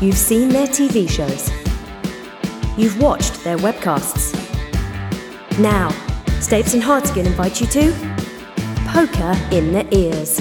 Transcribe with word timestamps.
You've 0.00 0.18
seen 0.18 0.48
their 0.48 0.66
TV 0.66 1.08
shows. 1.08 1.50
You've 2.76 3.00
watched 3.00 3.44
their 3.44 3.56
webcasts. 3.56 4.34
Now, 5.58 5.90
Stapes 6.40 6.74
and 6.74 6.82
Hartigan 6.82 7.26
invite 7.26 7.60
you 7.60 7.68
to 7.68 7.92
Poker 8.88 9.38
in 9.52 9.72
the 9.72 9.86
Ears. 9.96 10.40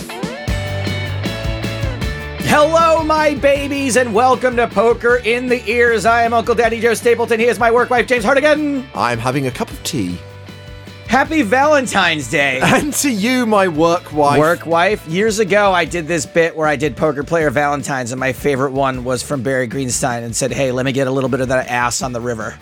Hello, 2.50 3.04
my 3.04 3.36
babies, 3.36 3.96
and 3.96 4.14
welcome 4.14 4.56
to 4.56 4.68
Poker 4.68 5.18
in 5.24 5.48
the 5.48 5.64
Ears. 5.70 6.08
I 6.08 6.24
am 6.24 6.34
Uncle 6.34 6.56
Daddy 6.56 6.82
Joe 6.82 6.96
Stapleton. 6.96 7.40
He 7.40 7.46
is 7.46 7.60
my 7.60 7.70
work 7.70 7.92
wife, 7.92 8.08
James 8.08 8.26
Hartigan. 8.26 8.88
I'm 8.96 9.20
having 9.20 9.46
a 9.46 9.52
cup 9.52 9.70
of 9.70 9.82
tea. 9.84 10.18
Happy 11.14 11.44
Valentine's 11.44 12.28
Day. 12.28 12.60
And 12.64 12.92
to 12.92 13.12
you, 13.12 13.46
my 13.46 13.68
work 13.68 14.12
wife. 14.14 14.40
Work 14.40 14.66
wife. 14.66 15.08
Years 15.08 15.38
ago, 15.38 15.72
I 15.72 15.86
did 15.86 16.08
this 16.08 16.26
bit 16.26 16.56
where 16.56 16.66
I 16.66 16.76
did 16.76 16.98
Poker 16.98 17.24
Player 17.24 17.52
Valentines, 17.52 18.12
and 18.12 18.20
my 18.20 18.34
favorite 18.34 18.72
one 18.72 19.04
was 19.04 19.22
from 19.22 19.44
Barry 19.44 19.68
Greenstein 19.68 20.24
and 20.24 20.36
said, 20.36 20.52
Hey, 20.52 20.72
let 20.72 20.88
me 20.88 20.92
get 20.92 21.06
a 21.06 21.12
little 21.12 21.30
bit 21.30 21.40
of 21.40 21.50
that 21.50 21.68
ass 21.68 22.02
on 22.02 22.14
the 22.14 22.20
river. 22.20 22.58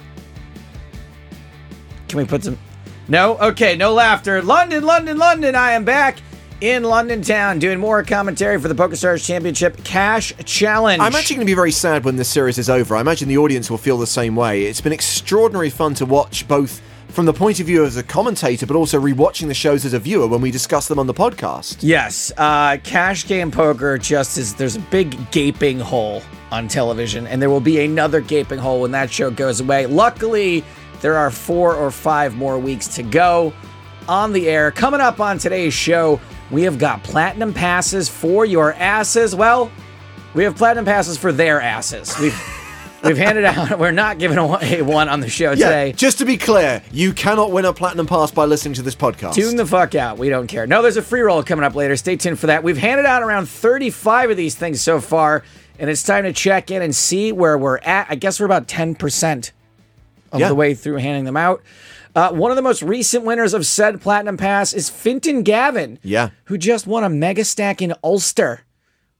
Can 2.09 2.17
we 2.17 2.25
put 2.25 2.43
some. 2.43 2.59
No? 3.07 3.37
Okay, 3.37 3.77
no 3.77 3.93
laughter. 3.93 4.41
London, 4.41 4.83
London, 4.83 5.17
London. 5.17 5.55
I 5.55 5.71
am 5.71 5.85
back 5.85 6.17
in 6.59 6.83
London 6.83 7.21
town 7.21 7.57
doing 7.57 7.79
more 7.79 8.03
commentary 8.03 8.59
for 8.59 8.67
the 8.67 8.75
PokerStars 8.75 9.25
Championship 9.25 9.81
Cash 9.85 10.33
Challenge. 10.43 11.01
I'm 11.01 11.15
actually 11.15 11.37
going 11.37 11.47
to 11.47 11.51
be 11.51 11.55
very 11.55 11.71
sad 11.71 12.03
when 12.03 12.17
this 12.17 12.27
series 12.27 12.57
is 12.57 12.69
over. 12.69 12.97
I 12.97 12.99
imagine 12.99 13.29
the 13.29 13.37
audience 13.37 13.71
will 13.71 13.77
feel 13.77 13.97
the 13.97 14.05
same 14.05 14.35
way. 14.35 14.63
It's 14.63 14.81
been 14.81 14.91
extraordinary 14.91 15.69
fun 15.69 15.93
to 15.95 16.05
watch 16.05 16.45
both 16.49 16.81
from 17.11 17.25
the 17.25 17.33
point 17.33 17.59
of 17.59 17.65
view 17.65 17.83
as 17.85 17.97
a 17.97 18.03
commentator, 18.03 18.65
but 18.65 18.75
also 18.75 18.99
rewatching 18.99 19.47
the 19.47 19.53
shows 19.53 19.85
as 19.85 19.93
a 19.93 19.99
viewer 19.99 20.27
when 20.27 20.41
we 20.41 20.51
discuss 20.51 20.87
them 20.87 20.97
on 20.97 21.07
the 21.07 21.13
podcast. 21.13 21.77
Yes, 21.81 22.31
uh, 22.37 22.77
cash 22.83 23.27
game 23.27 23.51
poker 23.51 23.97
just 23.97 24.37
is 24.37 24.55
there's 24.55 24.77
a 24.77 24.79
big 24.79 25.31
gaping 25.31 25.79
hole 25.79 26.23
on 26.51 26.67
television, 26.67 27.27
and 27.27 27.41
there 27.41 27.49
will 27.49 27.59
be 27.59 27.83
another 27.83 28.21
gaping 28.21 28.59
hole 28.59 28.81
when 28.81 28.91
that 28.91 29.11
show 29.11 29.29
goes 29.29 29.59
away. 29.59 29.85
Luckily, 29.85 30.63
there 31.01 31.17
are 31.17 31.31
four 31.31 31.75
or 31.75 31.91
five 31.91 32.35
more 32.35 32.57
weeks 32.57 32.87
to 32.95 33.03
go 33.03 33.53
on 34.07 34.33
the 34.33 34.47
air. 34.49 34.71
Coming 34.71 35.01
up 35.01 35.19
on 35.19 35.37
today's 35.37 35.73
show, 35.73 36.19
we 36.49 36.63
have 36.63 36.79
got 36.79 37.03
platinum 37.03 37.53
passes 37.53 38.09
for 38.09 38.45
your 38.45 38.73
asses. 38.73 39.35
Well, 39.35 39.71
we 40.33 40.43
have 40.43 40.55
platinum 40.55 40.85
passes 40.85 41.17
for 41.17 41.31
their 41.31 41.61
asses. 41.61 42.17
We've 42.19 42.60
we've 43.03 43.17
handed 43.17 43.45
out. 43.45 43.77
We're 43.79 43.91
not 43.91 44.17
giving 44.19 44.37
away 44.37 44.81
one 44.81 45.09
on 45.09 45.19
the 45.19 45.29
show 45.29 45.51
Yeah, 45.51 45.65
today. 45.67 45.91
just 45.93 46.17
to 46.19 46.25
be 46.25 46.37
clear, 46.37 46.81
you 46.91 47.13
cannot 47.13 47.51
win 47.51 47.65
a 47.65 47.73
platinum 47.73 48.07
pass 48.07 48.31
by 48.31 48.45
listening 48.45 48.73
to 48.75 48.81
this 48.81 48.95
podcast. 48.95 49.33
Tune 49.35 49.55
the 49.55 49.65
fuck 49.65 49.95
out. 49.95 50.17
We 50.17 50.29
don't 50.29 50.47
care. 50.47 50.67
No, 50.67 50.81
there's 50.81 50.97
a 50.97 51.01
free 51.01 51.21
roll 51.21 51.43
coming 51.43 51.63
up 51.65 51.75
later. 51.75 51.95
Stay 51.95 52.15
tuned 52.15 52.39
for 52.39 52.47
that. 52.47 52.63
We've 52.63 52.77
handed 52.77 53.05
out 53.05 53.23
around 53.23 53.47
35 53.49 54.31
of 54.31 54.37
these 54.37 54.55
things 54.55 54.81
so 54.81 54.99
far, 54.99 55.43
and 55.79 55.89
it's 55.89 56.03
time 56.03 56.23
to 56.25 56.33
check 56.33 56.71
in 56.71 56.81
and 56.81 56.95
see 56.95 57.31
where 57.31 57.57
we're 57.57 57.77
at. 57.79 58.07
I 58.09 58.15
guess 58.15 58.39
we're 58.39 58.45
about 58.45 58.67
10% 58.67 59.51
of 60.31 60.39
Yeah. 60.39 60.47
the 60.47 60.55
way 60.55 60.73
through 60.75 60.97
handing 60.97 61.25
them 61.25 61.37
out. 61.37 61.61
Uh, 62.13 62.29
one 62.31 62.51
of 62.51 62.57
the 62.57 62.61
most 62.61 62.81
recent 62.81 63.23
winners 63.23 63.53
of 63.53 63.65
said 63.65 64.01
Platinum 64.01 64.35
Pass 64.35 64.73
is 64.73 64.89
Fintan 64.89 65.43
Gavin. 65.43 65.97
Yeah. 66.03 66.31
Who 66.45 66.57
just 66.57 66.85
won 66.85 67.05
a 67.05 67.09
mega 67.09 67.45
stack 67.45 67.81
in 67.81 67.93
Ulster. 68.03 68.61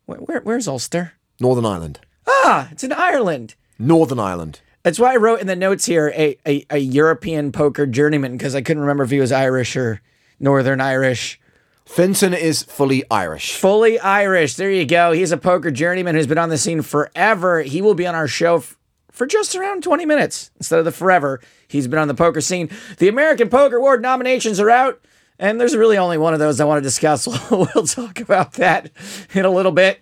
Where, 0.05 0.17
where, 0.19 0.41
where's 0.41 0.67
Ulster? 0.67 1.13
Northern 1.39 1.65
Ireland. 1.65 1.99
Ah, 2.27 2.67
it's 2.71 2.83
in 2.83 2.91
Ireland. 2.91 3.55
Northern 3.81 4.19
Ireland. 4.19 4.61
That's 4.83 4.99
why 4.99 5.13
I 5.13 5.17
wrote 5.17 5.41
in 5.41 5.47
the 5.47 5.55
notes 5.55 5.85
here 5.85 6.11
a, 6.15 6.37
a, 6.45 6.65
a 6.69 6.77
European 6.77 7.51
poker 7.51 7.85
journeyman 7.85 8.37
because 8.37 8.55
I 8.55 8.61
couldn't 8.61 8.81
remember 8.81 9.03
if 9.03 9.11
he 9.11 9.19
was 9.19 9.31
Irish 9.31 9.75
or 9.75 10.01
Northern 10.39 10.81
Irish. 10.81 11.39
Fintan 11.85 12.33
is 12.33 12.63
fully 12.63 13.03
Irish. 13.11 13.55
Fully 13.55 13.99
Irish. 13.99 14.55
There 14.55 14.71
you 14.71 14.85
go. 14.85 15.11
He's 15.11 15.31
a 15.31 15.37
poker 15.37 15.71
journeyman 15.71 16.15
who's 16.15 16.27
been 16.27 16.37
on 16.37 16.49
the 16.49 16.57
scene 16.57 16.81
forever. 16.81 17.61
He 17.61 17.81
will 17.81 17.95
be 17.95 18.07
on 18.07 18.15
our 18.15 18.27
show 18.27 18.57
f- 18.57 18.77
for 19.11 19.27
just 19.27 19.55
around 19.55 19.83
20 19.83 20.05
minutes 20.05 20.51
instead 20.57 20.79
of 20.79 20.85
the 20.85 20.91
forever. 20.91 21.41
He's 21.67 21.87
been 21.87 21.99
on 21.99 22.07
the 22.07 22.13
poker 22.13 22.41
scene. 22.41 22.69
The 22.97 23.07
American 23.07 23.49
Poker 23.49 23.77
Award 23.77 24.01
nominations 24.01 24.59
are 24.59 24.69
out, 24.69 25.01
and 25.37 25.59
there's 25.59 25.75
really 25.75 25.97
only 25.97 26.17
one 26.17 26.33
of 26.33 26.39
those 26.39 26.59
I 26.59 26.65
want 26.65 26.79
to 26.79 26.83
discuss. 26.87 27.27
we'll 27.51 27.65
talk 27.65 28.19
about 28.19 28.53
that 28.53 28.89
in 29.33 29.43
a 29.43 29.51
little 29.51 29.71
bit. 29.73 29.99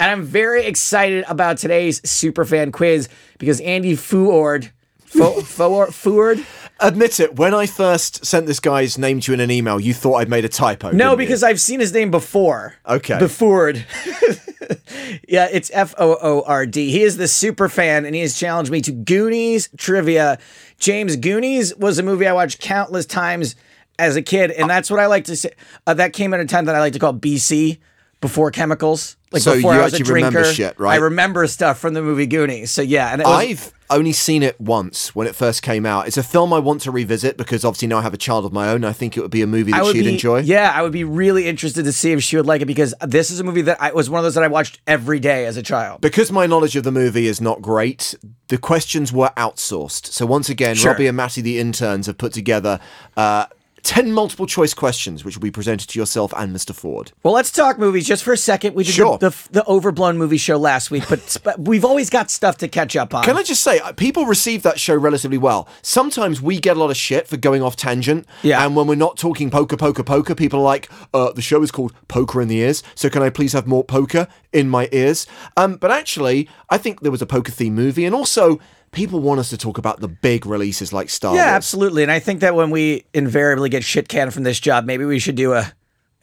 And 0.00 0.10
I'm 0.10 0.22
very 0.22 0.64
excited 0.64 1.24
about 1.28 1.58
today's 1.58 2.00
superfan 2.00 2.72
quiz 2.72 3.08
because 3.38 3.60
Andy 3.60 3.94
Ford, 3.94 4.70
Fo- 5.04 5.40
Fo- 5.42 5.86
Ford, 5.86 6.44
Admit 6.82 7.20
it, 7.20 7.36
when 7.36 7.54
I 7.54 7.66
first 7.66 8.26
sent 8.26 8.46
this 8.46 8.58
guy's 8.58 8.98
name 8.98 9.20
to 9.20 9.30
you 9.30 9.34
in 9.34 9.40
an 9.40 9.52
email, 9.52 9.78
you 9.78 9.94
thought 9.94 10.16
I'd 10.16 10.28
made 10.28 10.44
a 10.44 10.48
typo. 10.48 10.90
No, 10.90 11.10
didn't 11.10 11.10
you? 11.10 11.16
because 11.18 11.42
I've 11.44 11.60
seen 11.60 11.78
his 11.78 11.92
name 11.92 12.10
before. 12.10 12.74
Okay. 12.84 13.20
Before. 13.20 13.70
yeah, 15.28 15.48
it's 15.52 15.70
F 15.72 15.94
O 15.96 16.18
O 16.20 16.42
R 16.44 16.66
D. 16.66 16.90
He 16.90 17.02
is 17.02 17.18
the 17.18 17.28
super 17.28 17.68
fan 17.68 18.04
and 18.04 18.16
he 18.16 18.20
has 18.22 18.36
challenged 18.36 18.72
me 18.72 18.80
to 18.80 18.90
Goonies 18.90 19.68
trivia. 19.76 20.38
James, 20.80 21.14
Goonies 21.14 21.76
was 21.76 22.00
a 22.00 22.02
movie 22.02 22.26
I 22.26 22.32
watched 22.32 22.58
countless 22.60 23.06
times 23.06 23.54
as 23.98 24.16
a 24.16 24.22
kid, 24.22 24.50
and 24.50 24.68
that's 24.68 24.90
what 24.90 24.98
I 24.98 25.06
like 25.06 25.24
to 25.24 25.36
say. 25.36 25.52
Uh, 25.86 25.94
that 25.94 26.12
came 26.12 26.34
at 26.34 26.40
a 26.40 26.46
time 26.46 26.64
that 26.64 26.74
I 26.74 26.80
like 26.80 26.94
to 26.94 26.98
call 26.98 27.14
BC, 27.14 27.78
before 28.20 28.50
chemicals. 28.50 29.16
Like 29.32 29.42
So 29.42 29.54
before 29.54 29.74
you 29.74 29.80
I 29.80 29.84
was 29.84 29.92
a 29.94 29.96
actually 29.98 30.14
remember 30.14 30.40
drinker. 30.42 30.54
shit, 30.54 30.78
right? 30.80 30.94
I 30.94 30.96
remember 30.96 31.46
stuff 31.46 31.78
from 31.78 31.94
the 31.94 32.02
movie 32.02 32.26
Goonies. 32.26 32.70
So 32.70 32.82
yeah, 32.82 33.12
and 33.12 33.22
was, 33.22 33.28
I've 33.28 33.72
only 33.90 34.12
seen 34.12 34.42
it 34.42 34.58
once 34.60 35.14
when 35.14 35.26
it 35.26 35.34
first 35.34 35.62
came 35.62 35.84
out. 35.84 36.06
It's 36.06 36.16
a 36.16 36.22
film 36.22 36.52
I 36.52 36.58
want 36.58 36.80
to 36.82 36.90
revisit 36.90 37.36
because 37.36 37.64
obviously 37.64 37.88
now 37.88 37.98
I 37.98 38.02
have 38.02 38.14
a 38.14 38.18
child 38.18 38.44
of 38.46 38.52
my 38.52 38.68
own. 38.70 38.84
I 38.84 38.92
think 38.92 39.16
it 39.16 39.20
would 39.20 39.30
be 39.30 39.42
a 39.42 39.46
movie 39.46 39.72
that 39.72 39.84
she'd 39.86 40.04
be, 40.04 40.12
enjoy. 40.12 40.40
Yeah, 40.40 40.72
I 40.74 40.82
would 40.82 40.92
be 40.92 41.04
really 41.04 41.46
interested 41.46 41.84
to 41.84 41.92
see 41.92 42.12
if 42.12 42.22
she 42.22 42.36
would 42.36 42.46
like 42.46 42.62
it 42.62 42.66
because 42.66 42.94
this 43.06 43.30
is 43.30 43.40
a 43.40 43.44
movie 43.44 43.62
that 43.62 43.80
I 43.82 43.92
was 43.92 44.08
one 44.08 44.18
of 44.18 44.24
those 44.24 44.34
that 44.34 44.44
I 44.44 44.48
watched 44.48 44.80
every 44.86 45.20
day 45.20 45.44
as 45.46 45.56
a 45.56 45.62
child. 45.62 46.00
Because 46.00 46.32
my 46.32 46.46
knowledge 46.46 46.74
of 46.76 46.84
the 46.84 46.92
movie 46.92 47.26
is 47.26 47.40
not 47.40 47.60
great, 47.60 48.14
the 48.48 48.56
questions 48.58 49.12
were 49.12 49.30
outsourced. 49.36 50.06
So 50.06 50.24
once 50.26 50.48
again, 50.48 50.74
Sure. 50.76 50.92
Robbie 50.92 51.06
and 51.06 51.16
Matty, 51.16 51.42
the 51.42 51.58
interns, 51.58 52.06
have 52.06 52.16
put 52.18 52.32
together 52.32 52.80
uh, 53.16 53.46
10 53.82 54.12
multiple 54.12 54.46
choice 54.46 54.74
questions, 54.74 55.24
which 55.24 55.36
will 55.36 55.42
be 55.42 55.50
presented 55.50 55.88
to 55.88 55.98
yourself 55.98 56.32
and 56.36 56.54
Mr. 56.54 56.74
Ford. 56.74 57.12
Well, 57.22 57.34
let's 57.34 57.50
talk 57.50 57.78
movies 57.78 58.06
just 58.06 58.22
for 58.22 58.32
a 58.32 58.36
second. 58.36 58.74
We 58.74 58.84
did 58.84 58.94
Sure. 58.94 59.18
the, 59.18 59.30
the 59.30 59.48
the 59.62 59.66
overblown 59.66 60.18
movie 60.18 60.36
show 60.36 60.56
last 60.56 60.90
week, 60.90 61.04
but 61.08 61.36
but 61.42 61.58
we've 61.60 61.84
always 61.84 62.08
got 62.10 62.30
stuff 62.30 62.56
to 62.58 62.68
catch 62.68 62.94
up 62.96 63.14
on. 63.14 63.24
Can 63.24 63.36
I 63.36 63.42
just 63.42 63.62
say, 63.62 63.80
uh, 63.80 63.92
people 63.92 64.26
receive 64.26 64.62
that 64.62 64.78
show 64.78 64.94
relatively 64.94 65.38
well. 65.38 65.68
Sometimes 65.82 66.40
we 66.40 66.58
get 66.60 66.76
a 66.76 66.80
lot 66.80 66.90
of 66.90 66.96
shit 66.96 67.26
for 67.28 67.36
going 67.36 67.62
off 67.62 67.76
tangent. 67.76 68.26
Yeah. 68.42 68.64
And 68.64 68.76
when 68.76 68.86
we're 68.86 68.94
not 68.94 69.16
talking 69.16 69.50
poker, 69.50 69.76
poker, 69.76 70.02
poker, 70.04 70.34
people 70.34 70.60
are 70.60 70.64
like, 70.64 70.88
uh, 71.12 71.32
the 71.32 71.42
show 71.42 71.62
is 71.62 71.70
called 71.70 71.92
Poker 72.08 72.40
in 72.40 72.48
the 72.48 72.58
Ears. 72.58 72.82
So 72.94 73.10
can 73.10 73.22
I 73.22 73.30
please 73.30 73.52
have 73.52 73.66
more 73.66 73.84
poker 73.84 74.28
in 74.52 74.68
my 74.68 74.88
ears? 74.92 75.26
Um, 75.56 75.76
but 75.76 75.90
actually, 75.90 76.48
I 76.70 76.78
think 76.78 77.00
there 77.00 77.12
was 77.12 77.22
a 77.22 77.26
poker 77.26 77.50
theme 77.52 77.74
movie. 77.74 78.04
And 78.04 78.14
also, 78.14 78.60
people 78.92 79.20
want 79.20 79.40
us 79.40 79.50
to 79.50 79.56
talk 79.58 79.78
about 79.78 80.00
the 80.00 80.08
big 80.08 80.46
releases 80.46 80.92
like 80.92 81.10
Star 81.10 81.34
yeah, 81.34 81.46
Wars. 81.46 81.54
absolutely. 81.54 82.02
And 82.02 82.12
I 82.12 82.20
think 82.20 82.40
that 82.40 82.54
when 82.54 82.70
we 82.70 83.04
invariably 83.12 83.68
get 83.68 83.82
shit 83.82 84.08
canned 84.08 84.32
from 84.32 84.44
this 84.44 84.60
job, 84.60 84.84
maybe 84.84 85.04
we 85.04 85.18
should 85.18 85.34
do 85.34 85.54
a 85.54 85.72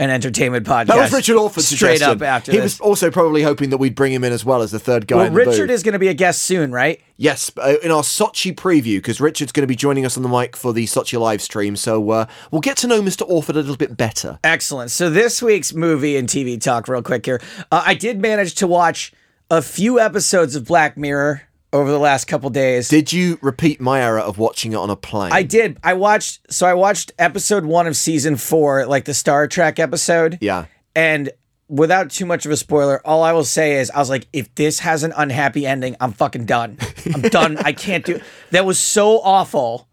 an 0.02 0.10
entertainment 0.10 0.66
podcast. 0.66 0.88
That 0.88 0.98
was 0.98 1.12
Richard 1.12 1.36
Orford's 1.36 1.68
straight 1.68 1.98
suggestion. 1.98 2.22
up 2.22 2.22
after 2.22 2.54
He 2.54 2.58
this. 2.60 2.80
was 2.80 2.80
also 2.80 3.12
probably 3.12 3.44
hoping 3.44 3.70
that 3.72 3.80
we'd 3.80 3.96
bring 3.96 4.14
him 4.14 4.24
in 4.24 4.32
as 4.32 4.46
well 4.46 4.62
as 4.62 4.72
the 4.72 4.80
third 4.80 5.08
guy. 5.08 5.18
well, 5.18 5.26
in 5.26 5.34
the 5.34 5.38
Richard 5.40 5.68
booth. 5.68 5.72
is 5.72 5.84
going 5.84 5.92
to 5.92 6.00
be 6.00 6.08
a 6.08 6.14
guest 6.14 6.42
soon, 6.44 6.72
right? 6.72 7.02
Yes, 7.18 7.52
uh, 7.58 7.76
in 7.84 7.92
our 7.92 8.02
Sochi 8.02 8.56
preview, 8.56 9.00
because 9.00 9.20
Richard's 9.20 9.52
going 9.52 9.64
to 9.64 9.68
be 9.68 9.76
joining 9.76 10.06
us 10.06 10.16
on 10.16 10.24
the 10.24 10.30
mic 10.30 10.56
for 10.56 10.72
the 10.72 10.86
Sochi 10.86 11.20
live 11.20 11.42
stream. 11.42 11.76
So 11.76 12.12
uh, 12.12 12.26
we'll 12.50 12.62
get 12.62 12.78
to 12.78 12.88
know 12.88 13.02
Mr. 13.02 13.28
Orford 13.28 13.58
a 13.58 13.60
little 13.60 13.76
bit 13.76 13.98
better. 13.98 14.40
Excellent. 14.42 14.92
So 14.92 15.10
this 15.10 15.42
week's 15.42 15.74
movie 15.74 16.16
and 16.16 16.30
TV 16.30 16.62
talk, 16.62 16.88
real 16.88 17.02
quick 17.02 17.26
here. 17.26 17.42
Uh, 17.70 17.84
I 17.86 17.94
did 17.94 18.22
manage 18.22 18.56
to 18.56 18.68
watch 18.68 19.12
a 19.52 19.62
few 19.62 20.00
episodes 20.00 20.56
of 20.56 20.64
Black 20.66 20.96
Mirror 20.96 21.42
over 21.72 21.92
the 21.92 22.00
last 22.00 22.26
couple 22.26 22.50
days. 22.50 22.88
Did 22.90 23.14
you 23.14 23.38
repeat 23.42 23.80
my 23.80 24.02
error 24.02 24.20
of 24.20 24.38
watching 24.38 24.74
it 24.74 24.76
on 24.78 24.90
a 24.90 24.96
plane? 24.96 25.32
I 25.32 25.44
did. 25.44 25.78
I 25.84 25.94
watched. 25.94 26.52
So 26.52 26.66
I 26.66 26.74
watched 26.74 27.12
episode 27.20 27.66
one 27.66 27.88
of 27.88 27.96
season 27.96 28.36
four, 28.38 28.86
like 28.86 29.06
the 29.06 29.14
Star 29.14 29.48
Trek 29.48 29.80
episode. 29.80 30.38
Yeah. 30.42 30.66
And 30.96 31.32
without 31.68 32.10
too 32.10 32.26
much 32.26 32.46
of 32.46 32.52
a 32.52 32.58
spoiler, 32.58 33.06
all 33.06 33.24
I 33.24 33.32
will 33.32 33.46
say 33.46 33.80
is 33.80 33.92
I 33.92 34.00
was 34.00 34.10
like, 34.10 34.28
if 34.34 34.54
this 34.56 34.80
has 34.80 35.04
an 35.04 35.14
unhappy 35.16 35.66
ending, 35.66 35.96
I'm 36.02 36.12
fucking 36.12 36.46
done. 36.46 36.78
I'm 37.14 37.22
done. 37.30 37.58
I 37.58 37.74
can't 37.74 38.04
do. 38.04 38.20
That 38.52 38.66
was 38.66 38.80
so 38.80 39.20
awful. 39.22 39.88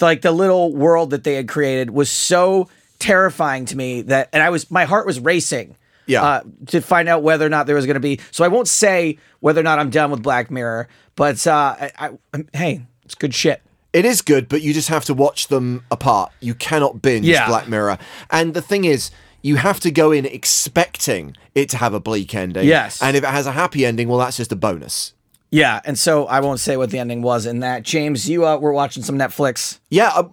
Like 0.00 0.20
the 0.20 0.32
little 0.32 0.74
world 0.74 1.10
that 1.10 1.24
they 1.24 1.34
had 1.34 1.48
created 1.48 1.90
was 1.90 2.10
so 2.10 2.68
terrifying 2.98 3.64
to 3.66 3.76
me 3.76 4.02
that, 4.02 4.28
and 4.32 4.42
I 4.42 4.50
was 4.50 4.70
my 4.70 4.84
heart 4.84 5.06
was 5.06 5.18
racing. 5.18 5.76
Yeah. 6.06 6.22
Uh, 6.22 6.42
to 6.68 6.80
find 6.80 7.08
out 7.08 7.22
whether 7.22 7.44
or 7.44 7.48
not 7.48 7.66
there 7.66 7.76
was 7.76 7.86
going 7.86 7.94
to 7.94 8.00
be. 8.00 8.20
So 8.30 8.44
I 8.44 8.48
won't 8.48 8.68
say 8.68 9.18
whether 9.40 9.60
or 9.60 9.64
not 9.64 9.78
I'm 9.78 9.90
done 9.90 10.10
with 10.10 10.22
Black 10.22 10.50
Mirror, 10.50 10.88
but 11.16 11.44
uh, 11.46 11.76
I, 11.98 12.10
I, 12.32 12.44
hey, 12.52 12.86
it's 13.04 13.14
good 13.14 13.34
shit. 13.34 13.60
It 13.92 14.04
is 14.04 14.20
good, 14.22 14.48
but 14.48 14.62
you 14.62 14.74
just 14.74 14.88
have 14.88 15.04
to 15.06 15.14
watch 15.14 15.48
them 15.48 15.84
apart. 15.90 16.30
You 16.40 16.54
cannot 16.54 17.00
binge 17.02 17.26
Yeah. 17.26 17.46
Black 17.48 17.68
Mirror. 17.68 17.98
And 18.30 18.54
the 18.54 18.62
thing 18.62 18.84
is, 18.84 19.10
you 19.42 19.56
have 19.56 19.80
to 19.80 19.90
go 19.90 20.12
in 20.12 20.26
expecting 20.26 21.36
it 21.54 21.68
to 21.70 21.76
have 21.76 21.94
a 21.94 22.00
bleak 22.00 22.34
ending. 22.34 22.66
Yes. 22.66 23.00
And 23.00 23.16
if 23.16 23.22
it 23.22 23.28
has 23.30 23.46
a 23.46 23.52
happy 23.52 23.86
ending, 23.86 24.08
well, 24.08 24.18
that's 24.18 24.36
just 24.36 24.52
a 24.52 24.56
bonus. 24.56 25.12
Yeah, 25.50 25.80
and 25.84 25.98
so 25.98 26.26
I 26.26 26.40
won't 26.40 26.58
say 26.60 26.76
what 26.76 26.90
the 26.90 26.98
ending 26.98 27.22
was 27.22 27.46
in 27.46 27.60
that. 27.60 27.82
James, 27.84 28.28
you 28.28 28.44
uh, 28.46 28.56
were 28.56 28.72
watching 28.72 29.02
some 29.02 29.16
Netflix. 29.16 29.78
Yeah, 29.90 30.08
uh, 30.14 30.24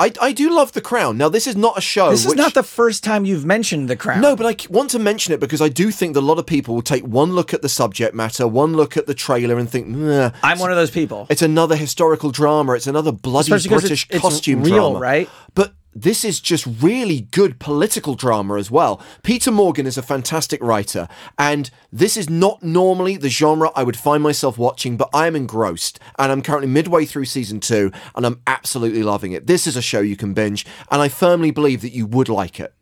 I, 0.00 0.12
I 0.20 0.32
do 0.32 0.50
love 0.54 0.72
The 0.72 0.80
Crown. 0.80 1.18
Now, 1.18 1.28
this 1.28 1.46
is 1.46 1.56
not 1.56 1.76
a 1.76 1.80
show. 1.82 2.10
This 2.10 2.22
is 2.22 2.28
which- 2.28 2.38
not 2.38 2.54
the 2.54 2.62
first 2.62 3.04
time 3.04 3.26
you've 3.26 3.44
mentioned 3.44 3.90
The 3.90 3.96
Crown. 3.96 4.22
No, 4.22 4.34
but 4.34 4.46
I 4.46 4.56
want 4.72 4.90
to 4.90 4.98
mention 4.98 5.34
it 5.34 5.40
because 5.40 5.60
I 5.60 5.68
do 5.68 5.90
think 5.90 6.14
that 6.14 6.20
a 6.20 6.26
lot 6.26 6.38
of 6.38 6.46
people 6.46 6.74
will 6.74 6.82
take 6.82 7.04
one 7.04 7.32
look 7.32 7.52
at 7.52 7.60
the 7.60 7.68
subject 7.68 8.14
matter, 8.14 8.48
one 8.48 8.72
look 8.72 8.96
at 8.96 9.06
the 9.06 9.14
trailer, 9.14 9.58
and 9.58 9.68
think, 9.68 9.88
"Nah, 9.88 10.30
I'm 10.42 10.58
one 10.58 10.70
of 10.70 10.76
those 10.76 10.90
people. 10.90 11.26
it's 11.28 11.42
another 11.42 11.76
historical 11.76 12.30
drama. 12.30 12.72
It's 12.72 12.86
another 12.86 13.12
bloody 13.12 13.52
Especially 13.52 13.68
British 13.78 14.04
it's- 14.04 14.16
it's 14.16 14.22
costume 14.22 14.62
real, 14.62 14.74
drama, 14.92 14.98
right? 15.00 15.28
But 15.54 15.74
this 15.94 16.24
is 16.24 16.40
just 16.40 16.66
really 16.80 17.22
good 17.30 17.58
political 17.58 18.14
drama 18.14 18.56
as 18.56 18.70
well. 18.70 19.00
Peter 19.22 19.50
Morgan 19.50 19.86
is 19.86 19.98
a 19.98 20.02
fantastic 20.02 20.62
writer, 20.62 21.08
and 21.38 21.70
this 21.92 22.16
is 22.16 22.30
not 22.30 22.62
normally 22.62 23.16
the 23.16 23.28
genre 23.28 23.70
I 23.74 23.82
would 23.82 23.96
find 23.96 24.22
myself 24.22 24.58
watching, 24.58 24.96
but 24.96 25.10
I 25.12 25.26
am 25.26 25.36
engrossed, 25.36 25.98
and 26.18 26.32
I'm 26.32 26.42
currently 26.42 26.68
midway 26.68 27.04
through 27.04 27.26
season 27.26 27.60
two, 27.60 27.92
and 28.14 28.24
I'm 28.24 28.40
absolutely 28.46 29.02
loving 29.02 29.32
it. 29.32 29.46
This 29.46 29.66
is 29.66 29.76
a 29.76 29.82
show 29.82 30.00
you 30.00 30.16
can 30.16 30.34
binge, 30.34 30.66
and 30.90 31.02
I 31.02 31.08
firmly 31.08 31.50
believe 31.50 31.82
that 31.82 31.92
you 31.92 32.06
would 32.06 32.28
like 32.28 32.58
it. 32.60 32.74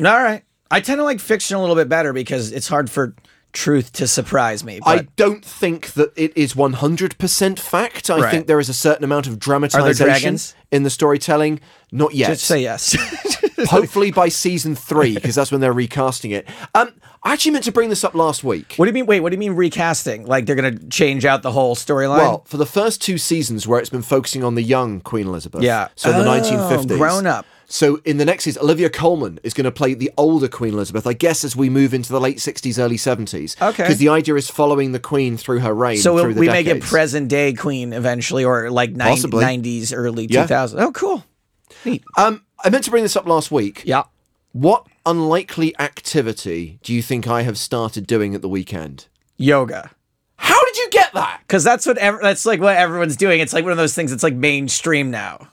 All 0.00 0.22
right. 0.22 0.42
I 0.70 0.80
tend 0.80 0.98
to 0.98 1.04
like 1.04 1.20
fiction 1.20 1.56
a 1.56 1.60
little 1.60 1.76
bit 1.76 1.88
better 1.88 2.14
because 2.14 2.50
it's 2.50 2.68
hard 2.68 2.90
for 2.90 3.14
truth 3.52 3.92
to 3.92 4.06
surprise 4.06 4.64
me. 4.64 4.80
I 4.84 5.08
don't 5.16 5.44
think 5.44 5.92
that 5.92 6.12
it 6.16 6.36
is 6.36 6.54
100% 6.54 7.58
fact. 7.58 8.10
I 8.10 8.18
Right. 8.18 8.30
think 8.30 8.46
there 8.46 8.60
is 8.60 8.68
a 8.68 8.74
certain 8.74 9.04
amount 9.04 9.26
of 9.26 9.38
dramatization 9.38 10.38
in 10.70 10.82
the 10.82 10.90
storytelling. 10.90 11.60
Not 11.90 12.14
yet. 12.14 12.28
just 12.30 12.44
say 12.44 12.62
yes. 12.62 12.96
Hopefully 13.68 14.10
by 14.10 14.28
season 14.28 14.74
three, 14.74 15.14
because 15.16 15.34
that's 15.34 15.52
when 15.52 15.60
they're 15.60 15.72
recasting 15.72 16.30
it. 16.30 16.48
Um, 16.74 16.92
I 17.24 17.32
actually 17.32 17.52
meant 17.52 17.64
to 17.66 17.72
bring 17.72 17.88
this 17.88 18.02
up 18.02 18.14
last 18.14 18.42
week. 18.42 18.74
what 18.76 18.86
do 18.86 18.88
you 18.90 18.92
mean? 18.94 19.06
Wait, 19.06 19.20
what 19.20 19.30
do 19.30 19.34
you 19.34 19.38
mean 19.40 19.52
recasting? 19.52 20.26
Like 20.26 20.46
they're 20.46 20.56
going 20.56 20.76
to 20.78 20.88
change 20.88 21.24
out 21.24 21.42
the 21.42 21.52
whole 21.52 21.76
storyline? 21.76 22.18
Well, 22.18 22.42
for 22.46 22.56
the 22.56 22.66
first 22.66 23.00
two 23.00 23.16
seasons 23.18 23.66
where 23.66 23.78
it's 23.78 23.90
been 23.90 24.02
focusing 24.02 24.42
on 24.42 24.56
the 24.56 24.62
young 24.62 25.00
Queen 25.00 25.28
Elizabeth. 25.28 25.62
Yeah. 25.62 25.88
So 25.94 26.10
in 26.10 26.18
the 26.18 26.24
Oh, 26.30 26.40
1950s. 26.40 26.98
grown 26.98 27.26
up. 27.26 27.46
So 27.66 28.00
in 28.04 28.18
the 28.18 28.24
next 28.26 28.44
season, 28.44 28.62
Olivia 28.62 28.90
Colman 28.90 29.38
is 29.44 29.54
going 29.54 29.64
to 29.64 29.70
play 29.70 29.94
the 29.94 30.10
older 30.18 30.48
Queen 30.48 30.74
Elizabeth, 30.74 31.06
I 31.06 31.14
guess, 31.14 31.42
as 31.44 31.56
we 31.56 31.70
move 31.70 31.94
into 31.94 32.12
the 32.12 32.20
late 32.20 32.36
60s, 32.38 32.78
early 32.78 32.96
70s. 32.96 33.60
Okay. 33.62 33.82
Because 33.84 33.96
the 33.98 34.10
idea 34.10 34.34
is 34.34 34.50
following 34.50 34.92
the 34.92 34.98
Queen 35.00 35.36
through 35.38 35.60
her 35.60 35.72
reign. 35.72 35.96
so 35.98 36.26
we, 36.26 36.34
the 36.34 36.40
we 36.40 36.46
may 36.48 36.64
get 36.64 36.74
decades. 36.74 36.90
present 36.90 37.28
day 37.28 37.54
Queen 37.54 37.92
eventually, 37.94 38.44
or 38.44 38.68
like 38.70 38.90
90, 38.90 39.28
90s, 39.28 39.92
early 39.96 40.26
Yeah. 40.28 40.46
2000s. 40.46 40.74
Oh, 40.76 40.92
cool. 40.92 41.24
Neat. 41.86 42.02
Um, 42.18 42.44
I 42.62 42.68
meant 42.68 42.84
to 42.84 42.90
bring 42.90 43.04
this 43.04 43.16
up 43.16 43.26
last 43.26 43.50
week. 43.50 43.82
Yeah. 43.86 44.02
What 44.52 44.86
unlikely 45.06 45.78
activity 45.78 46.78
do 46.82 46.92
you 46.92 47.02
think 47.02 47.26
I 47.28 47.42
have 47.42 47.58
started 47.58 48.06
doing 48.06 48.34
at 48.34 48.42
the 48.42 48.48
weekend? 48.48 49.06
Yoga. 49.36 49.90
How 50.36 50.60
did 50.64 50.76
you 50.76 50.90
get 50.90 51.12
that? 51.14 51.40
Because 51.46 51.62
that's 51.62 51.86
what 51.86 51.98
ev- 51.98 52.18
that's 52.20 52.44
like 52.44 52.60
what 52.60 52.76
everyone's 52.76 53.16
doing. 53.16 53.40
It's 53.40 53.52
like 53.52 53.64
one 53.64 53.72
of 53.72 53.78
those 53.78 53.94
things. 53.94 54.10
that's 54.10 54.22
like 54.24 54.34
mainstream 54.34 55.10
now, 55.10 55.48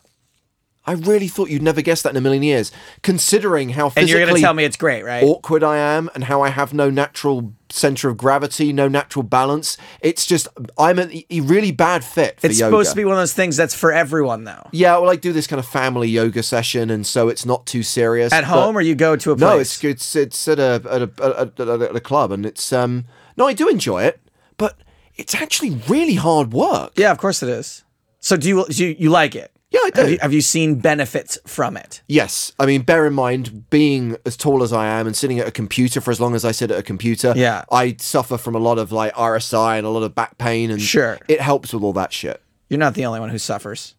I 0.85 0.93
really 0.93 1.27
thought 1.27 1.49
you'd 1.49 1.61
never 1.61 1.81
guess 1.81 2.01
that 2.01 2.09
in 2.09 2.17
a 2.17 2.21
million 2.21 2.41
years, 2.41 2.71
considering 3.03 3.69
how 3.69 3.85
and 3.85 3.93
physically 3.93 4.19
you're 4.19 4.27
gonna 4.27 4.39
tell 4.39 4.53
me 4.53 4.63
it's 4.63 4.77
great, 4.77 5.03
right? 5.03 5.23
awkward 5.23 5.63
I 5.63 5.77
am 5.77 6.09
and 6.15 6.23
how 6.23 6.41
I 6.41 6.49
have 6.49 6.73
no 6.73 6.89
natural 6.89 7.53
center 7.69 8.09
of 8.09 8.17
gravity, 8.17 8.73
no 8.73 8.87
natural 8.87 9.21
balance. 9.21 9.77
It's 10.01 10.25
just 10.25 10.47
I'm 10.77 10.97
a, 10.97 11.25
a 11.29 11.41
really 11.41 11.71
bad 11.71 12.03
fit 12.03 12.39
for 12.39 12.47
it's 12.47 12.59
yoga. 12.59 12.71
supposed 12.71 12.89
to 12.91 12.95
be 12.95 13.05
one 13.05 13.13
of 13.13 13.19
those 13.19 13.33
things 13.33 13.55
that's 13.55 13.75
for 13.75 13.91
everyone, 13.91 14.45
though. 14.45 14.67
Yeah, 14.71 14.97
well, 14.97 15.11
I 15.11 15.15
do 15.15 15.31
this 15.31 15.47
kind 15.47 15.59
of 15.59 15.67
family 15.67 16.09
yoga 16.09 16.41
session, 16.41 16.89
and 16.89 17.05
so 17.05 17.27
it's 17.27 17.45
not 17.45 17.65
too 17.65 17.83
serious. 17.83 18.33
At 18.33 18.45
home, 18.45 18.75
or 18.75 18.81
you 18.81 18.95
go 18.95 19.15
to 19.15 19.31
a 19.31 19.35
place. 19.35 19.41
No, 19.41 19.59
it's 19.59 19.83
it's 19.83 20.15
it's 20.15 20.47
at 20.47 20.59
a 20.59 20.81
at 20.89 21.01
a, 21.03 21.11
at 21.19 21.59
a, 21.59 21.89
at 21.89 21.95
a 21.95 22.01
club, 22.01 22.31
and 22.31 22.45
it's 22.45 22.73
um 22.73 23.05
no, 23.37 23.47
I 23.47 23.53
do 23.53 23.67
enjoy 23.67 24.03
it, 24.03 24.19
but 24.57 24.77
it's 25.15 25.35
actually 25.35 25.81
really 25.87 26.15
hard 26.15 26.51
work. 26.51 26.93
yeah, 26.95 27.11
of 27.11 27.17
course 27.19 27.43
it 27.43 27.49
is. 27.49 27.83
So 28.19 28.37
do 28.37 28.47
you 28.47 28.65
do 28.67 28.87
you, 28.87 28.95
you 28.97 29.09
like 29.09 29.35
it? 29.35 29.51
Yeah, 29.71 29.81
I 29.83 29.89
do. 29.91 30.01
Have 30.01 30.09
you, 30.11 30.17
have 30.21 30.33
you 30.33 30.41
seen 30.41 30.75
benefits 30.79 31.37
from 31.45 31.77
it? 31.77 32.01
Yes, 32.07 32.51
I 32.59 32.65
mean, 32.65 32.81
bear 32.81 33.05
in 33.05 33.13
mind, 33.13 33.69
being 33.69 34.17
as 34.25 34.35
tall 34.35 34.63
as 34.63 34.73
I 34.73 34.87
am 34.87 35.05
and 35.05 35.15
sitting 35.15 35.37
at 35.39 35.47
a 35.47 35.51
computer 35.51 36.01
for 36.01 36.09
as 36.09 36.19
long 36.19 36.33
as 36.33 36.43
I 36.43 36.51
sit 36.51 36.71
at 36.71 36.79
a 36.79 36.83
computer, 36.83 37.33
Yeah. 37.35 37.65
I 37.71 37.95
suffer 37.99 38.37
from 38.39 38.55
a 38.55 38.59
lot 38.59 38.79
of 38.79 38.91
like 38.91 39.13
RSI 39.13 39.77
and 39.77 39.85
a 39.85 39.89
lot 39.91 40.01
of 40.01 40.15
back 40.15 40.39
pain, 40.39 40.71
and 40.71 40.81
Sure. 40.81 41.19
it 41.27 41.39
helps 41.39 41.71
with 41.71 41.83
all 41.83 41.93
that 41.93 42.11
shit. 42.11 42.41
You're 42.69 42.79
not 42.79 42.95
the 42.95 43.05
only 43.05 43.19
one 43.19 43.29
who 43.29 43.37
suffers. 43.37 43.93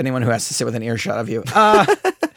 Anyone 0.00 0.22
who 0.22 0.30
has 0.30 0.48
to 0.48 0.54
sit 0.54 0.64
with 0.64 0.74
an 0.74 0.82
earshot 0.82 1.18
of 1.18 1.28
you. 1.28 1.42
Uh, 1.54 1.84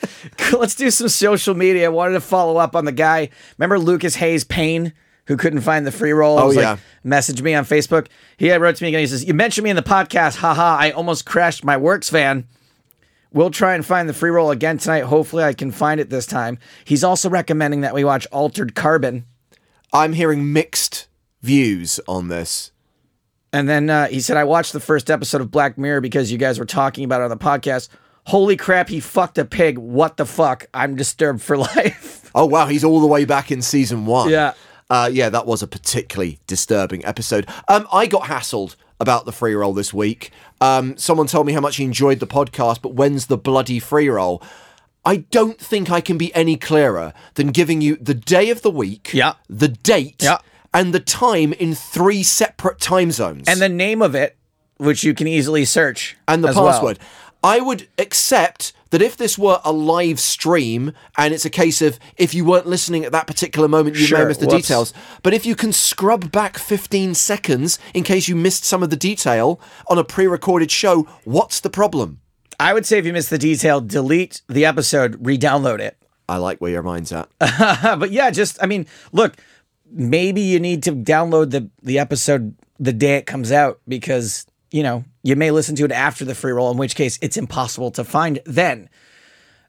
let's 0.53 0.75
do 0.75 0.89
some 0.91 1.09
social 1.09 1.55
media. 1.55 1.85
I 1.85 1.89
wanted 1.89 2.13
to 2.13 2.21
follow 2.21 2.57
up 2.57 2.75
on 2.75 2.85
the 2.85 2.91
guy. 2.91 3.29
Remember 3.57 3.77
Lucas 3.79 4.15
Hayes 4.15 4.43
Payne, 4.43 4.93
who 5.27 5.37
couldn't 5.37 5.61
find 5.61 5.85
the 5.85 5.91
free 5.91 6.11
roll? 6.11 6.39
Oh, 6.39 6.47
Was 6.47 6.55
yeah. 6.55 6.71
Like, 6.71 6.79
messaged 7.05 7.41
me 7.41 7.53
on 7.53 7.65
Facebook. 7.65 8.07
He 8.37 8.51
wrote 8.51 8.75
to 8.75 8.83
me 8.83 8.89
again. 8.89 9.01
He 9.01 9.07
says, 9.07 9.23
You 9.25 9.33
mentioned 9.33 9.63
me 9.63 9.69
in 9.69 9.75
the 9.75 9.83
podcast. 9.83 10.37
Haha, 10.37 10.77
I 10.79 10.91
almost 10.91 11.25
crashed 11.25 11.63
my 11.63 11.77
works 11.77 12.09
van. 12.09 12.47
We'll 13.33 13.51
try 13.51 13.75
and 13.75 13.85
find 13.85 14.09
the 14.09 14.13
free 14.13 14.29
roll 14.29 14.51
again 14.51 14.77
tonight. 14.77 15.01
Hopefully, 15.01 15.43
I 15.43 15.53
can 15.53 15.71
find 15.71 16.01
it 16.01 16.09
this 16.09 16.25
time. 16.25 16.59
He's 16.83 17.03
also 17.03 17.29
recommending 17.29 17.81
that 17.81 17.93
we 17.93 18.03
watch 18.03 18.27
Altered 18.31 18.75
Carbon. 18.75 19.25
I'm 19.93 20.13
hearing 20.13 20.51
mixed 20.51 21.07
views 21.41 21.99
on 22.07 22.27
this. 22.27 22.71
And 23.53 23.67
then 23.67 23.89
uh, 23.89 24.07
he 24.07 24.21
said, 24.21 24.37
I 24.37 24.43
watched 24.43 24.73
the 24.73 24.79
first 24.79 25.09
episode 25.09 25.41
of 25.41 25.51
Black 25.51 25.77
Mirror 25.77 26.01
because 26.01 26.31
you 26.31 26.37
guys 26.37 26.59
were 26.59 26.65
talking 26.65 27.03
about 27.03 27.21
it 27.21 27.25
on 27.25 27.29
the 27.29 27.37
podcast. 27.37 27.89
Holy 28.25 28.55
crap, 28.55 28.87
he 28.89 28.99
fucked 28.99 29.37
a 29.37 29.45
pig. 29.45 29.77
What 29.77 30.17
the 30.17 30.25
fuck? 30.25 30.67
I'm 30.73 30.95
disturbed 30.95 31.41
for 31.41 31.57
life. 31.75 32.29
Oh 32.33 32.45
wow, 32.45 32.67
he's 32.67 32.83
all 32.83 33.01
the 33.01 33.07
way 33.07 33.25
back 33.25 33.51
in 33.51 33.61
season 33.61 34.05
one. 34.05 34.29
Yeah. 34.29 34.53
Uh, 34.91 35.09
yeah, 35.11 35.29
that 35.29 35.45
was 35.47 35.63
a 35.63 35.67
particularly 35.67 36.37
disturbing 36.45 37.03
episode. 37.05 37.47
Um, 37.69 37.87
I 37.91 38.05
got 38.07 38.23
hassled 38.23 38.75
about 38.99 39.25
the 39.25 39.31
free 39.31 39.55
roll 39.55 39.73
this 39.73 39.93
week. 39.93 40.31
Um, 40.59 40.95
someone 40.97 41.25
told 41.27 41.47
me 41.47 41.53
how 41.53 41.61
much 41.61 41.77
he 41.77 41.83
enjoyed 41.85 42.19
the 42.19 42.27
podcast, 42.27 42.81
but 42.81 42.93
when's 42.93 43.25
the 43.27 43.37
bloody 43.37 43.79
free 43.79 44.09
roll? 44.09 44.43
I 45.03 45.17
don't 45.31 45.57
think 45.57 45.89
I 45.89 46.01
can 46.01 46.17
be 46.17 46.33
any 46.35 46.57
clearer 46.57 47.13
than 47.33 47.47
giving 47.47 47.81
you 47.81 47.95
the 47.95 48.13
day 48.13 48.51
of 48.51 48.61
the 48.61 48.69
week, 48.69 49.11
Yeah. 49.13 49.33
the 49.49 49.69
date, 49.69 50.21
Yeah. 50.21 50.37
and 50.73 50.93
the 50.93 50.99
time 50.99 51.53
in 51.53 51.73
three 51.73 52.21
separate 52.21 52.79
time 52.79 53.11
zones, 53.11 53.47
And 53.47 53.59
the 53.59 53.69
name 53.69 54.01
of 54.03 54.13
it, 54.13 54.35
which 54.77 55.03
you 55.03 55.13
can 55.15 55.25
easily 55.27 55.65
search. 55.65 56.17
and 56.27 56.43
the 56.43 56.49
as 56.49 56.55
well. 56.55 56.67
password. 56.67 56.99
I 57.43 57.59
would 57.59 57.87
accept 57.97 58.73
that 58.91 59.01
if 59.01 59.17
this 59.17 59.37
were 59.37 59.59
a 59.65 59.71
live 59.71 60.19
stream 60.19 60.93
and 61.17 61.33
it's 61.33 61.43
a 61.45 61.49
case 61.49 61.81
of 61.81 61.99
if 62.17 62.33
you 62.33 62.45
weren't 62.45 62.67
listening 62.67 63.03
at 63.03 63.11
that 63.11 63.27
particular 63.27 63.67
moment, 63.67 63.95
you 63.95 64.03
may 64.03 64.07
Sure, 64.07 64.17
have 64.19 64.27
missed 64.29 64.39
the 64.39 64.47
whoops. 64.47 64.67
details. 64.67 64.93
But 65.23 65.33
if 65.33 65.45
you 65.45 65.55
can 65.55 65.73
scrub 65.73 66.31
back 66.31 66.57
15 66.57 67.15
seconds 67.15 67.79
in 67.93 68.03
case 68.03 68.27
you 68.27 68.35
missed 68.35 68.63
some 68.63 68.83
of 68.83 68.89
the 68.89 68.95
detail 68.95 69.59
on 69.87 69.97
a 69.97 70.03
pre 70.03 70.27
recorded 70.27 70.71
show, 70.71 71.03
what's 71.23 71.59
the 71.59 71.69
problem? 71.69 72.19
I 72.59 72.73
would 72.73 72.85
say 72.85 72.99
if 72.99 73.05
you 73.05 73.13
missed 73.13 73.31
the 73.31 73.37
detail, 73.39 73.81
delete 73.81 74.41
the 74.47 74.65
episode, 74.65 75.17
re 75.25 75.37
download 75.37 75.79
it. 75.79 75.97
I 76.29 76.37
like 76.37 76.59
where 76.61 76.71
your 76.71 76.83
mind's 76.83 77.11
at. 77.11 77.27
but 77.39 78.11
yeah, 78.11 78.29
just, 78.29 78.61
I 78.61 78.65
mean, 78.67 78.85
look, 79.11 79.35
maybe 79.91 80.41
you 80.41 80.59
need 80.59 80.83
to 80.83 80.91
download 80.91 81.51
the, 81.51 81.69
the 81.81 81.97
episode 81.99 82.55
the 82.79 82.93
day 82.93 83.15
it 83.17 83.25
comes 83.25 83.51
out 83.51 83.79
because, 83.87 84.45
you 84.71 84.83
know, 84.83 85.03
you 85.23 85.35
may 85.35 85.51
listen 85.51 85.75
to 85.75 85.85
it 85.85 85.91
after 85.91 86.25
the 86.25 86.33
free 86.33 86.51
roll, 86.51 86.71
in 86.71 86.77
which 86.77 86.95
case 86.95 87.19
it's 87.21 87.37
impossible 87.37 87.91
to 87.91 88.03
find 88.03 88.39
then. 88.45 88.89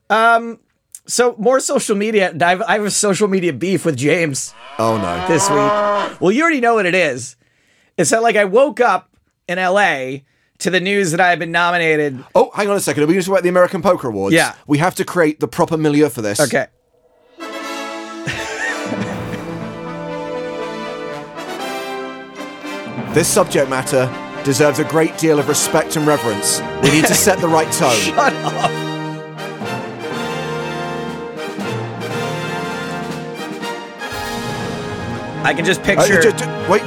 Um, 0.09 0.61
so 1.06 1.35
more 1.38 1.59
social 1.61 1.97
media. 1.97 2.32
I 2.40 2.50
have, 2.50 2.62
I 2.62 2.73
have 2.75 2.85
a 2.85 2.90
social 2.90 3.28
media 3.28 3.52
beef 3.52 3.85
with 3.85 3.97
James 3.97 4.54
Oh 4.78 4.97
no. 4.99 5.26
this 5.28 5.49
week. 5.50 6.21
Well, 6.21 6.30
you 6.32 6.42
already 6.42 6.61
know 6.61 6.75
what 6.75 6.87
it 6.87 6.94
is. 6.94 7.37
It's 7.97 8.11
that 8.11 8.23
like 8.23 8.37
I 8.37 8.44
woke 8.44 8.80
up 8.80 9.11
in 9.49 9.59
LA 9.59 10.18
to 10.59 10.71
the 10.71 10.80
news 10.80 11.11
that 11.11 11.21
I 11.21 11.28
had 11.30 11.38
been 11.40 11.50
nominated. 11.50 12.25
Oh, 12.35 12.50
hang 12.54 12.68
on 12.68 12.76
a 12.76 12.80
second. 12.80 13.02
Are 13.02 13.06
we 13.06 13.14
going 13.14 13.23
to 13.23 13.26
talk 13.26 13.35
about 13.35 13.42
the 13.42 13.49
American 13.49 13.82
Poker 13.82 14.09
Awards? 14.09 14.35
Yeah. 14.35 14.54
We 14.66 14.78
have 14.78 14.94
to 14.97 15.04
create 15.04 15.40
the 15.40 15.49
proper 15.49 15.76
milieu 15.76 16.09
for 16.09 16.23
this. 16.23 16.38
Okay. 16.38 16.66
This 23.14 23.28
subject 23.28 23.68
matter 23.68 24.06
deserves 24.45 24.79
a 24.79 24.85
great 24.85 25.17
deal 25.19 25.39
of 25.39 25.49
respect 25.49 25.97
and 25.97 26.07
reverence. 26.07 26.61
We 26.83 26.91
need 26.91 27.07
to 27.07 27.15
set 27.15 27.39
the 27.39 27.49
right 27.49 27.71
tone. 27.73 27.95
Shut 27.97 28.33
up. 28.35 28.71
I 35.45 35.53
can 35.55 35.65
just 35.65 35.81
Uh, 35.81 35.85
picture. 35.85 36.23
ju- 36.31 36.71
wait. 36.71 36.83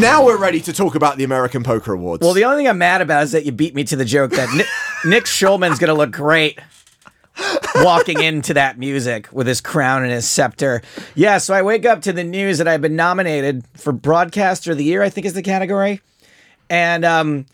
Now 0.00 0.22
we're 0.26 0.36
ready 0.36 0.60
to 0.62 0.72
talk 0.74 0.94
about 0.94 1.16
the 1.16 1.24
American 1.24 1.62
Poker 1.62 1.92
Awards. 1.94 2.22
well, 2.22 2.34
the 2.34 2.44
only 2.44 2.58
thing 2.58 2.68
I'm 2.68 2.76
mad 2.76 3.00
about 3.00 3.22
is 3.22 3.32
that 3.32 3.46
you 3.46 3.52
beat 3.52 3.74
me 3.74 3.82
to 3.84 3.96
the 3.96 4.04
joke 4.04 4.32
that 4.32 4.52
Nick, 4.54 4.66
Nick 5.06 5.24
Schulman's 5.24 5.78
going 5.78 5.88
to 5.88 5.94
look 5.94 6.10
great 6.10 6.58
walking 7.76 8.20
into 8.22 8.54
that 8.54 8.78
music 8.78 9.28
with 9.32 9.46
his 9.46 9.60
crown 9.60 10.02
and 10.02 10.12
his 10.12 10.28
scepter. 10.28 10.82
Yeah, 11.14 11.38
so 11.38 11.54
I 11.54 11.62
wake 11.62 11.84
up 11.86 12.02
to 12.02 12.12
the 12.12 12.24
news 12.24 12.58
that 12.58 12.68
I've 12.68 12.80
been 12.82 12.96
nominated 12.96 13.64
for 13.74 13.92
Broadcaster 13.92 14.72
of 14.72 14.78
the 14.78 14.84
Year, 14.84 15.02
I 15.02 15.08
think 15.10 15.26
is 15.26 15.34
the 15.34 15.42
category. 15.42 16.00
And 16.70 17.04
um, 17.04 17.46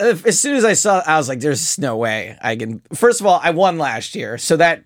if- 0.00 0.24
as 0.26 0.38
soon 0.40 0.54
as 0.56 0.64
I 0.64 0.72
saw, 0.74 1.02
I 1.06 1.16
was 1.18 1.28
like, 1.28 1.40
"There's 1.40 1.78
no 1.78 1.96
way 1.96 2.38
I 2.40 2.56
can." 2.56 2.80
First 2.94 3.20
of 3.20 3.26
all, 3.26 3.40
I 3.42 3.50
won 3.50 3.78
last 3.78 4.14
year, 4.14 4.38
so 4.38 4.56
that 4.56 4.84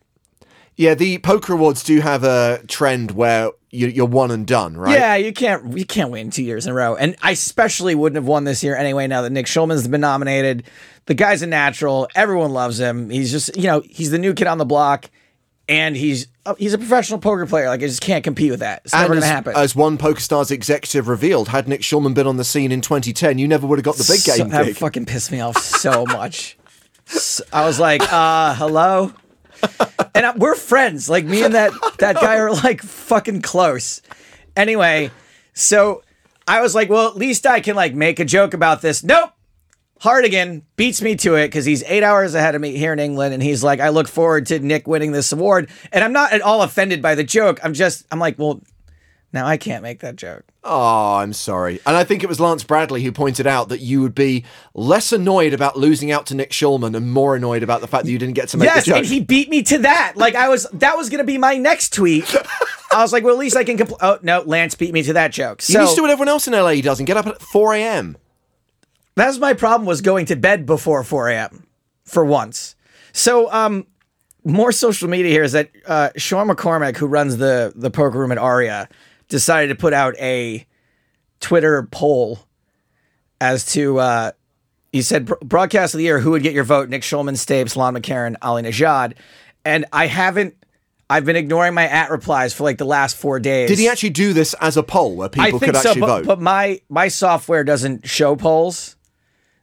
Yeah, 0.76 0.94
the 0.94 1.18
poker 1.18 1.52
awards 1.54 1.82
do 1.82 2.00
have 2.00 2.24
a 2.24 2.60
trend 2.68 3.10
where 3.12 3.50
you, 3.70 3.88
you're 3.88 4.06
one 4.06 4.30
and 4.30 4.46
done, 4.46 4.76
right? 4.76 4.98
Yeah, 4.98 5.14
you 5.16 5.32
can't 5.32 5.76
you 5.76 5.84
can't 5.84 6.10
win 6.10 6.30
two 6.30 6.42
years 6.42 6.66
in 6.66 6.72
a 6.72 6.74
row, 6.74 6.96
and 6.96 7.16
I 7.22 7.32
especially 7.32 7.94
wouldn't 7.94 8.16
have 8.16 8.26
won 8.26 8.44
this 8.44 8.62
year 8.64 8.74
anyway. 8.76 9.06
Now 9.06 9.22
that 9.22 9.30
Nick 9.30 9.46
Schulman's 9.46 9.86
been 9.86 10.00
nominated, 10.00 10.64
the 11.06 11.14
guy's 11.14 11.42
a 11.42 11.46
natural. 11.46 12.08
Everyone 12.14 12.52
loves 12.52 12.78
him. 12.80 13.10
He's 13.10 13.30
just 13.30 13.56
you 13.56 13.64
know 13.64 13.82
he's 13.88 14.10
the 14.10 14.18
new 14.18 14.32
kid 14.34 14.46
on 14.46 14.56
the 14.58 14.64
block, 14.64 15.10
and 15.68 15.96
he's 15.96 16.28
uh, 16.46 16.54
he's 16.54 16.72
a 16.72 16.78
professional 16.78 17.18
poker 17.18 17.44
player. 17.44 17.66
Like 17.68 17.82
I 17.82 17.86
just 17.86 18.00
can't 18.00 18.24
compete 18.24 18.50
with 18.50 18.60
that. 18.60 18.82
It's 18.86 18.94
never 18.94 19.08
gonna 19.08 19.18
as, 19.20 19.24
happen. 19.30 19.52
as 19.54 19.76
one 19.76 19.98
PokerStars 19.98 20.50
executive 20.50 21.06
revealed, 21.08 21.48
had 21.48 21.68
Nick 21.68 21.82
Schulman 21.82 22.14
been 22.14 22.26
on 22.26 22.38
the 22.38 22.44
scene 22.44 22.72
in 22.72 22.80
2010, 22.80 23.36
you 23.38 23.46
never 23.46 23.66
would 23.66 23.78
have 23.78 23.84
got 23.84 23.96
the 23.96 24.04
big 24.10 24.20
So- 24.20 24.36
game 24.38 24.48
that 24.48 24.64
gig. 24.64 24.76
fucking 24.76 25.04
pissed 25.04 25.30
me 25.30 25.40
off 25.40 25.58
so 25.58 26.06
much. 26.06 26.56
I 27.52 27.64
was 27.66 27.78
like, 27.80 28.02
uh, 28.12 28.54
hello. 28.54 29.12
And 30.14 30.26
I, 30.26 30.36
we're 30.36 30.56
friends. 30.56 31.08
Like 31.08 31.26
me 31.26 31.44
and 31.44 31.54
that 31.54 31.70
that 31.98 32.16
guy 32.16 32.38
are 32.38 32.50
like 32.50 32.82
fucking 32.82 33.40
close. 33.40 34.02
Anyway, 34.56 35.12
so 35.54 36.02
I 36.48 36.60
was 36.60 36.74
like, 36.74 36.88
well, 36.88 37.06
at 37.06 37.14
least 37.14 37.46
I 37.46 37.60
can 37.60 37.76
like 37.76 37.94
make 37.94 38.18
a 38.18 38.24
joke 38.24 38.52
about 38.52 38.82
this. 38.82 39.04
Nope. 39.04 39.30
Hartigan 40.00 40.62
beats 40.76 41.02
me 41.02 41.14
to 41.16 41.34
it 41.34 41.48
because 41.48 41.64
he's 41.64 41.82
eight 41.84 42.02
hours 42.02 42.34
ahead 42.34 42.54
of 42.54 42.60
me 42.60 42.76
here 42.76 42.92
in 42.92 42.98
England, 42.98 43.34
and 43.34 43.42
he's 43.42 43.62
like, 43.62 43.80
I 43.80 43.88
look 43.90 44.08
forward 44.08 44.46
to 44.46 44.58
Nick 44.58 44.86
winning 44.86 45.12
this 45.12 45.30
award. 45.32 45.70
And 45.92 46.02
I'm 46.02 46.12
not 46.12 46.32
at 46.32 46.40
all 46.40 46.62
offended 46.62 47.02
by 47.02 47.14
the 47.14 47.24
joke. 47.24 47.60
I'm 47.62 47.74
just, 47.74 48.06
I'm 48.10 48.18
like, 48.18 48.38
well, 48.38 48.60
now 49.32 49.46
I 49.46 49.56
can't 49.56 49.82
make 49.82 50.00
that 50.00 50.16
joke. 50.16 50.44
Oh, 50.64 51.16
I'm 51.16 51.32
sorry. 51.32 51.80
And 51.86 51.96
I 51.96 52.04
think 52.04 52.22
it 52.22 52.28
was 52.28 52.40
Lance 52.40 52.62
Bradley 52.64 53.02
who 53.02 53.12
pointed 53.12 53.46
out 53.46 53.68
that 53.70 53.80
you 53.80 54.00
would 54.02 54.14
be 54.14 54.44
less 54.74 55.12
annoyed 55.12 55.52
about 55.54 55.78
losing 55.78 56.10
out 56.10 56.26
to 56.26 56.34
Nick 56.34 56.50
Schulman 56.50 56.94
and 56.96 57.10
more 57.12 57.36
annoyed 57.36 57.62
about 57.62 57.80
the 57.80 57.86
fact 57.86 58.04
that 58.04 58.10
you 58.10 58.18
didn't 58.18 58.34
get 58.34 58.48
to 58.50 58.56
make 58.56 58.66
Yes, 58.66 58.84
the 58.84 58.90
joke. 58.90 58.96
and 58.98 59.06
he 59.06 59.20
beat 59.20 59.48
me 59.48 59.62
to 59.62 59.78
that. 59.78 60.14
Like 60.16 60.34
I 60.34 60.48
was, 60.48 60.66
that 60.74 60.96
was 60.96 61.08
gonna 61.10 61.24
be 61.24 61.38
my 61.38 61.56
next 61.56 61.92
tweet. 61.94 62.24
I 62.92 63.02
was 63.02 63.12
like, 63.12 63.22
well, 63.22 63.34
at 63.34 63.38
least 63.38 63.56
I 63.56 63.64
can. 63.64 63.76
Compl- 63.76 63.98
oh 64.00 64.18
no, 64.22 64.40
Lance 64.42 64.74
beat 64.74 64.92
me 64.94 65.02
to 65.02 65.12
that 65.12 65.30
joke. 65.32 65.60
you 65.68 65.74
So 65.74 65.80
need 65.84 65.90
to 65.90 65.96
do 65.96 66.02
what 66.02 66.10
everyone 66.10 66.28
else 66.28 66.46
in 66.48 66.54
LA 66.54 66.76
does 66.80 66.98
and 67.00 67.06
get 67.06 67.16
up 67.18 67.26
at 67.26 67.40
4 67.42 67.74
a.m. 67.74 68.16
that's 69.14 69.38
my 69.38 69.52
problem 69.52 69.86
was 69.86 70.00
going 70.00 70.26
to 70.26 70.36
bed 70.36 70.64
before 70.66 71.02
4 71.04 71.28
a.m. 71.28 71.66
for 72.04 72.24
once. 72.24 72.76
So 73.12 73.52
um, 73.52 73.86
more 74.44 74.72
social 74.72 75.08
media 75.08 75.30
here 75.30 75.42
is 75.42 75.52
that 75.52 75.70
uh, 75.86 76.10
Sean 76.16 76.48
McCormick, 76.48 76.96
who 76.96 77.06
runs 77.06 77.36
the 77.38 77.72
the 77.76 77.90
poker 77.90 78.18
room 78.18 78.32
at 78.32 78.38
Aria, 78.38 78.88
decided 79.28 79.68
to 79.68 79.74
put 79.74 79.92
out 79.92 80.16
a 80.18 80.66
Twitter 81.40 81.86
poll 81.90 82.40
as 83.40 83.66
to 83.72 83.98
uh, 83.98 84.32
he 84.92 85.02
said 85.02 85.26
broadcast 85.40 85.94
of 85.94 85.98
the 85.98 86.04
year 86.04 86.18
who 86.18 86.32
would 86.32 86.42
get 86.42 86.54
your 86.54 86.64
vote 86.64 86.88
Nick 86.88 87.02
Schulman, 87.02 87.34
Stapes, 87.34 87.76
Lon 87.76 87.94
McEachern, 87.94 88.36
Ali 88.42 88.62
Nejad, 88.62 89.14
and 89.64 89.84
I 89.92 90.06
haven't. 90.06 90.54
I've 91.10 91.24
been 91.24 91.36
ignoring 91.36 91.72
my 91.72 91.88
at 91.88 92.10
replies 92.10 92.52
for 92.52 92.64
like 92.64 92.76
the 92.76 92.84
last 92.84 93.16
four 93.16 93.40
days. 93.40 93.70
Did 93.70 93.78
he 93.78 93.88
actually 93.88 94.10
do 94.10 94.34
this 94.34 94.54
as 94.60 94.76
a 94.76 94.82
poll 94.82 95.16
where 95.16 95.30
people 95.30 95.46
I 95.46 95.50
think 95.52 95.64
could 95.64 95.76
so, 95.76 95.90
actually 95.90 96.00
but, 96.00 96.06
vote? 96.06 96.26
but 96.26 96.40
my 96.40 96.80
my 96.88 97.08
software 97.08 97.64
doesn't 97.64 98.06
show 98.06 98.36
polls. 98.36 98.96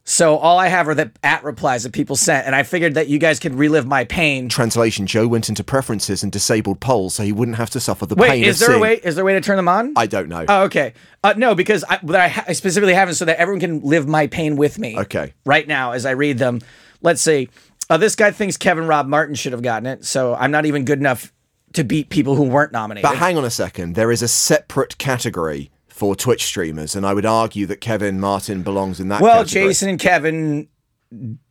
So 0.08 0.36
all 0.36 0.56
I 0.56 0.68
have 0.68 0.86
are 0.86 0.94
the 0.94 1.10
at 1.24 1.42
replies 1.42 1.82
that 1.82 1.92
people 1.92 2.14
sent, 2.14 2.46
and 2.46 2.54
I 2.54 2.62
figured 2.62 2.94
that 2.94 3.08
you 3.08 3.18
guys 3.18 3.40
could 3.40 3.54
relive 3.54 3.86
my 3.88 4.04
pain. 4.04 4.48
Translation 4.48 5.04
Joe 5.04 5.26
went 5.26 5.48
into 5.48 5.64
preferences 5.64 6.22
and 6.22 6.30
disabled 6.30 6.78
polls 6.78 7.16
so 7.16 7.24
he 7.24 7.32
wouldn't 7.32 7.56
have 7.56 7.70
to 7.70 7.80
suffer 7.80 8.06
the 8.06 8.14
Wait, 8.14 8.28
pain 8.28 8.44
is 8.44 8.62
of 8.62 8.68
there 8.68 8.76
a 8.76 8.78
way? 8.78 9.00
Is 9.02 9.16
there 9.16 9.22
a 9.22 9.26
way 9.26 9.32
to 9.34 9.40
turn 9.40 9.56
them 9.56 9.66
on? 9.66 9.94
I 9.96 10.06
don't 10.06 10.28
know. 10.28 10.44
Oh, 10.48 10.62
okay. 10.64 10.94
Uh, 11.24 11.34
no, 11.36 11.56
because 11.56 11.82
I, 11.82 11.98
but 12.04 12.14
I, 12.14 12.28
ha- 12.28 12.44
I 12.46 12.52
specifically 12.52 12.94
haven't, 12.94 13.14
so 13.14 13.24
that 13.24 13.40
everyone 13.40 13.58
can 13.58 13.80
live 13.80 14.06
my 14.06 14.28
pain 14.28 14.54
with 14.54 14.78
me. 14.78 14.96
Okay. 14.96 15.34
Right 15.44 15.66
now, 15.66 15.90
as 15.90 16.06
I 16.06 16.12
read 16.12 16.38
them, 16.38 16.60
let's 17.02 17.20
see. 17.20 17.48
Uh, 17.90 17.96
this 17.96 18.14
guy 18.14 18.30
thinks 18.30 18.56
Kevin 18.56 18.86
Rob 18.86 19.08
Martin 19.08 19.34
should 19.34 19.52
have 19.52 19.62
gotten 19.62 19.86
it, 19.86 20.04
so 20.04 20.36
I'm 20.36 20.52
not 20.52 20.66
even 20.66 20.84
good 20.84 21.00
enough 21.00 21.32
to 21.72 21.82
beat 21.82 22.10
people 22.10 22.36
who 22.36 22.44
weren't 22.44 22.70
nominated. 22.70 23.02
But 23.02 23.18
hang 23.18 23.36
on 23.36 23.44
a 23.44 23.50
second. 23.50 23.96
There 23.96 24.12
is 24.12 24.22
a 24.22 24.28
separate 24.28 24.98
category 24.98 25.72
for 25.96 26.14
Twitch 26.14 26.44
streamers, 26.44 26.94
and 26.94 27.06
I 27.06 27.14
would 27.14 27.24
argue 27.24 27.64
that 27.66 27.80
Kevin 27.80 28.20
Martin 28.20 28.62
belongs 28.62 29.00
in 29.00 29.08
that 29.08 29.22
well, 29.22 29.44
category. 29.44 29.68
Jason 29.68 29.88
and 29.88 29.98
Kevin 29.98 30.68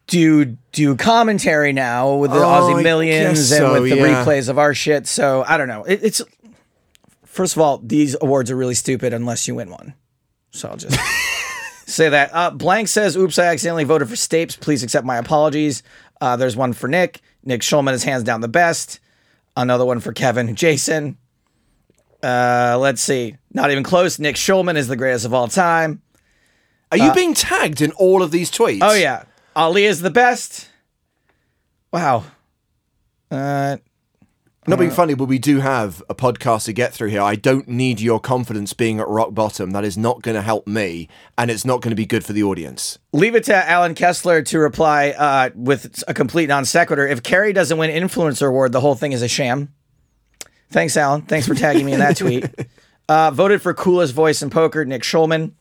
do 0.05 0.45
do 0.71 0.95
commentary 0.95 1.73
now 1.73 2.13
with 2.13 2.29
the 2.29 2.37
Oh, 2.37 2.41
Aussie 2.41 2.83
Millions 2.83 3.39
and 3.51 3.59
so, 3.59 3.81
with 3.81 3.89
the 3.89 3.97
yeah. 3.97 4.23
replays 4.23 4.47
of 4.47 4.59
our 4.59 4.75
shit. 4.75 5.07
So 5.07 5.43
I 5.47 5.57
don't 5.57 5.67
know. 5.67 5.83
It, 5.85 6.01
it's 6.03 6.21
first 7.23 7.55
of 7.55 7.61
all, 7.63 7.79
these 7.79 8.15
awards 8.21 8.51
are 8.51 8.55
really 8.55 8.75
stupid 8.75 9.13
unless 9.13 9.47
you 9.47 9.55
win 9.55 9.71
one. 9.71 9.95
So 10.51 10.69
I'll 10.69 10.77
just 10.77 10.99
say 11.87 12.09
that. 12.09 12.29
Uh, 12.31 12.51
Blank 12.51 12.87
says, 12.87 13.17
"Oops, 13.17 13.39
I 13.39 13.45
accidentally 13.45 13.83
voted 13.83 14.09
for 14.09 14.15
Stapes. 14.15 14.59
Please 14.59 14.83
accept 14.83 15.07
my 15.07 15.17
apologies." 15.17 15.81
Uh, 16.21 16.35
there's 16.35 16.55
one 16.55 16.73
for 16.73 16.87
Nick. 16.87 17.21
Nick 17.43 17.61
Schulman 17.61 17.93
is 17.93 18.03
hands 18.03 18.23
down 18.23 18.41
the 18.41 18.47
best. 18.47 18.99
Another 19.57 19.85
one 19.85 20.01
for 20.01 20.13
Kevin. 20.13 20.55
Jason. 20.63 21.17
Uh, 22.21 22.77
let's 22.79 23.01
see. 23.01 23.37
Not 23.55 23.71
even 23.71 23.83
close. 23.83 24.19
Nick 24.19 24.35
Schulman 24.35 24.75
is 24.75 24.89
the 24.89 24.97
greatest 24.97 25.25
of 25.25 25.33
all 25.33 25.47
time. 25.47 26.01
Are 26.91 26.97
you 26.97 27.13
being 27.13 27.33
tagged 27.33 27.81
in 27.81 27.91
all 27.93 28.21
of 28.21 28.29
these 28.31 28.51
tweets? 28.51 28.81
uh, 28.81 28.89
Oh 28.91 28.93
yeah, 28.93 29.23
Ali 29.55 29.85
is 29.85 30.01
the 30.01 30.11
best. 30.11 30.67
Wow. 31.91 32.25
Uh, 33.31 33.77
Not 34.67 34.77
being 34.79 34.91
funny, 34.91 35.13
but 35.13 35.25
we 35.25 35.39
do 35.39 35.61
have 35.61 36.03
a 36.09 36.15
podcast 36.15 36.65
to 36.65 36.73
get 36.73 36.93
through 36.93 37.09
here. 37.09 37.21
I 37.21 37.35
don't 37.35 37.67
need 37.69 38.01
your 38.01 38.19
confidence 38.19 38.73
being 38.73 38.99
at 38.99 39.07
rock 39.07 39.33
bottom. 39.33 39.71
That 39.71 39.85
is 39.85 39.97
not 39.97 40.21
going 40.21 40.35
to 40.35 40.41
help 40.41 40.67
me, 40.67 41.07
and 41.37 41.49
it's 41.49 41.63
not 41.65 41.81
going 41.81 41.91
to 41.91 41.95
be 41.95 42.05
good 42.05 42.25
for 42.25 42.33
the 42.33 42.43
audience. 42.43 42.99
leave 43.13 43.35
it 43.35 43.45
to 43.45 43.55
Allen 43.55 43.95
Kessler 43.95 44.41
to 44.43 44.59
reply 44.59 45.11
uh, 45.11 45.49
with 45.55 46.03
a 46.09 46.13
complete 46.13 46.47
non 46.49 46.65
sequitur. 46.65 47.07
If 47.07 47.23
Carrie 47.23 47.53
doesn't 47.53 47.77
win 47.77 47.89
influencer 47.89 48.47
award, 48.49 48.73
the 48.73 48.81
whole 48.81 48.95
thing 48.95 49.13
is 49.13 49.21
a 49.21 49.29
sham. 49.29 49.73
Thanks, 50.71 50.97
Allen. 50.97 51.21
Thanks 51.21 51.47
for 51.47 51.55
tagging 51.55 51.85
me 51.85 51.93
in 51.93 51.99
that 51.99 52.17
tweet. 52.17 52.45
Uh, 53.07 53.31
voted 53.31 53.61
for 53.61 53.73
coolest 53.73 54.13
voice 54.13 54.41
in 54.41 54.49
poker, 54.49 54.83
Nick 54.83 55.03
Schulman. 55.03 55.51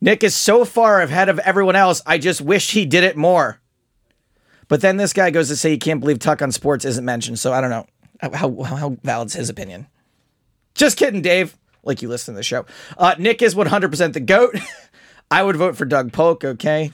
Nick 0.00 0.22
is 0.24 0.34
so 0.36 0.64
far 0.64 1.00
ahead 1.00 1.28
of 1.28 1.38
everyone 1.40 1.76
else. 1.76 2.02
I 2.04 2.18
just 2.18 2.40
wish 2.40 2.72
he 2.72 2.84
did 2.84 3.04
it 3.04 3.16
more. 3.16 3.60
But 4.68 4.80
then 4.80 4.96
this 4.96 5.12
guy 5.12 5.30
goes 5.30 5.48
to 5.48 5.56
say 5.56 5.70
he 5.70 5.78
can't 5.78 6.00
believe 6.00 6.18
Tuck 6.18 6.42
on 6.42 6.50
Sports 6.52 6.84
isn't 6.84 7.04
mentioned. 7.04 7.38
So 7.38 7.52
I 7.52 7.60
don't 7.60 7.70
know 7.70 7.86
how 8.20 8.30
how, 8.32 8.62
how 8.62 8.96
valid's 9.02 9.34
his 9.34 9.48
opinion. 9.48 9.86
Just 10.74 10.96
kidding, 10.96 11.22
Dave. 11.22 11.56
Like 11.84 12.02
you 12.02 12.08
listen 12.08 12.34
to 12.34 12.38
the 12.38 12.42
show. 12.42 12.66
Uh, 12.98 13.14
Nick 13.18 13.42
is 13.42 13.54
100% 13.54 14.12
the 14.12 14.20
goat. 14.20 14.58
I 15.30 15.42
would 15.42 15.56
vote 15.56 15.76
for 15.76 15.84
Doug 15.84 16.12
Polk. 16.12 16.44
Okay. 16.44 16.92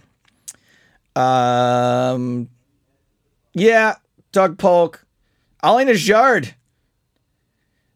Um. 1.17 2.49
Yeah, 3.55 3.97
Doug 4.33 4.59
Polk. 4.59 5.05
Ali 5.63 5.85
Nejad. 5.85 6.55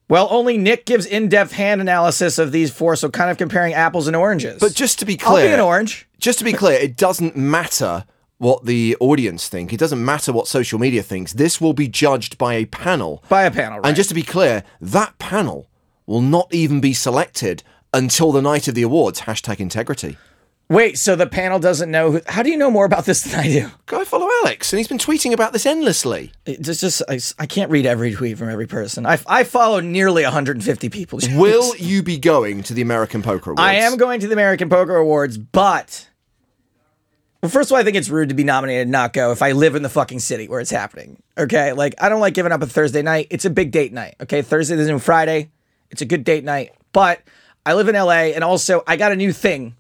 Well, 0.09 0.29
only 0.31 0.57
Nick 0.57 0.87
gives 0.87 1.05
in-depth 1.05 1.53
hand 1.53 1.81
analysis 1.81 2.39
of 2.39 2.53
these 2.53 2.71
four, 2.71 2.95
so 2.95 3.11
kind 3.11 3.31
of 3.31 3.39
comparing 3.39 3.75
apples 3.75 4.07
and 4.07 4.15
oranges. 4.15 4.61
But 4.61 4.75
just 4.75 5.01
to 5.01 5.05
be 5.05 5.19
I'll 5.23 5.33
clear, 5.33 5.49
be 5.49 5.55
an 5.55 5.61
orange. 5.61 6.07
just 6.19 6.39
to 6.39 6.45
be 6.45 6.53
clear, 6.53 6.79
it 6.79 6.97
doesn't 6.97 7.37
matter 7.37 8.05
what 8.39 8.67
the 8.67 8.97
audience 9.01 9.49
think. 9.49 9.73
It 9.73 9.79
doesn't 9.81 10.05
matter 10.05 10.33
what 10.33 10.47
social 10.47 10.79
media 10.79 11.03
thinks. 11.03 11.33
This 11.33 11.61
will 11.61 11.73
be 11.73 11.89
judged 11.89 12.39
by 12.39 12.55
a 12.55 12.67
panel. 12.67 13.25
By 13.29 13.45
a 13.45 13.51
panel, 13.51 13.79
right? 13.79 13.87
And 13.89 13.97
just 13.97 14.11
to 14.11 14.15
be 14.15 14.23
clear, 14.23 14.63
that 14.81 15.19
panel 15.19 15.69
will 16.07 16.21
not 16.21 16.55
even 16.55 16.81
be 16.81 16.93
selected 16.93 17.65
until 17.93 18.31
the 18.31 18.43
night 18.43 18.69
of 18.69 18.75
the 18.75 18.83
awards. 18.83 19.23
Hashtag 19.23 19.59
integrity. 19.59 20.19
Wait, 20.69 20.99
so 20.99 21.15
the 21.15 21.29
panel 21.29 21.61
doesn't 21.61 21.93
know 21.93 22.11
who. 22.11 22.21
How 22.27 22.43
do 22.43 22.51
you 22.51 22.57
know 22.57 22.73
more 22.73 22.85
about 22.85 23.05
this 23.05 23.23
than 23.23 23.39
I 23.39 23.47
do? 23.47 23.71
Go 23.87 24.05
follow 24.05 24.29
Alex, 24.43 24.73
and 24.73 24.79
he's 24.79 24.89
been 24.89 24.99
tweeting 24.99 25.33
about 25.33 25.53
this 25.53 25.65
endlessly. 25.65 26.33
It's 26.45 26.81
just 26.81 27.03
I, 27.09 27.21
I 27.39 27.47
can't 27.47 27.71
read 27.71 27.87
every 27.87 28.13
tweet 28.13 28.37
from 28.37 28.49
every 28.49 28.67
person. 28.67 29.07
I, 29.07 29.19
I 29.29 29.45
follow 29.45 29.79
nearly 29.79 30.25
150 30.25 30.89
people. 30.89 31.21
Will 31.31 31.77
you 31.77 32.03
be 32.03 32.19
going 32.19 32.65
to 32.65 32.75
the 32.75 32.83
American 32.83 33.23
Poker 33.23 33.51
Awards? 33.51 33.61
I 33.61 33.75
am 33.75 33.97
going 33.97 34.19
to 34.21 34.27
the 34.27 34.33
American 34.33 34.69
Poker 34.69 34.97
Awards, 34.97 35.39
but 35.39 36.09
well, 37.43 37.51
first 37.51 37.71
of 37.71 37.75
all, 37.75 37.81
I 37.81 37.85
think 37.85 37.97
it's 37.97 38.09
rude 38.09 38.31
to 38.31 38.35
be 38.35 38.43
nominated 38.43 38.83
and 38.83 38.91
not 38.91 39.13
go 39.13 39.31
if 39.31 39.43
I 39.43 39.53
live 39.53 39.77
in 39.77 39.85
the 39.85 39.89
fucking 39.89 40.19
city 40.19 40.49
where 40.49 40.59
it's 40.59 40.73
happening. 40.73 41.23
Okay, 41.39 41.75
like 41.75 41.95
I 42.01 42.09
don't 42.09 42.21
like 42.21 42.35
giving 42.35 42.51
up 42.51 42.61
a 42.61 42.67
Thursday 42.67 43.03
night. 43.03 43.29
It's 43.31 43.45
a 43.45 43.51
big 43.51 43.71
date 43.71 43.93
night. 43.93 44.17
Okay, 44.23 44.43
Thursday 44.43 44.75
is 44.75 44.89
Friday. 44.89 44.99
Friday. 45.01 45.51
It's 45.93 46.03
a 46.03 46.07
good 46.07 46.25
date 46.25 46.43
night, 46.43 46.73
but 46.93 47.23
I 47.65 47.75
live 47.75 47.89
in 47.89 47.95
LA, 47.95 48.33
and 48.35 48.43
also 48.43 48.83
I 48.85 48.97
got 48.97 49.13
a 49.13 49.17
new 49.17 49.33
thing. 49.33 49.77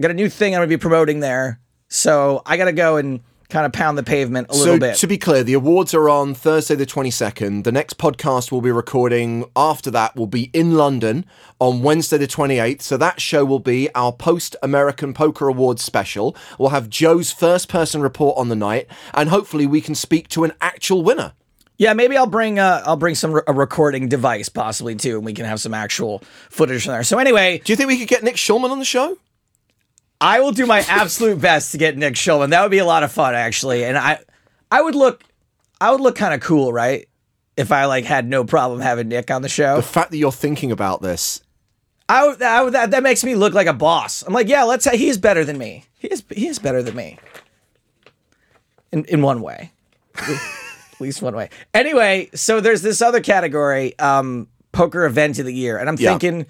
Got 0.00 0.10
a 0.10 0.14
new 0.14 0.28
thing 0.28 0.54
I'm 0.54 0.58
gonna 0.58 0.66
be 0.68 0.76
promoting 0.76 1.20
there, 1.20 1.58
so 1.88 2.42
I 2.44 2.56
gotta 2.56 2.72
go 2.72 2.96
and 2.96 3.20
kind 3.48 3.64
of 3.64 3.72
pound 3.72 3.96
the 3.96 4.02
pavement 4.02 4.48
a 4.50 4.54
So 4.54 4.60
little 4.64 4.78
bit. 4.80 4.96
to 4.96 5.06
be 5.06 5.16
clear, 5.16 5.44
the 5.44 5.54
awards 5.54 5.94
are 5.94 6.08
on 6.10 6.34
Thursday 6.34 6.74
the 6.74 6.84
22nd. 6.84 7.62
The 7.62 7.70
next 7.72 7.96
podcast 7.96 8.50
we'll 8.50 8.60
be 8.60 8.72
recording 8.72 9.44
after 9.54 9.88
that 9.92 10.16
will 10.16 10.26
be 10.26 10.50
in 10.52 10.72
London 10.74 11.24
on 11.60 11.80
Wednesday 11.82 12.18
the 12.18 12.26
28th. 12.26 12.82
So 12.82 12.96
that 12.96 13.20
show 13.20 13.44
will 13.44 13.60
be 13.60 13.88
our 13.94 14.12
post 14.12 14.56
American 14.64 15.14
Poker 15.14 15.46
Awards 15.48 15.82
special. 15.84 16.36
We'll 16.58 16.70
have 16.70 16.90
Joe's 16.90 17.30
first 17.32 17.68
person 17.68 18.00
report 18.02 18.36
on 18.36 18.48
the 18.48 18.56
night 18.56 18.88
and 19.14 19.28
hopefully 19.28 19.66
we 19.66 19.80
can 19.80 19.94
speak 19.94 20.28
to 20.30 20.42
an 20.42 20.52
actual 20.60 21.02
winner. 21.02 21.32
Yeah, 21.78 21.92
maybe 21.92 22.16
I'll 22.16 22.26
bring 22.26 22.58
uh, 22.58 22.82
I'll 22.84 22.96
bring 22.96 23.14
some 23.14 23.40
a 23.46 23.52
recording 23.52 24.08
device 24.08 24.48
possibly 24.48 24.96
too, 24.96 25.16
and 25.16 25.24
we 25.24 25.34
can 25.34 25.44
have 25.44 25.60
some 25.60 25.72
actual 25.74 26.22
footage 26.50 26.84
from 26.84 26.92
there. 26.94 27.04
So 27.04 27.18
anyway, 27.18 27.60
Do 27.64 27.72
you 27.72 27.76
think 27.76 27.86
we 27.88 27.98
could 27.98 28.08
get 28.08 28.24
Nick 28.24 28.36
Schulman 28.36 28.70
on 28.70 28.78
the 28.78 28.84
show? 28.86 29.16
I 30.20 30.40
will 30.40 30.52
do 30.52 30.66
my 30.66 30.80
absolute 30.88 31.40
best 31.40 31.72
to 31.72 31.78
get 31.78 31.96
Nick 31.96 32.14
Schulman. 32.14 32.50
That 32.50 32.62
would 32.62 32.70
be 32.70 32.78
a 32.78 32.84
lot 32.86 33.02
of 33.02 33.12
fun 33.12 33.34
actually, 33.34 33.84
and 33.84 33.96
I 33.98 34.18
I 34.70 34.80
would 34.82 34.94
look 34.94 35.22
I 35.80 35.90
would 35.90 36.00
look 36.00 36.16
kind 36.16 36.32
of 36.34 36.40
cool, 36.40 36.72
right? 36.72 37.08
if 37.56 37.72
I 37.72 37.86
like 37.86 38.04
had 38.04 38.28
no 38.28 38.44
problem 38.44 38.80
having 38.80 39.08
Nick 39.08 39.30
on 39.30 39.40
the 39.40 39.48
show. 39.48 39.76
The 39.76 39.82
fact 39.82 40.10
that 40.10 40.18
you're 40.18 40.30
thinking 40.30 40.70
about 40.72 41.00
this, 41.00 41.40
I, 42.06 42.26
would- 42.26 42.42
I 42.42 42.62
would- 42.62 42.74
that, 42.74 42.90
that 42.90 43.02
makes 43.02 43.24
me 43.24 43.34
look 43.34 43.54
like 43.54 43.66
a 43.66 43.72
boss. 43.72 44.22
I'm 44.22 44.34
like, 44.34 44.46
yeah, 44.46 44.64
let's 44.64 44.84
say 44.84 44.98
he's 44.98 45.16
better 45.16 45.42
than 45.42 45.56
me. 45.56 45.84
He 45.98 46.08
is 46.08 46.22
he 46.30 46.48
is 46.48 46.58
better 46.58 46.82
than 46.82 46.94
me. 46.94 47.18
In 48.92 49.04
in 49.06 49.22
one 49.22 49.40
way. 49.40 49.72
At 50.18 51.00
least 51.00 51.22
one 51.22 51.34
way. 51.34 51.48
Anyway, 51.74 52.28
so 52.34 52.60
there's 52.60 52.82
this 52.82 53.00
other 53.00 53.20
category, 53.20 53.98
um, 53.98 54.48
poker 54.72 55.04
event 55.06 55.38
of 55.38 55.46
the 55.46 55.54
year. 55.54 55.78
And 55.78 55.88
I'm 55.88 55.96
Yeah. 55.98 56.10
thinking 56.10 56.46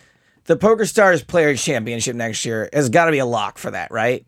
the 0.47 0.57
Poker 0.57 0.87
Stars 0.87 1.23
Players 1.23 1.63
Championship 1.63 2.17
next 2.17 2.45
year 2.45 2.69
has 2.73 2.89
got 2.89 3.07
to 3.07 3.13
be 3.13 3.19
a 3.19 3.27
lock 3.27 3.59
for 3.59 3.71
that, 3.71 3.91
right? 3.91 4.27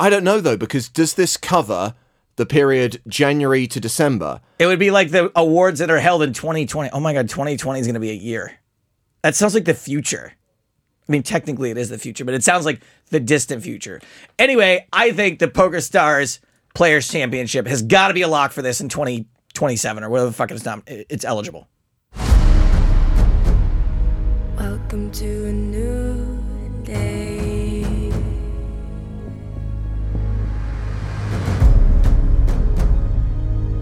I 0.00 0.10
don't 0.10 0.24
know 0.24 0.40
though, 0.40 0.56
because 0.56 0.88
does 0.88 1.14
this 1.14 1.36
cover 1.36 1.94
the 2.36 2.46
period 2.46 3.00
January 3.06 3.66
to 3.68 3.80
December? 3.80 4.40
It 4.58 4.66
would 4.66 4.78
be 4.78 4.90
like 4.90 5.10
the 5.10 5.30
awards 5.36 5.78
that 5.80 5.90
are 5.90 6.00
held 6.00 6.22
in 6.22 6.32
2020. 6.32 6.90
Oh 6.90 7.00
my 7.00 7.12
God, 7.12 7.28
2020 7.28 7.80
is 7.80 7.86
going 7.86 7.94
to 7.94 8.00
be 8.00 8.10
a 8.10 8.14
year. 8.14 8.58
That 9.22 9.36
sounds 9.36 9.54
like 9.54 9.64
the 9.64 9.74
future. 9.74 10.32
I 11.08 11.12
mean, 11.12 11.22
technically 11.22 11.70
it 11.70 11.76
is 11.76 11.90
the 11.90 11.98
future, 11.98 12.24
but 12.24 12.34
it 12.34 12.42
sounds 12.42 12.64
like 12.64 12.80
the 13.10 13.20
distant 13.20 13.62
future. 13.62 14.00
Anyway, 14.38 14.86
I 14.92 15.12
think 15.12 15.38
the 15.38 15.48
Poker 15.48 15.80
Stars 15.80 16.40
Players 16.74 17.08
Championship 17.08 17.66
has 17.66 17.82
got 17.82 18.08
to 18.08 18.14
be 18.14 18.22
a 18.22 18.28
lock 18.28 18.52
for 18.52 18.62
this 18.62 18.80
in 18.80 18.88
2027 18.88 20.02
or 20.02 20.08
whatever 20.08 20.30
the 20.30 20.32
fuck 20.32 20.50
it's 20.50 20.64
not. 20.64 20.82
It's 20.86 21.24
eligible. 21.24 21.68
Welcome 24.92 25.10
to 25.12 25.46
a 25.46 25.52
new 25.52 26.84
day. 26.84 27.82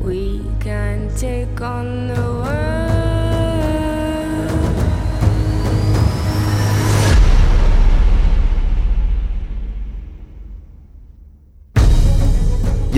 We 0.05 0.41
can 0.61 1.13
take 1.17 1.61
on 1.61 2.07
the 2.07 2.30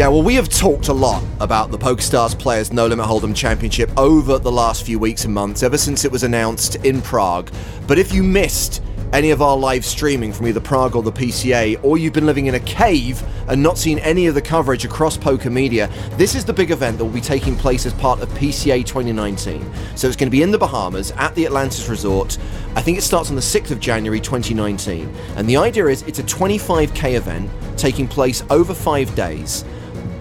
Yeah, 0.02 0.08
well, 0.08 0.24
we 0.24 0.34
have 0.34 0.48
talked 0.48 0.88
a 0.88 0.92
lot 0.92 1.22
about 1.38 1.70
the 1.70 1.78
PokerStars 1.78 2.36
Players 2.36 2.72
No 2.72 2.88
Limit 2.88 3.06
Hold'em 3.06 3.36
Championship 3.36 3.88
over 3.96 4.36
the 4.36 4.50
last 4.50 4.84
few 4.84 4.98
weeks 4.98 5.24
and 5.26 5.32
months, 5.32 5.62
ever 5.62 5.78
since 5.78 6.04
it 6.04 6.10
was 6.10 6.24
announced 6.24 6.74
in 6.84 7.00
Prague. 7.00 7.52
But 7.86 8.00
if 8.00 8.12
you 8.12 8.24
missed 8.24 8.82
any 9.12 9.30
of 9.30 9.40
our 9.40 9.56
live 9.56 9.84
streaming 9.84 10.32
from 10.32 10.48
either 10.48 10.58
Prague 10.58 10.96
or 10.96 11.04
the 11.04 11.12
PCA, 11.12 11.78
or 11.84 11.98
you've 11.98 12.14
been 12.14 12.26
living 12.26 12.46
in 12.46 12.56
a 12.56 12.60
cave 12.60 13.22
and 13.46 13.62
not 13.62 13.78
seen 13.78 14.00
any 14.00 14.26
of 14.26 14.34
the 14.34 14.42
coverage 14.42 14.84
across 14.84 15.16
poker 15.16 15.50
media, 15.50 15.88
this 16.16 16.34
is 16.34 16.44
the 16.44 16.52
big 16.52 16.72
event 16.72 16.98
that 16.98 17.04
will 17.04 17.12
be 17.12 17.20
taking 17.20 17.54
place 17.54 17.86
as 17.86 17.94
part 17.94 18.20
of 18.20 18.28
PCA 18.30 18.84
2019. 18.84 19.64
So 19.94 20.08
it's 20.08 20.16
going 20.16 20.26
to 20.26 20.36
be 20.36 20.42
in 20.42 20.50
the 20.50 20.58
Bahamas 20.58 21.12
at 21.12 21.32
the 21.36 21.46
Atlantis 21.46 21.88
Resort. 21.88 22.38
I 22.74 22.82
think 22.82 22.98
it 22.98 23.02
starts 23.02 23.30
on 23.30 23.36
the 23.36 23.40
6th 23.40 23.70
of 23.70 23.78
January 23.78 24.18
2019. 24.18 25.14
And 25.36 25.48
the 25.48 25.58
idea 25.58 25.86
is 25.86 26.02
it's 26.02 26.18
a 26.18 26.24
25k 26.24 27.14
event 27.14 27.48
taking 27.76 28.08
place 28.08 28.42
over 28.50 28.74
five 28.74 29.14
days 29.14 29.64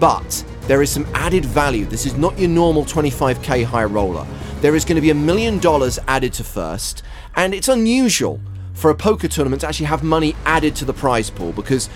but 0.02 0.44
there 0.62 0.82
is 0.82 0.90
some 0.90 1.06
added 1.14 1.44
value. 1.44 1.84
This 1.86 2.06
is 2.06 2.16
not 2.16 2.36
your 2.36 2.48
normal 2.48 2.84
25k 2.84 3.62
high 3.64 3.84
roller. 3.84 4.26
There 4.60 4.74
is 4.74 4.84
going 4.84 4.96
to 4.96 5.00
be 5.00 5.10
a 5.10 5.14
million 5.14 5.60
dollars 5.60 5.96
added 6.08 6.32
to 6.34 6.44
first, 6.44 7.04
and 7.36 7.54
it's 7.54 7.68
unusual 7.68 8.40
for 8.74 8.90
a 8.90 8.96
poker 8.96 9.28
tournament 9.28 9.60
to 9.60 9.68
actually 9.68 9.86
have 9.86 10.02
money 10.02 10.34
added 10.44 10.74
to 10.76 10.84
the 10.84 10.92
prize 10.92 11.30
pool 11.30 11.52
because 11.52 11.88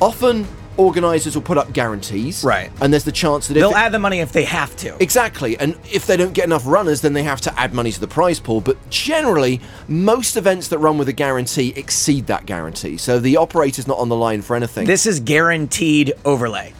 often 0.00 0.46
organizers 0.78 1.34
will 1.34 1.42
put 1.42 1.58
up 1.58 1.70
guarantees, 1.74 2.42
Right. 2.42 2.70
And 2.80 2.90
there's 2.94 3.04
the 3.04 3.12
chance 3.12 3.48
that 3.48 3.52
They'll 3.54 3.72
it- 3.72 3.76
add 3.76 3.92
the 3.92 3.98
money 3.98 4.20
if 4.20 4.32
they 4.32 4.44
have 4.44 4.74
to. 4.76 4.96
Exactly, 4.98 5.58
and 5.58 5.74
if 5.92 6.06
they 6.06 6.16
don't 6.16 6.32
get 6.32 6.46
enough 6.46 6.62
runners, 6.66 7.02
then 7.02 7.12
they 7.12 7.24
have 7.24 7.42
to 7.42 7.60
add 7.60 7.74
money 7.74 7.92
to 7.92 8.00
the 8.00 8.08
prize 8.08 8.40
pool. 8.40 8.62
But 8.62 8.78
generally, 8.88 9.60
most 9.86 10.38
events 10.38 10.68
that 10.68 10.78
run 10.78 10.96
with 10.96 11.10
a 11.10 11.12
guarantee 11.12 11.74
exceed 11.76 12.26
that 12.28 12.46
guarantee, 12.46 12.96
so 12.96 13.18
the 13.18 13.36
operator's 13.36 13.86
not 13.86 13.98
on 13.98 14.08
the 14.08 14.16
line 14.16 14.40
for 14.40 14.56
anything. 14.56 14.86
This 14.86 15.04
is 15.04 15.20
guaranteed 15.20 16.14
overlay. 16.24 16.72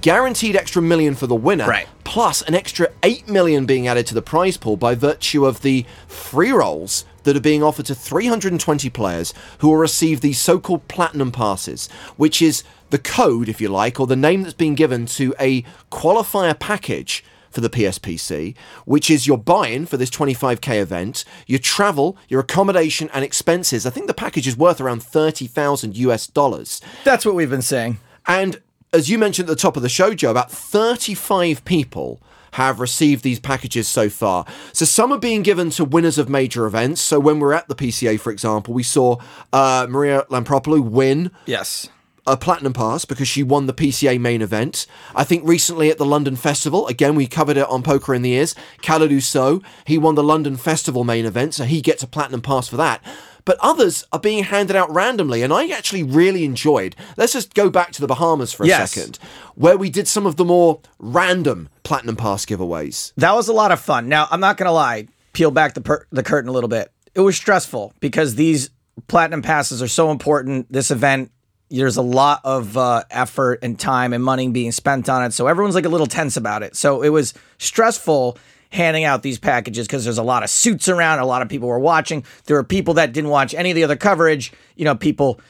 Guaranteed 0.00 0.56
extra 0.56 0.82
million 0.82 1.14
for 1.14 1.26
the 1.26 1.34
winner, 1.34 1.66
Right. 1.66 1.86
plus 2.04 2.42
an 2.42 2.54
extra 2.54 2.88
8 3.02 3.28
million 3.28 3.66
being 3.66 3.86
added 3.88 4.06
to 4.08 4.14
the 4.14 4.22
prize 4.22 4.56
pool 4.56 4.76
by 4.76 4.94
virtue 4.94 5.46
of 5.46 5.62
the 5.62 5.84
free 6.08 6.50
rolls 6.52 7.04
that 7.24 7.36
are 7.36 7.40
being 7.40 7.62
offered 7.62 7.86
to 7.86 7.94
320 7.94 8.88
players 8.90 9.34
who 9.58 9.68
will 9.68 9.76
receive 9.76 10.20
these 10.20 10.38
so-called 10.38 10.86
platinum 10.88 11.32
passes, 11.32 11.88
which 12.16 12.40
is 12.40 12.62
the 12.90 12.98
code, 12.98 13.48
if 13.48 13.60
you 13.60 13.68
like, 13.68 13.98
or 13.98 14.06
the 14.06 14.14
name 14.16 14.42
that's 14.42 14.54
been 14.54 14.74
given 14.76 15.06
to 15.06 15.34
a 15.40 15.62
qualifier 15.90 16.56
package 16.58 17.24
for 17.50 17.60
the 17.62 17.70
PSPC, 17.70 18.54
which 18.84 19.10
is 19.10 19.26
your 19.26 19.38
buy-in 19.38 19.86
for 19.86 19.96
this 19.96 20.10
25k 20.10 20.78
event, 20.80 21.24
your 21.46 21.58
travel, 21.58 22.16
your 22.28 22.40
accommodation 22.40 23.08
and 23.14 23.24
expenses. 23.24 23.86
I 23.86 23.90
think 23.90 24.06
the 24.08 24.14
package 24.14 24.46
is 24.46 24.56
worth 24.58 24.80
around 24.80 25.02
30,000 25.02 25.96
US 25.96 26.26
dollars. 26.26 26.80
That's 27.02 27.24
what 27.24 27.34
we've 27.34 27.48
been 27.50 27.62
saying. 27.62 27.98
And 28.26 28.60
as 28.92 29.08
you 29.10 29.18
mentioned 29.18 29.48
at 29.48 29.56
the 29.56 29.60
top 29.60 29.76
of 29.76 29.82
the 29.82 29.88
show, 29.88 30.14
Joe, 30.14 30.30
about 30.30 30.50
35 30.50 31.64
people 31.64 32.20
have 32.52 32.80
received 32.80 33.22
these 33.22 33.38
packages 33.38 33.86
so 33.86 34.08
far. 34.08 34.46
So 34.72 34.84
some 34.86 35.12
are 35.12 35.18
being 35.18 35.42
given 35.42 35.68
to 35.70 35.84
winners 35.84 36.16
of 36.16 36.28
major 36.30 36.64
events. 36.64 37.02
So 37.02 37.20
when 37.20 37.38
we're 37.38 37.52
at 37.52 37.68
the 37.68 37.74
PCA, 37.74 38.18
for 38.18 38.30
example, 38.30 38.72
we 38.72 38.82
saw 38.82 39.18
uh, 39.52 39.86
Maria 39.90 40.24
Lampropoulou 40.30 40.80
win 40.82 41.30
Yes. 41.44 41.90
a 42.26 42.36
platinum 42.36 42.72
pass 42.72 43.04
because 43.04 43.28
she 43.28 43.42
won 43.42 43.66
the 43.66 43.74
PCA 43.74 44.18
main 44.18 44.40
event. 44.40 44.86
I 45.14 45.22
think 45.22 45.46
recently 45.46 45.90
at 45.90 45.98
the 45.98 46.06
London 46.06 46.34
Festival, 46.34 46.86
again 46.86 47.14
we 47.14 47.26
covered 47.26 47.58
it 47.58 47.68
on 47.68 47.82
Poker 47.82 48.14
in 48.14 48.22
the 48.22 48.32
Ears. 48.32 48.54
Khaled 48.82 49.22
So 49.22 49.60
he 49.84 49.98
won 49.98 50.14
the 50.14 50.22
London 50.24 50.56
Festival 50.56 51.04
main 51.04 51.26
event, 51.26 51.52
so 51.52 51.64
he 51.64 51.82
gets 51.82 52.02
a 52.02 52.06
platinum 52.06 52.40
pass 52.40 52.68
for 52.68 52.76
that. 52.78 53.02
But 53.46 53.56
others 53.60 54.04
are 54.12 54.18
being 54.18 54.44
handed 54.44 54.76
out 54.76 54.92
randomly, 54.92 55.42
and 55.42 55.52
I 55.52 55.68
actually 55.68 56.02
really 56.02 56.44
enjoyed. 56.44 56.94
Let's 57.16 57.32
just 57.32 57.54
go 57.54 57.70
back 57.70 57.92
to 57.92 58.00
the 58.02 58.06
Bahamas 58.08 58.52
for 58.52 58.64
a 58.64 58.66
Yes. 58.66 58.92
second, 58.92 59.18
where 59.54 59.78
we 59.78 59.88
did 59.88 60.06
some 60.08 60.26
of 60.26 60.36
the 60.36 60.44
more 60.44 60.80
random 60.98 61.68
platinum 61.84 62.16
pass 62.16 62.44
giveaways. 62.44 63.12
That 63.16 63.34
was 63.34 63.46
a 63.48 63.52
lot 63.54 63.70
of 63.72 63.80
fun. 63.80 64.08
Now, 64.08 64.26
I'm 64.30 64.40
not 64.40 64.56
going 64.58 64.66
to 64.66 64.72
lie, 64.72 65.06
peel 65.32 65.50
back 65.52 65.74
the, 65.74 65.80
per- 65.80 66.06
the 66.10 66.22
curtain 66.24 66.48
a 66.50 66.52
little 66.52 66.68
bit. 66.68 66.90
It 67.14 67.20
was 67.20 67.36
stressful 67.36 67.94
because 68.00 68.34
these 68.34 68.68
platinum 69.06 69.42
passes 69.42 69.80
are 69.80 69.88
so 69.88 70.10
important. 70.10 70.70
This 70.72 70.90
event, 70.90 71.30
there's 71.70 71.96
a 71.96 72.02
lot 72.02 72.40
of 72.44 72.76
uh, 72.76 73.04
effort 73.10 73.60
and 73.62 73.78
time 73.78 74.12
and 74.12 74.24
money 74.24 74.48
being 74.48 74.72
spent 74.72 75.08
on 75.08 75.22
it. 75.24 75.32
So 75.32 75.46
everyone's 75.46 75.74
like 75.76 75.84
a 75.84 75.88
little 75.88 76.06
tense 76.08 76.36
about 76.36 76.62
it. 76.64 76.74
So 76.76 77.02
it 77.02 77.10
was 77.10 77.32
stressful 77.58 78.38
handing 78.76 79.04
out 79.04 79.22
these 79.22 79.38
packages 79.38 79.86
because 79.86 80.04
there's 80.04 80.18
a 80.18 80.22
lot 80.22 80.44
of 80.44 80.50
suits 80.50 80.88
around. 80.88 81.18
A 81.18 81.26
lot 81.26 81.42
of 81.42 81.48
people 81.48 81.68
were 81.68 81.78
watching. 81.78 82.24
There 82.44 82.56
were 82.56 82.64
people 82.64 82.94
that 82.94 83.12
didn't 83.12 83.30
watch 83.30 83.54
any 83.54 83.70
of 83.70 83.74
the 83.74 83.84
other 83.84 83.96
coverage. 83.96 84.52
You 84.76 84.84
know, 84.84 84.94
people 84.94 85.40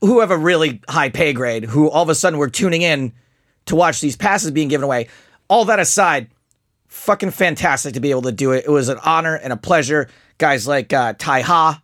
who 0.00 0.20
have 0.20 0.30
a 0.30 0.38
really 0.38 0.80
high 0.88 1.10
pay 1.10 1.32
grade 1.32 1.64
who 1.64 1.88
all 1.88 2.02
of 2.02 2.08
a 2.08 2.14
sudden 2.14 2.38
were 2.38 2.50
tuning 2.50 2.82
in 2.82 3.12
to 3.66 3.76
watch 3.76 4.00
these 4.00 4.16
passes 4.16 4.50
being 4.50 4.68
given 4.68 4.84
away. 4.84 5.08
All 5.48 5.66
that 5.66 5.78
aside, 5.78 6.28
fucking 6.88 7.30
fantastic 7.30 7.94
to 7.94 8.00
be 8.00 8.10
able 8.10 8.22
to 8.22 8.32
do 8.32 8.52
it. 8.52 8.64
It 8.66 8.70
was 8.70 8.88
an 8.88 8.98
honor 9.04 9.34
and 9.36 9.52
a 9.52 9.56
pleasure. 9.56 10.08
Guys 10.38 10.66
like 10.66 10.92
uh, 10.92 11.14
Tai 11.18 11.40
Ha. 11.42 11.82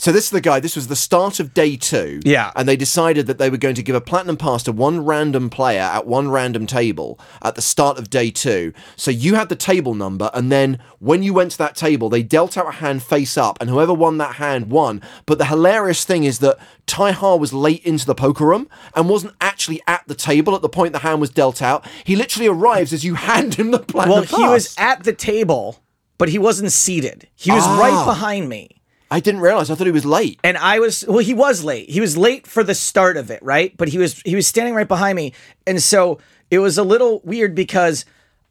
So 0.00 0.12
this 0.12 0.26
is 0.26 0.30
the 0.30 0.40
guy. 0.40 0.60
This 0.60 0.76
was 0.76 0.86
the 0.86 0.94
start 0.94 1.40
of 1.40 1.52
day 1.52 1.76
two. 1.76 2.20
Yeah. 2.24 2.52
And 2.54 2.68
they 2.68 2.76
decided 2.76 3.26
that 3.26 3.38
they 3.38 3.50
were 3.50 3.56
going 3.56 3.74
to 3.74 3.82
give 3.82 3.96
a 3.96 4.00
platinum 4.00 4.36
pass 4.36 4.62
to 4.62 4.72
one 4.72 5.04
random 5.04 5.50
player 5.50 5.80
at 5.82 6.06
one 6.06 6.30
random 6.30 6.68
table 6.68 7.18
at 7.42 7.56
the 7.56 7.62
start 7.62 7.98
of 7.98 8.08
day 8.08 8.30
two. 8.30 8.72
So 8.94 9.10
you 9.10 9.34
had 9.34 9.48
the 9.48 9.56
table 9.56 9.94
number, 9.94 10.30
and 10.32 10.52
then 10.52 10.78
when 11.00 11.24
you 11.24 11.34
went 11.34 11.50
to 11.50 11.58
that 11.58 11.74
table, 11.74 12.08
they 12.08 12.22
dealt 12.22 12.56
out 12.56 12.68
a 12.68 12.72
hand 12.78 13.02
face 13.02 13.36
up, 13.36 13.58
and 13.60 13.68
whoever 13.68 13.92
won 13.92 14.18
that 14.18 14.36
hand 14.36 14.70
won. 14.70 15.02
But 15.26 15.38
the 15.38 15.46
hilarious 15.46 16.04
thing 16.04 16.22
is 16.22 16.38
that 16.38 16.58
Tai 16.86 17.10
Ha 17.10 17.34
was 17.34 17.52
late 17.52 17.84
into 17.84 18.06
the 18.06 18.14
poker 18.14 18.46
room 18.46 18.68
and 18.94 19.08
wasn't 19.08 19.34
actually 19.40 19.80
at 19.88 20.06
the 20.06 20.14
table 20.14 20.54
at 20.54 20.62
the 20.62 20.68
point 20.68 20.92
the 20.92 21.00
hand 21.00 21.20
was 21.20 21.30
dealt 21.30 21.60
out. 21.60 21.84
He 22.04 22.14
literally 22.14 22.46
arrives 22.46 22.92
as 22.92 23.04
you 23.04 23.14
hand 23.28 23.56
him 23.56 23.72
the 23.72 23.80
platinum 23.80 24.18
Well, 24.18 24.26
pass. 24.26 24.36
he 24.36 24.44
was 24.46 24.74
at 24.78 25.02
the 25.02 25.12
table, 25.12 25.82
but 26.18 26.28
he 26.28 26.38
wasn't 26.38 26.70
seated. 26.70 27.26
He 27.34 27.50
was 27.50 27.64
Ah. 27.66 27.80
right 27.80 28.04
behind 28.06 28.48
me. 28.48 28.77
I 29.10 29.20
didn't 29.20 29.40
realize. 29.40 29.70
I 29.70 29.74
thought 29.74 29.86
he 29.86 29.92
was 29.92 30.04
late. 30.04 30.38
and 30.44 30.56
I 30.58 30.78
was 30.80 31.04
well 31.06 31.18
he 31.18 31.34
was 31.34 31.64
late. 31.64 31.88
He 31.88 32.00
was 32.00 32.16
late 32.16 32.46
for 32.46 32.62
the 32.62 32.74
start 32.74 33.16
of 33.16 33.30
it, 33.30 33.42
right? 33.42 33.76
But 33.76 33.88
he 33.88 33.98
was 33.98 34.20
he 34.24 34.34
was 34.34 34.46
standing 34.46 34.74
right 34.74 34.88
behind 34.88 35.16
me. 35.16 35.32
And 35.66 35.82
so 35.82 36.18
it 36.50 36.58
was 36.58 36.78
a 36.78 36.82
little 36.82 37.20
weird 37.24 37.54
because 37.54 38.04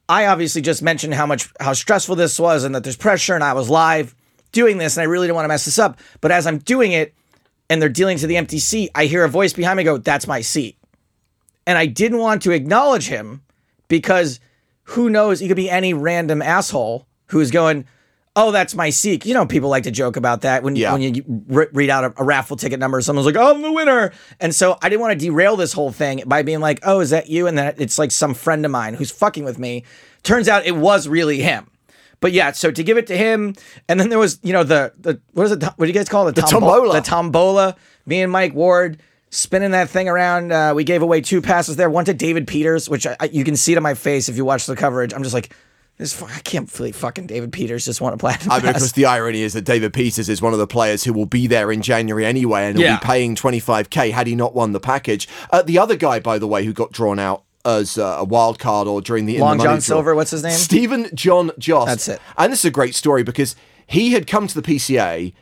I 0.08 0.26
obviously 0.26 0.62
just 0.62 0.82
mentioned 0.82 1.14
how 1.14 1.26
much 1.26 1.48
how 1.60 1.72
stressful 1.72 2.16
this 2.16 2.38
was 2.38 2.64
and 2.64 2.74
that 2.74 2.82
there's 2.82 2.96
pressure 2.96 3.34
and 3.34 3.44
I 3.44 3.52
was 3.52 3.70
live 3.70 4.14
doing 4.52 4.78
this 4.78 4.96
and 4.96 5.02
I 5.02 5.04
really 5.06 5.26
didn't 5.26 5.36
want 5.36 5.44
to 5.44 5.48
mess 5.48 5.64
this 5.64 5.78
up. 5.78 5.98
But 6.20 6.32
as 6.32 6.46
I'm 6.46 6.58
doing 6.58 6.92
it 6.92 7.14
and 7.70 7.80
they're 7.80 7.88
dealing 7.88 8.18
to 8.18 8.26
the 8.26 8.36
empty 8.36 8.58
seat, 8.58 8.90
I 8.94 9.06
hear 9.06 9.24
a 9.24 9.28
voice 9.28 9.52
behind 9.52 9.76
me 9.76 9.84
go, 9.84 9.98
"That's 9.98 10.26
my 10.26 10.40
seat." 10.40 10.76
And 11.66 11.76
I 11.78 11.86
didn't 11.86 12.18
want 12.18 12.42
to 12.42 12.50
acknowledge 12.52 13.08
him 13.08 13.42
because 13.88 14.40
who 14.84 15.10
knows, 15.10 15.38
he 15.38 15.48
could 15.48 15.56
be 15.56 15.68
any 15.68 15.92
random 15.92 16.40
asshole 16.40 17.06
who's 17.26 17.50
going, 17.50 17.84
"Oh, 18.38 18.50
that's 18.52 18.74
my 18.74 18.90
seat." 18.90 19.26
You 19.26 19.34
know, 19.34 19.44
people 19.46 19.68
like 19.68 19.82
to 19.82 19.90
joke 19.90 20.16
about 20.16 20.42
that 20.42 20.62
when 20.62 20.76
Yeah. 20.76 20.92
when 20.92 21.02
you 21.02 21.24
re- 21.48 21.66
read 21.72 21.90
out 21.90 22.04
a, 22.04 22.14
a 22.16 22.24
raffle 22.24 22.56
ticket 22.56 22.78
number. 22.80 23.00
Someone's 23.02 23.26
like, 23.26 23.36
oh, 23.36 23.54
"I'm 23.54 23.62
the 23.62 23.72
winner," 23.72 24.12
and 24.40 24.54
so 24.54 24.78
I 24.80 24.88
didn't 24.88 25.00
want 25.02 25.18
to 25.18 25.26
derail 25.26 25.56
this 25.56 25.72
whole 25.72 25.92
thing 25.92 26.22
by 26.26 26.42
being 26.42 26.60
like, 26.60 26.80
"Oh, 26.84 27.00
is 27.00 27.10
that 27.10 27.28
you?" 27.28 27.46
And 27.46 27.58
then 27.58 27.74
it's 27.78 27.98
like 27.98 28.10
some 28.10 28.34
friend 28.34 28.64
of 28.64 28.70
mine 28.70 28.94
who's 28.94 29.10
fucking 29.10 29.44
with 29.44 29.58
me. 29.58 29.84
Turns 30.22 30.48
out 30.48 30.64
it 30.66 30.76
was 30.76 31.08
really 31.08 31.40
him. 31.42 31.66
But 32.20 32.32
yeah, 32.32 32.50
so 32.52 32.70
to 32.70 32.82
give 32.82 32.96
it 32.98 33.06
to 33.08 33.16
him, 33.16 33.54
and 33.88 34.00
then 34.00 34.08
there 34.08 34.18
was, 34.18 34.40
you 34.42 34.52
know, 34.52 34.64
the 34.64 34.92
the 34.98 35.20
what 35.34 35.44
is 35.46 35.52
it? 35.52 35.62
What 35.62 35.78
do 35.80 35.86
you 35.86 35.92
guys 35.92 36.08
call 36.08 36.26
it? 36.28 36.34
The, 36.34 36.42
tombola. 36.42 36.94
The 36.94 37.00
tombola. 37.00 37.76
Me 38.06 38.22
and 38.22 38.32
Mike 38.32 38.54
Ward 38.54 39.00
spinning 39.30 39.72
that 39.72 39.88
thing 39.90 40.08
around. 40.08 40.50
Uh, 40.50 40.72
we 40.74 40.82
gave 40.84 41.02
away 41.02 41.20
two 41.20 41.40
passes 41.42 41.76
there. 41.76 41.90
One 41.90 42.04
to 42.06 42.14
David 42.14 42.46
Peters, 42.48 42.88
which 42.88 43.06
I, 43.06 43.16
I, 43.20 43.24
you 43.26 43.44
can 43.44 43.54
see 43.56 43.74
to 43.74 43.80
my 43.80 43.94
face 43.94 44.28
if 44.28 44.36
you 44.36 44.44
watch 44.44 44.66
the 44.66 44.74
coverage. 44.74 45.12
I'm 45.12 45.22
just 45.22 45.34
like, 45.34 45.54
this. 45.98 46.12
fu- 46.14 46.24
I 46.26 46.38
can't 46.40 46.72
believe 46.74 46.96
fucking 46.96 47.26
David 47.26 47.52
Peters 47.52 47.84
just 47.84 48.00
won 48.00 48.12
a 48.12 48.16
platinum 48.16 48.52
I 48.52 48.58
mean, 48.58 48.68
of 48.68 48.74
pass. 48.74 48.92
the 48.92 49.04
irony 49.06 49.42
is 49.42 49.52
that 49.52 49.62
David 49.62 49.92
Peters 49.92 50.28
is 50.28 50.40
one 50.40 50.52
of 50.52 50.58
the 50.58 50.66
players 50.66 51.04
who 51.04 51.12
will 51.12 51.26
be 51.26 51.46
there 51.46 51.70
in 51.70 51.82
January 51.82 52.24
anyway, 52.24 52.66
and 52.66 52.78
he'll 52.78 52.86
Yeah. 52.86 52.98
be 52.98 53.04
paying 53.04 53.34
25k 53.34 54.10
had 54.12 54.26
he 54.26 54.34
not 54.34 54.54
won 54.54 54.72
the 54.72 54.80
package. 54.80 55.28
Uh, 55.50 55.62
the 55.62 55.78
other 55.78 55.96
guy, 55.96 56.20
by 56.20 56.38
the 56.38 56.46
way, 56.46 56.64
who 56.64 56.72
got 56.72 56.92
drawn 56.92 57.18
out 57.18 57.42
as 57.64 57.98
uh, 57.98 58.16
a 58.18 58.24
wild 58.24 58.58
card 58.58 58.88
or 58.88 59.00
during 59.02 59.26
the 59.26 59.34
in 59.34 59.40
the 59.40 59.44
Long 59.44 59.58
John 59.58 59.66
draw- 59.66 59.78
Silver, 59.80 60.14
what's 60.14 60.30
his 60.30 60.42
name? 60.42 60.52
Stephen 60.52 61.10
John 61.14 61.50
Joss. 61.58 61.86
That's 61.86 62.08
it. 62.08 62.20
And 62.38 62.52
this 62.52 62.60
is 62.60 62.64
a 62.66 62.70
great 62.70 62.94
story 62.94 63.22
because 63.22 63.56
he 63.86 64.12
had 64.12 64.26
come 64.26 64.46
to 64.46 64.54
the 64.54 64.62
PCA 64.62 65.34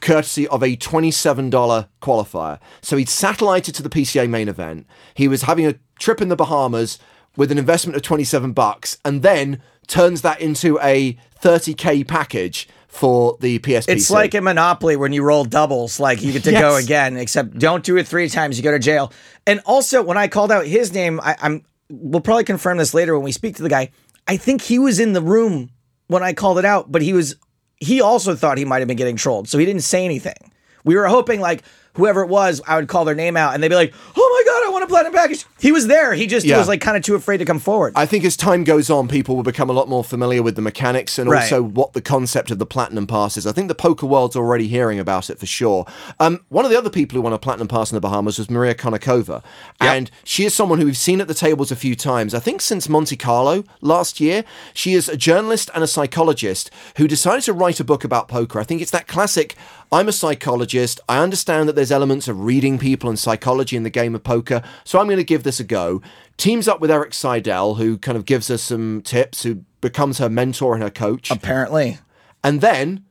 courtesy 0.00 0.46
of 0.48 0.62
a 0.62 0.76
$27 0.76 1.88
qualifier. 2.00 2.58
So 2.82 2.96
he'd 2.96 3.08
satellited 3.08 3.74
to 3.74 3.82
the 3.82 3.88
PCA 3.88 4.28
main 4.28 4.48
event. 4.48 4.86
He 5.14 5.26
was 5.26 5.42
having 5.42 5.66
a 5.66 5.74
trip 5.98 6.20
in 6.20 6.28
the 6.28 6.36
Bahamas 6.36 6.98
with 7.36 7.52
an 7.52 7.58
investment 7.58 7.96
of 7.96 8.02
27 8.02 8.52
bucks 8.52 8.98
and 9.04 9.22
then 9.22 9.60
turns 9.86 10.22
that 10.22 10.40
into 10.40 10.78
a 10.80 11.16
30k 11.40 12.06
package 12.06 12.68
for 12.88 13.36
the 13.40 13.58
PSPC. 13.58 13.88
It's 13.88 14.10
like 14.10 14.34
a 14.34 14.40
monopoly 14.40 14.96
when 14.96 15.12
you 15.12 15.22
roll 15.22 15.44
doubles, 15.44 16.00
like 16.00 16.22
you 16.22 16.32
get 16.32 16.44
to 16.44 16.52
go 16.52 16.76
again, 16.76 17.16
except 17.16 17.58
don't 17.58 17.84
do 17.84 17.96
it 17.96 18.08
three 18.08 18.28
times, 18.28 18.56
you 18.56 18.64
go 18.64 18.72
to 18.72 18.78
jail. 18.78 19.12
And 19.46 19.60
also, 19.66 20.02
when 20.02 20.16
I 20.16 20.28
called 20.28 20.50
out 20.50 20.66
his 20.66 20.92
name, 20.92 21.20
I, 21.22 21.36
I'm 21.40 21.64
we'll 21.88 22.22
probably 22.22 22.44
confirm 22.44 22.78
this 22.78 22.94
later 22.94 23.14
when 23.14 23.24
we 23.24 23.32
speak 23.32 23.56
to 23.56 23.62
the 23.62 23.68
guy. 23.68 23.90
I 24.26 24.36
think 24.36 24.62
he 24.62 24.78
was 24.78 24.98
in 24.98 25.12
the 25.12 25.22
room 25.22 25.70
when 26.08 26.22
I 26.22 26.32
called 26.32 26.58
it 26.58 26.64
out, 26.64 26.90
but 26.90 27.02
he 27.02 27.12
was 27.12 27.36
he 27.76 28.00
also 28.00 28.34
thought 28.34 28.58
he 28.58 28.64
might 28.64 28.78
have 28.78 28.88
been 28.88 28.96
getting 28.96 29.16
trolled, 29.16 29.48
so 29.48 29.58
he 29.58 29.66
didn't 29.66 29.82
say 29.82 30.04
anything. 30.04 30.52
We 30.84 30.96
were 30.96 31.06
hoping 31.06 31.40
like 31.40 31.62
whoever 31.96 32.22
it 32.22 32.28
was, 32.28 32.60
I 32.66 32.76
would 32.76 32.88
call 32.88 33.04
their 33.04 33.14
name 33.14 33.36
out 33.36 33.54
and 33.54 33.62
they'd 33.62 33.68
be 33.68 33.74
like, 33.74 33.92
"Oh 34.16 34.42
my 34.44 34.52
god, 34.52 34.66
I 34.68 34.72
want 34.72 34.84
a 34.84 34.86
platinum 34.86 35.12
package." 35.12 35.44
He 35.58 35.72
was 35.72 35.86
there. 35.86 36.14
He 36.14 36.26
just 36.26 36.46
Yeah. 36.46 36.58
was 36.58 36.68
like 36.68 36.80
kind 36.80 36.96
of 36.96 37.02
too 37.02 37.14
afraid 37.14 37.38
to 37.38 37.44
come 37.44 37.58
forward. 37.58 37.92
I 37.96 38.06
think 38.06 38.24
as 38.24 38.36
time 38.36 38.64
goes 38.64 38.90
on, 38.90 39.08
people 39.08 39.36
will 39.36 39.42
become 39.42 39.68
a 39.68 39.72
lot 39.72 39.88
more 39.88 40.04
familiar 40.04 40.42
with 40.42 40.54
the 40.56 40.62
mechanics 40.62 41.18
and 41.18 41.28
Right. 41.30 41.42
also 41.42 41.62
what 41.62 41.92
the 41.92 42.00
concept 42.00 42.50
of 42.50 42.58
the 42.58 42.66
platinum 42.66 43.06
pass 43.06 43.36
is. 43.36 43.46
I 43.46 43.52
think 43.52 43.68
the 43.68 43.74
poker 43.74 44.06
world's 44.06 44.36
already 44.36 44.68
hearing 44.68 44.98
about 44.98 45.30
it 45.30 45.38
for 45.40 45.46
sure. 45.46 45.86
Um, 46.20 46.40
one 46.48 46.64
of 46.64 46.70
the 46.70 46.78
other 46.78 46.90
people 46.90 47.16
who 47.16 47.22
won 47.22 47.32
a 47.32 47.38
platinum 47.38 47.68
pass 47.68 47.90
in 47.90 47.96
the 47.96 48.00
Bahamas 48.00 48.38
was 48.38 48.50
Maria 48.50 48.74
Konnikova, 48.74 49.42
and 49.80 50.10
she 50.24 50.44
is 50.44 50.54
someone 50.54 50.78
who 50.78 50.86
we've 50.86 50.96
seen 50.96 51.20
at 51.20 51.28
the 51.28 51.34
tables 51.34 51.70
a 51.72 51.76
few 51.76 51.96
times. 51.96 52.34
I 52.34 52.38
think 52.38 52.60
since 52.60 52.88
Monte 52.88 53.16
Carlo 53.16 53.64
last 53.80 54.20
year. 54.20 54.44
She 54.74 54.92
is 54.94 55.08
a 55.08 55.16
journalist 55.16 55.70
and 55.74 55.82
a 55.82 55.86
psychologist 55.86 56.70
who 56.96 57.08
decided 57.08 57.42
to 57.44 57.52
write 57.52 57.80
a 57.80 57.84
book 57.84 58.04
about 58.04 58.28
poker. 58.28 58.60
I 58.60 58.64
think 58.64 58.80
it's 58.82 58.90
that 58.90 59.06
classic. 59.06 59.54
I'm 59.92 60.08
a 60.08 60.12
psychologist. 60.12 61.00
I 61.08 61.22
understand 61.22 61.68
that 61.68 61.76
there's 61.76 61.92
elements 61.92 62.28
of 62.28 62.40
reading 62.40 62.78
people 62.78 63.08
and 63.08 63.18
psychology 63.18 63.76
in 63.76 63.82
the 63.82 63.90
game 63.90 64.14
of 64.14 64.24
poker, 64.24 64.62
so 64.84 64.98
I'm 64.98 65.06
going 65.06 65.18
to 65.18 65.24
give 65.24 65.42
this 65.42 65.60
a 65.60 65.64
go. 65.64 66.02
Teams 66.36 66.68
up 66.68 66.80
with 66.80 66.90
Erik 66.90 67.14
Seidel, 67.14 67.76
who 67.76 67.96
kind 67.98 68.16
of 68.16 68.24
gives 68.24 68.50
us 68.50 68.62
some 68.62 69.02
tips, 69.02 69.42
who 69.42 69.64
becomes 69.80 70.18
her 70.18 70.28
mentor 70.28 70.74
and 70.74 70.82
her 70.82 70.90
coach. 70.90 71.30
Apparently. 71.30 71.98
And 72.42 72.60
then, 72.60 73.04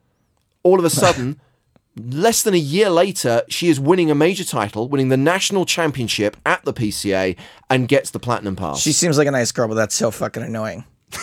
all 0.63 0.77
of 0.77 0.85
a 0.85 0.89
sudden, 0.89 1.39
less 1.95 2.43
than 2.43 2.53
a 2.53 2.57
year 2.57 2.89
later, 2.89 3.43
she 3.47 3.69
is 3.69 3.79
winning 3.79 4.11
a 4.11 4.15
major 4.15 4.43
title, 4.43 4.89
winning 4.89 5.09
the 5.09 5.17
national 5.17 5.65
championship 5.65 6.37
at 6.45 6.63
the 6.65 6.73
PCA, 6.73 7.37
and 7.69 7.87
gets 7.87 8.11
the 8.11 8.19
platinum 8.19 8.55
pass. 8.55 8.81
She 8.81 8.91
seems 8.91 9.17
like 9.17 9.27
a 9.27 9.31
nice 9.31 9.51
girl, 9.51 9.67
but 9.67 9.75
that's 9.75 9.95
so 9.95 10.11
fucking 10.11 10.43
annoying. 10.43 10.85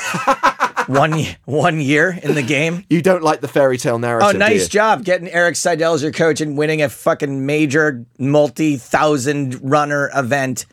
one 0.87 1.25
one 1.45 1.81
year 1.81 2.19
in 2.23 2.35
the 2.35 2.43
game. 2.43 2.85
you 2.91 3.03
don't 3.03 3.23
like 3.23 3.41
the 3.41 3.49
fairy 3.49 3.79
tale 3.79 3.99
narrative. 3.99 4.35
Oh, 4.35 4.39
nice 4.39 4.69
job 4.69 5.05
getting 5.05 5.29
Erik 5.29 5.57
Seidel 5.57 5.95
as 5.95 6.03
your 6.03 6.13
coach 6.13 6.41
and 6.41 6.57
winning 6.57 6.83
a 6.83 6.89
fucking 6.89 7.45
major 7.47 8.05
multi-thousand 8.19 9.61
runner 9.63 10.11
event 10.15 10.67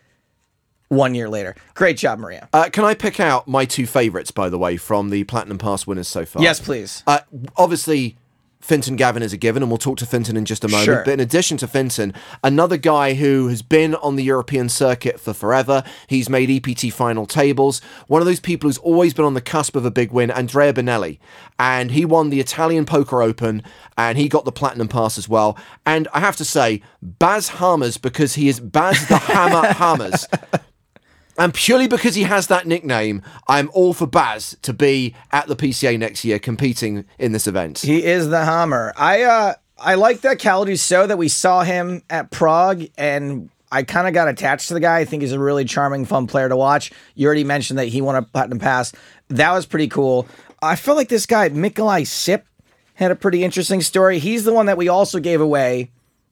one 0.88 1.14
year 1.14 1.28
later. 1.28 1.54
Great 1.74 1.96
job, 1.96 2.18
Maria. 2.18 2.48
Uh, 2.52 2.68
can 2.70 2.84
I 2.84 2.94
pick 2.94 3.20
out 3.20 3.46
my 3.46 3.64
two 3.64 3.86
favourites, 3.86 4.30
by 4.30 4.48
the 4.48 4.58
way, 4.58 4.76
from 4.76 5.10
the 5.10 5.24
Platinum 5.24 5.58
Pass 5.58 5.86
winners 5.86 6.08
so 6.08 6.24
far? 6.24 6.42
yes, 6.42 6.60
please. 6.60 7.02
Uh, 7.06 7.20
obviously, 7.56 8.16
Fintan 8.60 8.96
Gavin 8.96 9.22
is 9.22 9.32
a 9.32 9.36
given, 9.36 9.62
and 9.62 9.70
we'll 9.70 9.78
talk 9.78 9.98
to 9.98 10.06
Fintan 10.06 10.36
in 10.36 10.44
just 10.44 10.64
a 10.64 10.68
moment. 10.68 10.84
Sure. 10.84 11.02
But 11.04 11.14
in 11.14 11.20
addition 11.20 11.56
to 11.58 11.66
Fintan, 11.66 12.12
another 12.44 12.76
guy 12.76 13.14
who 13.14 13.48
has 13.48 13.62
been 13.62 13.94
on 13.96 14.16
the 14.16 14.22
European 14.22 14.68
circuit 14.68 15.18
for 15.18 15.32
forever, 15.32 15.82
he's 16.06 16.28
made 16.28 16.50
EPT 16.50 16.92
final 16.92 17.26
tables. 17.26 17.80
One 18.06 18.20
of 18.20 18.26
those 18.26 18.40
people 18.40 18.68
who's 18.68 18.78
always 18.78 19.14
been 19.14 19.24
on 19.24 19.34
the 19.34 19.40
cusp 19.40 19.76
of 19.76 19.84
a 19.84 19.90
big 19.90 20.12
win, 20.12 20.30
Andrea 20.30 20.72
Benelli. 20.72 21.18
And 21.58 21.90
he 21.90 22.04
won 22.04 22.30
the 22.30 22.40
Italian 22.40 22.84
Poker 22.84 23.22
Open, 23.22 23.62
and 23.96 24.18
he 24.18 24.28
got 24.28 24.44
the 24.44 24.52
platinum 24.52 24.88
pass 24.88 25.16
as 25.16 25.28
well. 25.28 25.58
And 25.86 26.06
I 26.12 26.20
have 26.20 26.36
to 26.36 26.44
say, 26.44 26.82
Baz 27.02 27.48
Hammers, 27.48 27.96
because 27.96 28.34
he 28.34 28.48
is 28.48 28.60
Baz 28.60 29.08
the 29.08 29.16
Hammer 29.16 29.66
Hammers. 29.72 30.26
And 31.38 31.54
purely 31.54 31.88
because 31.88 32.14
he 32.14 32.24
has 32.24 32.48
that 32.48 32.66
nickname, 32.66 33.22
I'm 33.48 33.70
all 33.72 33.94
for 33.94 34.06
Baz 34.06 34.56
to 34.62 34.72
be 34.72 35.14
at 35.32 35.46
the 35.46 35.56
PCA 35.56 35.98
next 35.98 36.24
year 36.24 36.38
competing 36.38 37.04
in 37.18 37.32
this 37.32 37.46
event. 37.46 37.78
He 37.78 38.04
is 38.04 38.28
the 38.28 38.44
Hammer. 38.44 38.92
I 38.96 39.22
uh 39.22 39.54
I 39.78 39.94
like 39.94 40.20
that 40.20 40.38
Cal 40.38 40.66
so 40.76 41.06
that 41.06 41.16
we 41.16 41.28
saw 41.28 41.62
him 41.62 42.02
at 42.10 42.30
Prague 42.30 42.84
and 42.98 43.48
I 43.72 43.82
kind 43.84 44.06
of 44.06 44.14
got 44.14 44.28
attached 44.28 44.68
to 44.68 44.74
the 44.74 44.80
guy. 44.80 44.98
I 44.98 45.04
think 45.04 45.22
he's 45.22 45.32
a 45.32 45.38
really 45.38 45.64
charming, 45.64 46.04
fun 46.04 46.26
player 46.26 46.48
to 46.48 46.56
watch. 46.56 46.92
You 47.14 47.26
already 47.26 47.44
mentioned 47.44 47.78
that 47.78 47.86
he 47.86 48.02
won 48.02 48.16
a 48.16 48.22
platinum 48.22 48.58
pass. 48.58 48.92
That 49.28 49.52
was 49.52 49.64
pretty 49.64 49.88
cool. 49.88 50.26
I 50.60 50.76
feel 50.76 50.96
like 50.96 51.08
this 51.08 51.24
guy, 51.24 51.48
Mikolai 51.48 52.06
Sip, 52.06 52.44
had 52.94 53.10
a 53.10 53.16
pretty 53.16 53.42
interesting 53.42 53.80
story. 53.80 54.18
He's 54.18 54.44
the 54.44 54.52
one 54.52 54.66
that 54.66 54.76
we 54.76 54.88
also 54.88 55.20
gave 55.20 55.40
away 55.40 55.90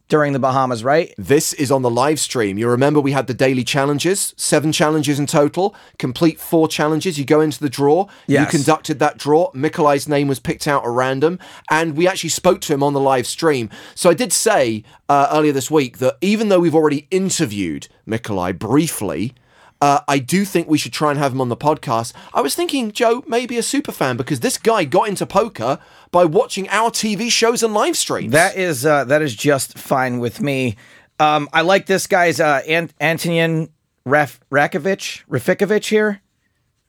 during 0.08 0.32
the 0.32 0.38
Bahamas, 0.38 0.82
right? 0.82 1.14
This 1.18 1.52
is 1.52 1.70
on 1.70 1.82
the 1.82 1.90
live 1.90 2.18
stream. 2.18 2.58
You 2.58 2.68
remember 2.68 3.00
we 3.00 3.12
had 3.12 3.26
the 3.26 3.34
daily 3.34 3.64
challenges, 3.64 4.34
seven 4.36 4.72
challenges 4.72 5.18
in 5.18 5.26
total. 5.26 5.74
Complete 5.98 6.40
four 6.40 6.66
challenges. 6.66 7.18
You 7.18 7.24
go 7.24 7.40
into 7.40 7.60
the 7.60 7.68
draw. 7.68 8.08
Yes. 8.26 8.40
You 8.52 8.58
conducted 8.58 8.98
that 8.98 9.18
draw. 9.18 9.52
Mikolai's 9.52 10.08
name 10.08 10.28
was 10.28 10.40
picked 10.40 10.66
out 10.66 10.84
at 10.84 10.90
random, 10.90 11.38
and 11.70 11.96
we 11.96 12.08
actually 12.08 12.30
spoke 12.30 12.60
to 12.62 12.74
him 12.74 12.82
on 12.82 12.94
the 12.94 13.00
live 13.00 13.26
stream. 13.26 13.68
So 13.94 14.10
I 14.10 14.14
did 14.14 14.32
say 14.32 14.82
uh, 15.08 15.28
earlier 15.30 15.52
this 15.52 15.70
week 15.70 15.98
that 15.98 16.16
even 16.20 16.48
though 16.48 16.60
we've 16.60 16.74
already 16.74 17.06
interviewed 17.10 17.88
Mikolai 18.06 18.58
briefly, 18.58 19.34
uh, 19.80 20.00
I 20.08 20.18
do 20.18 20.44
think 20.44 20.68
we 20.68 20.78
should 20.78 20.92
try 20.92 21.10
and 21.10 21.18
have 21.18 21.32
him 21.32 21.40
on 21.40 21.48
the 21.48 21.56
podcast. 21.56 22.12
I 22.34 22.40
was 22.40 22.54
thinking, 22.54 22.90
Joe, 22.92 23.22
maybe 23.26 23.56
a 23.58 23.62
super 23.62 23.92
fan 23.92 24.16
because 24.16 24.40
this 24.40 24.58
guy 24.58 24.84
got 24.84 25.08
into 25.08 25.24
poker 25.26 25.78
by 26.10 26.24
watching 26.24 26.68
our 26.68 26.90
TV 26.90 27.30
shows 27.30 27.62
and 27.62 27.74
live 27.74 27.96
streams. 27.96 28.32
That 28.32 28.56
is 28.56 28.84
uh, 28.86 29.04
that 29.04 29.22
is 29.22 29.34
just 29.34 29.78
fine 29.78 30.18
with 30.18 30.40
me. 30.40 30.76
Um, 31.20 31.48
I 31.52 31.62
like 31.62 31.86
this 31.86 32.06
guy's 32.06 32.40
uh, 32.40 32.62
Ant- 32.66 32.96
Antonian 33.00 33.70
Raf- 34.04 34.40
Rakovic, 34.50 35.24
Rafikovic 35.28 35.88
here, 35.88 36.20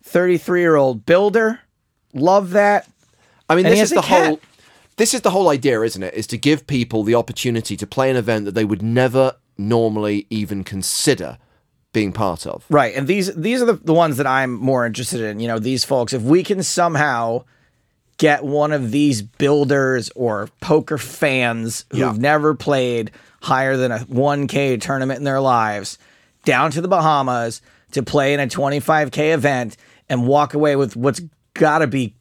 thirty-three 0.04 0.62
year 0.62 0.76
old 0.76 1.06
builder. 1.06 1.60
Love 2.14 2.52
that. 2.52 2.90
I 3.50 3.56
mean, 3.56 3.66
And 3.66 3.74
this 3.74 3.82
is 3.84 3.90
the 3.92 4.02
cat. 4.02 4.28
whole. 4.28 4.40
This 4.98 5.14
is 5.14 5.22
the 5.22 5.30
whole 5.32 5.50
idea, 5.50 5.82
isn't 5.82 6.04
it? 6.04 6.14
Is 6.14 6.28
to 6.28 6.38
give 6.38 6.68
people 6.68 7.04
the 7.04 7.16
opportunity 7.16 7.78
to 7.78 7.88
play 7.88 8.10
an 8.12 8.18
event 8.18 8.46
that 8.46 8.54
they 8.54 8.66
would 8.66 8.82
never 8.82 9.36
normally 9.58 10.28
even 10.30 10.64
consider 10.64 11.38
being 11.94 12.12
part 12.12 12.46
of. 12.46 12.66
Right, 12.70 12.94
and 12.96 13.08
these 13.08 13.34
these 13.36 13.62
are 13.62 13.66
the, 13.66 13.74
the 13.74 13.94
ones 13.94 14.18
that 14.18 14.28
I'm 14.28 14.54
more 14.54 14.86
interested 14.86 15.22
in. 15.22 15.40
You 15.40 15.48
know, 15.48 15.58
these 15.60 15.84
folks. 15.84 16.14
If 16.14 16.22
we 16.22 16.44
can 16.44 16.62
somehow 16.64 17.46
get 18.20 18.44
one 18.46 18.72
of 18.72 18.92
these 18.92 19.22
builders 19.24 20.12
or 20.16 20.48
poker 20.62 20.98
fans 21.00 21.86
who've 21.90 22.00
Yeah. 22.00 22.14
never 22.16 22.54
played 22.54 23.10
higher 23.42 23.76
than 23.78 23.92
a 23.92 24.00
1K 24.00 24.78
tournament 24.78 25.18
in 25.18 25.24
their 25.24 25.40
lives 25.42 25.98
down 26.46 26.70
to 26.72 26.82
the 26.82 26.88
Bahamas 26.88 27.62
to 27.94 28.04
play 28.04 28.34
in 28.36 28.40
a 28.40 28.46
25K 28.48 29.34
event 29.34 29.78
and 30.10 30.28
walk 30.28 30.54
away 30.54 30.76
with 30.76 30.96
what's 30.96 31.22
got 31.56 31.80
to 31.80 31.88
be. 31.88 32.14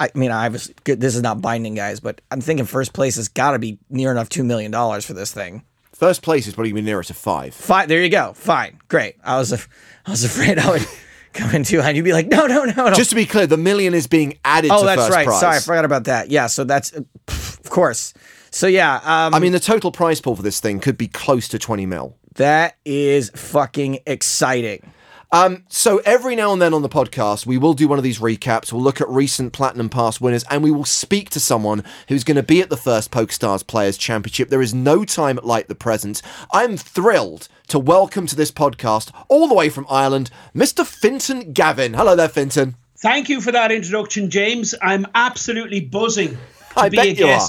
I 0.00 0.08
mean, 0.14 0.30
I 0.32 0.48
was 0.48 0.72
good. 0.84 1.00
This 1.00 1.14
is 1.14 1.22
not 1.22 1.40
binding, 1.40 1.74
guys, 1.74 2.00
but 2.00 2.20
I'm 2.30 2.40
thinking 2.40 2.64
first 2.66 2.92
place 2.92 3.16
has 3.16 3.28
got 3.28 3.52
to 3.52 3.58
be 3.58 3.78
near 3.90 4.10
enough 4.10 4.28
two 4.28 4.42
million 4.44 4.70
dollars 4.70 5.04
for 5.04 5.12
this 5.12 5.32
thing. 5.32 5.64
First 5.92 6.22
place 6.22 6.46
is 6.48 6.54
probably 6.54 6.70
going 6.70 6.82
to 6.82 6.82
be 6.82 6.90
nearer 6.90 7.04
to 7.04 7.14
five. 7.14 7.54
Fine. 7.54 7.86
There 7.88 8.02
you 8.02 8.08
go. 8.08 8.32
Fine. 8.32 8.78
Great. 8.88 9.16
I 9.22 9.38
was, 9.38 9.52
I 9.52 10.10
was 10.10 10.24
afraid 10.24 10.58
I 10.58 10.70
would 10.70 10.86
come 11.32 11.54
in 11.54 11.64
too 11.64 11.80
high. 11.80 11.88
And 11.88 11.96
you'd 11.96 12.04
be 12.04 12.12
like, 12.12 12.28
no, 12.28 12.46
no, 12.46 12.64
no, 12.64 12.72
no. 12.88 12.94
Just 12.94 13.10
to 13.10 13.16
be 13.16 13.26
clear, 13.26 13.46
the 13.46 13.56
million 13.56 13.94
is 13.94 14.06
being 14.06 14.38
added 14.44 14.70
oh, 14.70 14.80
to 14.80 14.86
that's 14.86 15.02
first 15.02 15.10
right. 15.14 15.26
prize. 15.26 15.40
Sorry, 15.40 15.56
I 15.56 15.60
forgot 15.60 15.84
about 15.84 16.04
that. 16.04 16.30
Yeah. 16.30 16.46
So 16.46 16.64
that's, 16.64 16.92
of 16.92 17.70
course. 17.70 18.14
So 18.50 18.66
yeah. 18.66 18.96
Um, 18.96 19.34
I 19.34 19.38
mean, 19.38 19.52
the 19.52 19.60
total 19.60 19.92
prize 19.92 20.20
pool 20.20 20.36
for 20.36 20.42
this 20.42 20.60
thing 20.60 20.80
could 20.80 20.98
be 20.98 21.08
close 21.08 21.48
to 21.48 21.58
20 21.58 21.86
mil. 21.86 22.16
that 22.36 22.76
is 22.84 23.30
fucking 23.30 24.00
exciting. 24.06 24.92
Um, 25.34 25.64
so 25.68 25.96
every 26.04 26.36
now 26.36 26.52
and 26.52 26.60
then 26.60 26.74
on 26.74 26.82
the 26.82 26.90
podcast, 26.90 27.46
we 27.46 27.56
will 27.56 27.72
do 27.72 27.88
one 27.88 27.98
of 27.98 28.04
these 28.04 28.18
recaps. 28.18 28.70
We'll 28.70 28.82
look 28.82 29.00
at 29.00 29.08
recent 29.08 29.54
Platinum 29.54 29.88
Pass 29.88 30.20
winners, 30.20 30.44
and 30.50 30.62
we 30.62 30.70
will 30.70 30.84
speak 30.84 31.30
to 31.30 31.40
someone 31.40 31.84
who's 32.08 32.22
going 32.22 32.36
to 32.36 32.42
be 32.42 32.60
at 32.60 32.68
the 32.68 32.76
first 32.76 33.10
PokerStars 33.10 33.66
Players 33.66 33.96
Championship. 33.96 34.50
There 34.50 34.60
is 34.60 34.74
no 34.74 35.06
time 35.06 35.40
like 35.42 35.68
the 35.68 35.74
present. 35.74 36.20
I'm 36.52 36.76
thrilled 36.76 37.48
to 37.68 37.78
welcome 37.78 38.26
to 38.26 38.36
this 38.36 38.50
podcast, 38.52 39.10
all 39.28 39.48
the 39.48 39.54
way 39.54 39.70
from 39.70 39.86
Ireland, 39.88 40.30
Mr. 40.54 40.84
Fintan 40.84 41.54
Gavin. 41.54 41.94
Hello 41.94 42.14
there, 42.14 42.28
Fintan. 42.28 42.76
Thank 42.98 43.30
you 43.30 43.40
for 43.40 43.52
that 43.52 43.72
introduction, 43.72 44.28
James. 44.28 44.74
I'm 44.82 45.06
absolutely 45.14 45.80
buzzing 45.80 46.32
to 46.32 46.38
I 46.76 46.90
be 46.90 46.96
bet 46.98 47.06
a 47.06 47.14
you 47.14 47.26
are. 47.26 47.40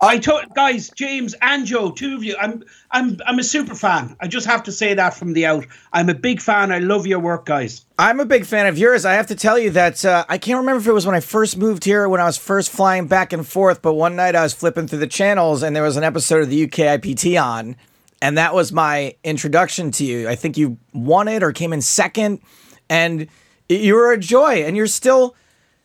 I 0.00 0.18
told 0.18 0.54
guys, 0.54 0.90
James 0.90 1.34
and 1.42 1.66
Joe, 1.66 1.90
two 1.90 2.14
of 2.14 2.22
you. 2.22 2.36
I'm 2.40 2.62
I'm 2.90 3.18
I'm 3.26 3.38
a 3.38 3.44
super 3.44 3.74
fan. 3.74 4.16
I 4.20 4.28
just 4.28 4.46
have 4.46 4.62
to 4.64 4.72
say 4.72 4.94
that 4.94 5.14
from 5.14 5.32
the 5.32 5.46
out. 5.46 5.66
I'm 5.92 6.08
a 6.08 6.14
big 6.14 6.40
fan. 6.40 6.70
I 6.70 6.78
love 6.78 7.06
your 7.06 7.18
work, 7.18 7.46
guys. 7.46 7.84
I'm 7.98 8.20
a 8.20 8.24
big 8.24 8.46
fan 8.46 8.66
of 8.66 8.78
yours. 8.78 9.04
I 9.04 9.14
have 9.14 9.26
to 9.26 9.34
tell 9.34 9.58
you 9.58 9.70
that 9.70 10.04
uh, 10.04 10.24
I 10.28 10.38
can't 10.38 10.58
remember 10.58 10.80
if 10.80 10.86
it 10.86 10.92
was 10.92 11.04
when 11.04 11.16
I 11.16 11.20
first 11.20 11.56
moved 11.56 11.84
here 11.84 12.08
when 12.08 12.20
I 12.20 12.26
was 12.26 12.36
first 12.36 12.70
flying 12.70 13.08
back 13.08 13.32
and 13.32 13.44
forth, 13.44 13.82
but 13.82 13.94
one 13.94 14.14
night 14.14 14.36
I 14.36 14.42
was 14.42 14.54
flipping 14.54 14.86
through 14.86 15.00
the 15.00 15.08
channels 15.08 15.64
and 15.64 15.74
there 15.74 15.82
was 15.82 15.96
an 15.96 16.04
episode 16.04 16.42
of 16.42 16.48
the 16.48 16.68
UKIPT 16.68 17.42
on, 17.42 17.74
and 18.22 18.38
that 18.38 18.54
was 18.54 18.72
my 18.72 19.16
introduction 19.24 19.90
to 19.92 20.04
you. 20.04 20.28
I 20.28 20.36
think 20.36 20.56
you 20.56 20.78
won 20.92 21.26
it 21.26 21.42
or 21.42 21.50
came 21.50 21.72
in 21.72 21.82
second, 21.82 22.40
and 22.88 23.26
you 23.68 23.94
were 23.94 24.12
a 24.12 24.18
joy. 24.18 24.62
And 24.62 24.76
you're 24.76 24.86
still, 24.86 25.34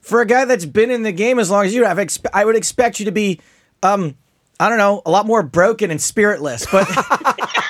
for 0.02 0.22
a 0.22 0.26
guy 0.28 0.46
that's 0.46 0.66
been 0.66 0.92
in 0.92 1.02
the 1.02 1.12
game 1.12 1.40
as 1.40 1.50
long 1.50 1.66
as 1.66 1.74
you 1.74 1.84
have, 1.86 2.00
I 2.32 2.46
would 2.46 2.56
expect 2.56 3.00
you 3.00 3.06
to 3.06 3.12
be, 3.12 3.40
um, 3.84 4.16
I 4.60 4.70
don't 4.70 4.78
know, 4.78 5.02
a 5.06 5.12
lot 5.12 5.26
more 5.26 5.44
broken 5.44 5.92
and 5.92 6.02
spiritless, 6.02 6.66
but. 6.72 6.88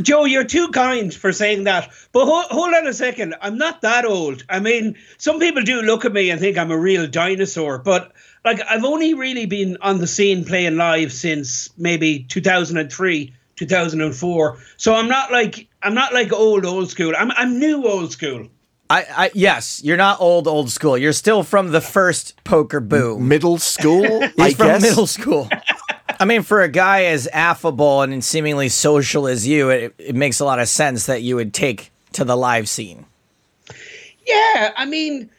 Joe, 0.00 0.24
you're 0.24 0.44
too 0.44 0.68
kind 0.68 1.12
for 1.12 1.32
saying 1.32 1.64
that. 1.64 1.90
But 2.12 2.24
hold, 2.24 2.46
hold 2.46 2.72
on 2.72 2.86
a 2.86 2.94
second. 2.94 3.34
I'm 3.42 3.58
not 3.58 3.82
that 3.82 4.06
old. 4.06 4.42
I 4.48 4.58
mean, 4.58 4.96
some 5.18 5.38
people 5.38 5.62
do 5.62 5.82
look 5.82 6.04
at 6.04 6.12
me 6.12 6.30
and 6.30 6.40
think 6.40 6.56
I'm 6.56 6.70
a 6.70 6.78
real 6.78 7.06
dinosaur, 7.06 7.78
but 7.78 8.12
like 8.44 8.60
I've 8.68 8.84
only 8.84 9.14
really 9.14 9.46
been 9.46 9.76
on 9.82 9.98
the 9.98 10.06
scene 10.06 10.44
playing 10.44 10.76
live 10.76 11.12
since 11.12 11.68
maybe 11.76 12.20
2003, 12.20 13.34
2004. 13.56 14.58
So 14.78 14.94
I'm 14.94 15.08
not 15.08 15.30
like 15.30 15.68
I'm 15.82 15.94
not 15.94 16.14
like 16.14 16.32
old 16.32 16.64
old 16.64 16.90
school. 16.90 17.12
I'm 17.16 17.30
I'm 17.32 17.58
new 17.58 17.86
old 17.86 18.12
school. 18.12 18.48
I, 18.90 19.06
I 19.16 19.30
yes, 19.34 19.80
you're 19.84 19.96
not 19.96 20.20
old 20.20 20.46
old 20.48 20.70
school. 20.70 20.98
You're 20.98 21.12
still 21.12 21.42
from 21.44 21.70
the 21.70 21.80
first 21.80 22.42
poker 22.44 22.80
boom. 22.80 23.28
Middle 23.28 23.56
school, 23.58 24.20
He's 24.36 24.38
I 24.38 24.50
from 24.54 24.66
guess. 24.66 24.82
middle 24.82 25.06
school. 25.06 25.48
I 26.18 26.24
mean, 26.26 26.42
for 26.42 26.60
a 26.60 26.68
guy 26.68 27.04
as 27.04 27.26
affable 27.28 28.02
and 28.02 28.22
seemingly 28.22 28.68
social 28.68 29.26
as 29.28 29.46
you, 29.46 29.70
it, 29.70 29.94
it 29.98 30.14
makes 30.14 30.40
a 30.40 30.44
lot 30.44 30.58
of 30.58 30.68
sense 30.68 31.06
that 31.06 31.22
you 31.22 31.36
would 31.36 31.54
take 31.54 31.92
to 32.14 32.24
the 32.24 32.36
live 32.36 32.68
scene. 32.68 33.06
Yeah, 34.26 34.72
I 34.76 34.84
mean, 34.86 35.30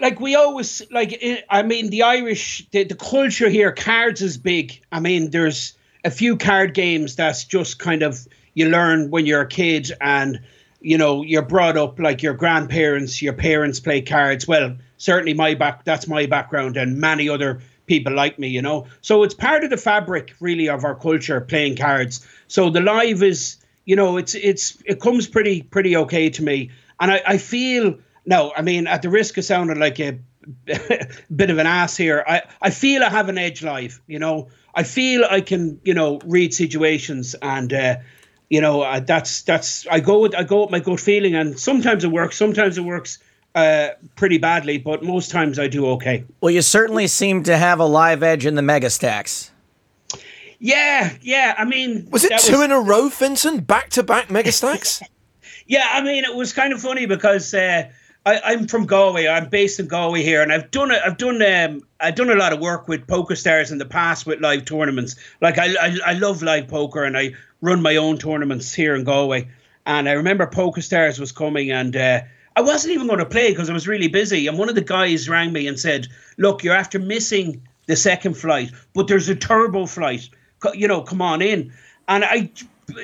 like 0.00 0.20
we 0.20 0.34
always 0.34 0.82
like. 0.90 1.18
i- 1.22 1.42
I 1.50 1.62
mean, 1.62 1.90
the 1.90 2.02
Irish, 2.02 2.66
the, 2.70 2.84
the 2.84 2.94
culture 2.94 3.48
here, 3.48 3.72
cards 3.72 4.22
is 4.22 4.36
big. 4.38 4.80
I 4.92 5.00
mean, 5.00 5.30
there's 5.30 5.74
a 6.04 6.10
few 6.10 6.36
card 6.36 6.74
games 6.74 7.16
that's 7.16 7.44
just 7.44 7.78
kind 7.78 8.02
of 8.02 8.26
you 8.54 8.68
learn 8.68 9.10
when 9.10 9.26
you're 9.26 9.40
a 9.42 9.48
kid, 9.48 9.90
and 10.00 10.38
you 10.82 10.98
know 10.98 11.22
you're 11.22 11.42
brought 11.42 11.76
up 11.76 11.98
like 11.98 12.22
your 12.22 12.34
grandparents, 12.34 13.22
your 13.22 13.34
parents 13.34 13.80
play 13.80 14.02
cards. 14.02 14.46
Well, 14.46 14.76
certainly 14.96 15.34
my 15.34 15.54
back. 15.54 15.84
That's 15.84 16.06
my 16.06 16.26
background, 16.26 16.76
and 16.76 16.98
many 16.98 17.28
other 17.28 17.60
people 17.86 18.14
like 18.14 18.38
me. 18.38 18.48
You 18.48 18.62
know, 18.62 18.86
so 19.00 19.22
it's 19.22 19.34
part 19.34 19.64
of 19.64 19.70
the 19.70 19.76
fabric 19.76 20.34
really 20.40 20.68
of 20.68 20.84
our 20.84 20.94
culture 20.94 21.40
playing 21.40 21.76
cards. 21.76 22.26
So 22.48 22.70
the 22.70 22.80
live 22.80 23.22
is 23.22 23.56
you 23.84 23.96
know 23.96 24.16
it's 24.16 24.34
it's 24.34 24.78
it 24.84 25.00
comes 25.00 25.26
pretty 25.26 25.62
pretty 25.62 25.96
okay 25.96 26.30
to 26.30 26.42
me 26.42 26.70
and 27.00 27.10
i, 27.10 27.20
I 27.26 27.38
feel 27.38 27.98
no 28.24 28.52
i 28.56 28.62
mean 28.62 28.86
at 28.86 29.02
the 29.02 29.10
risk 29.10 29.36
of 29.38 29.44
sounding 29.44 29.78
like 29.78 29.98
a 30.00 30.18
bit 31.34 31.50
of 31.50 31.58
an 31.58 31.66
ass 31.66 31.96
here 31.96 32.24
i 32.26 32.42
i 32.60 32.70
feel 32.70 33.02
i 33.02 33.08
have 33.08 33.28
an 33.28 33.38
edge 33.38 33.62
live 33.62 34.00
you 34.06 34.18
know 34.18 34.48
i 34.74 34.82
feel 34.82 35.24
i 35.28 35.40
can 35.40 35.80
you 35.84 35.94
know 35.94 36.20
read 36.24 36.52
situations 36.54 37.34
and 37.42 37.72
uh 37.72 37.96
you 38.52 38.60
know 38.60 38.82
uh, 38.82 39.00
that's 39.00 39.42
that's 39.42 39.86
i 39.90 39.98
go 39.98 40.20
with 40.20 40.34
i 40.36 40.42
go 40.42 40.60
with 40.62 40.70
my 40.70 40.78
gut 40.78 41.00
feeling 41.00 41.34
and 41.34 41.58
sometimes 41.58 42.04
it 42.04 42.12
works 42.12 42.36
sometimes 42.36 42.76
it 42.76 42.84
works 42.84 43.18
uh 43.54 43.88
pretty 44.14 44.36
badly 44.38 44.76
but 44.76 45.02
most 45.02 45.30
times 45.30 45.58
i 45.58 45.66
do 45.66 45.86
okay 45.86 46.22
Well, 46.42 46.50
you 46.50 46.60
certainly 46.62 47.06
seem 47.06 47.42
to 47.44 47.56
have 47.56 47.80
a 47.80 47.86
live 47.86 48.22
edge 48.22 48.44
in 48.44 48.54
the 48.54 48.62
mega 48.62 48.90
stacks. 48.90 49.50
yeah 50.58 51.16
yeah 51.22 51.54
i 51.56 51.64
mean 51.64 52.06
Was 52.10 52.24
it 52.24 52.30
that 52.30 52.40
two 52.40 52.60
in 52.62 52.70
a 52.70 52.80
row, 52.80 53.08
Vincent? 53.08 53.66
Back 53.66 53.88
to 53.96 54.02
back 54.02 54.30
mega 54.30 54.52
stacks? 54.52 55.02
Yeah, 55.66 55.86
I 55.90 56.02
mean, 56.02 56.24
it 56.24 56.34
was 56.34 56.52
kind 56.52 56.72
of 56.72 56.80
funny 56.82 57.06
because 57.06 57.54
uh, 57.54 57.84
I, 58.26 58.40
I'm 58.44 58.66
from 58.66 58.84
Galway. 58.84 59.28
I'm 59.28 59.48
based 59.48 59.78
in 59.78 59.86
Galway 59.86 60.22
here, 60.22 60.42
and 60.42 60.52
I've 60.52 60.70
done 60.72 60.90
a, 60.90 60.98
I've 61.06 61.16
done 61.16 61.40
um, 61.40 61.82
I've 62.00 62.16
done 62.16 62.30
a 62.30 62.34
lot 62.34 62.52
of 62.52 62.58
work 62.58 62.88
with 62.88 63.06
Poker 63.06 63.36
Stars 63.36 63.70
in 63.70 63.78
the 63.78 63.86
past 63.86 64.26
with 64.26 64.40
live 64.40 64.64
tournaments. 64.64 65.14
Like 65.40 65.58
I, 65.58 65.68
I, 65.80 65.98
I 66.04 66.12
love 66.14 66.42
live 66.42 66.66
poker, 66.66 67.04
and 67.04 67.16
I 67.16 67.34
run 67.62 67.80
my 67.80 67.96
own 67.96 68.18
tournaments 68.18 68.74
here 68.74 68.94
in 68.94 69.04
Galway. 69.04 69.48
And 69.86 70.08
I 70.08 70.12
remember 70.12 70.46
Poker 70.46 70.82
Stars 70.82 71.18
was 71.18 71.32
coming, 71.32 71.70
and 71.70 71.96
uh, 71.96 72.20
I 72.54 72.60
wasn't 72.60 72.94
even 72.94 73.06
going 73.06 73.18
to 73.20 73.26
play 73.26 73.50
because 73.50 73.70
I 73.70 73.72
was 73.72 73.88
really 73.88 74.08
busy. 74.08 74.46
And 74.46 74.58
one 74.58 74.68
of 74.68 74.74
the 74.74 74.82
guys 74.82 75.28
rang 75.28 75.52
me 75.52 75.66
and 75.66 75.80
said, 75.80 76.08
"Look, 76.36 76.62
you're 76.62 76.74
after 76.74 76.98
missing 76.98 77.62
the 77.86 77.96
second 77.96 78.34
flight, 78.34 78.70
but 78.92 79.08
there's 79.08 79.28
a 79.28 79.34
turbo 79.34 79.86
flight. 79.86 80.28
You 80.74 80.86
know, 80.86 81.00
come 81.00 81.22
on 81.22 81.40
in." 81.40 81.72
And 82.06 82.24
I, 82.24 82.50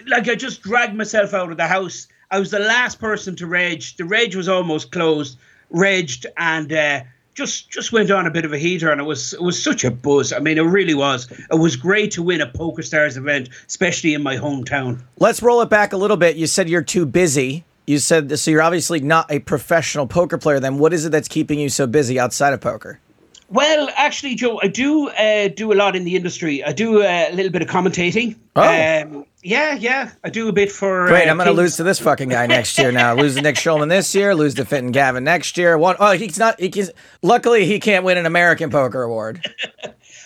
like, 0.07 0.29
I 0.29 0.35
just 0.35 0.63
dragged 0.63 0.95
myself 0.95 1.35
out 1.35 1.51
of 1.51 1.57
the 1.57 1.67
house. 1.67 2.07
I 2.31 2.39
was 2.39 2.51
the 2.51 2.59
last 2.59 3.01
person 3.01 3.35
to 3.37 3.47
reg. 3.47 3.83
The 3.97 4.05
reg 4.05 4.37
was 4.37 4.49
almost 4.49 4.93
closed. 4.93 5.39
Regged 5.71 6.27
and 6.37 6.73
uh, 6.73 7.01
just 7.39 7.71
just 7.71 7.93
went 7.93 8.11
on 8.11 8.27
a 8.27 8.31
bit 8.31 8.45
of 8.45 8.53
a 8.53 8.59
heater, 8.59 8.91
and 8.91 9.01
it 9.01 9.05
was 9.05 9.33
it 9.33 9.41
was 9.41 9.63
such 9.63 9.85
a 9.85 9.91
buzz. 9.91 10.33
I 10.33 10.41
mean, 10.41 10.59
it 10.59 10.63
really 10.63 10.95
was. 10.95 11.31
It 11.31 11.59
was 11.59 11.77
great 11.77 12.11
to 12.13 12.23
win 12.23 12.41
a 12.41 12.47
Poker 12.47 12.83
Stars 12.83 13.17
event, 13.17 13.49
especially 13.67 14.13
in 14.13 14.23
my 14.23 14.37
hometown. 14.37 15.01
Let's 15.19 15.41
roll 15.41 15.63
it 15.63 15.71
back 15.71 15.93
a 15.93 15.97
little 15.97 16.17
bit. 16.17 16.37
You 16.37 16.49
said 16.49 16.69
you're 16.69 16.83
too 16.83 17.07
busy. 17.07 17.65
You 17.87 17.99
said 18.01 18.37
so. 18.39 18.51
You're 18.51 18.63
obviously 18.63 19.01
not 19.01 19.31
a 19.31 19.39
professional 19.39 20.07
poker 20.07 20.37
player. 20.37 20.61
Then 20.61 20.79
what 20.79 20.93
is 20.93 21.07
it 21.07 21.13
that's 21.13 21.29
keeping 21.29 21.61
you 21.61 21.69
so 21.69 21.87
busy 21.87 22.19
outside 22.19 22.53
of 22.53 22.61
poker? 22.61 23.01
Well, 23.51 23.89
actually, 23.97 24.35
Joe, 24.35 24.61
I 24.63 24.69
do 24.69 25.09
uh, 25.09 25.49
do 25.49 25.73
a 25.73 25.75
lot 25.75 25.97
in 25.97 26.05
the 26.05 26.17
industry. 26.17 26.63
I 26.63 26.73
do 26.73 27.03
uh, 27.03 27.29
a 27.31 27.35
little 27.35 27.51
bit 27.51 27.63
of 27.63 27.69
commentating. 27.69 28.37
Oh. 28.55 28.63
Um, 28.63 29.25
yeah, 29.43 29.75
yeah. 29.75 30.11
I 30.23 30.29
do 30.29 30.49
a 30.49 30.53
bit 30.53 30.71
for. 30.71 31.07
Great, 31.07 31.29
uh, 31.29 31.31
I'm 31.31 31.39
going 31.39 31.47
to 31.47 31.53
lose 31.53 31.77
to 31.77 31.83
this 31.83 31.99
fucking 31.99 32.29
guy 32.29 32.47
next 32.47 32.77
year 32.79 32.93
now. 32.93 33.15
lose 33.15 33.37
to 33.37 33.43
Nick 33.43 33.57
Schulman 33.57 33.89
this 33.89 34.15
year, 34.15 34.35
lose 34.35 34.55
to 34.55 34.67
Fintan 34.67 34.93
Gavin 34.93 35.25
next 35.25 35.57
year. 35.57 35.79
One, 35.79 35.97
oh, 35.99 36.13
he's 36.13 36.39
not. 36.39 36.61
He, 36.61 36.71
he's, 36.75 36.91
luckily, 37.23 37.65
he 37.65 37.81
can't 37.81 38.05
win 38.05 38.19
an 38.19 38.27
American 38.27 38.69
Poker 38.69 39.03
Award. 39.03 39.49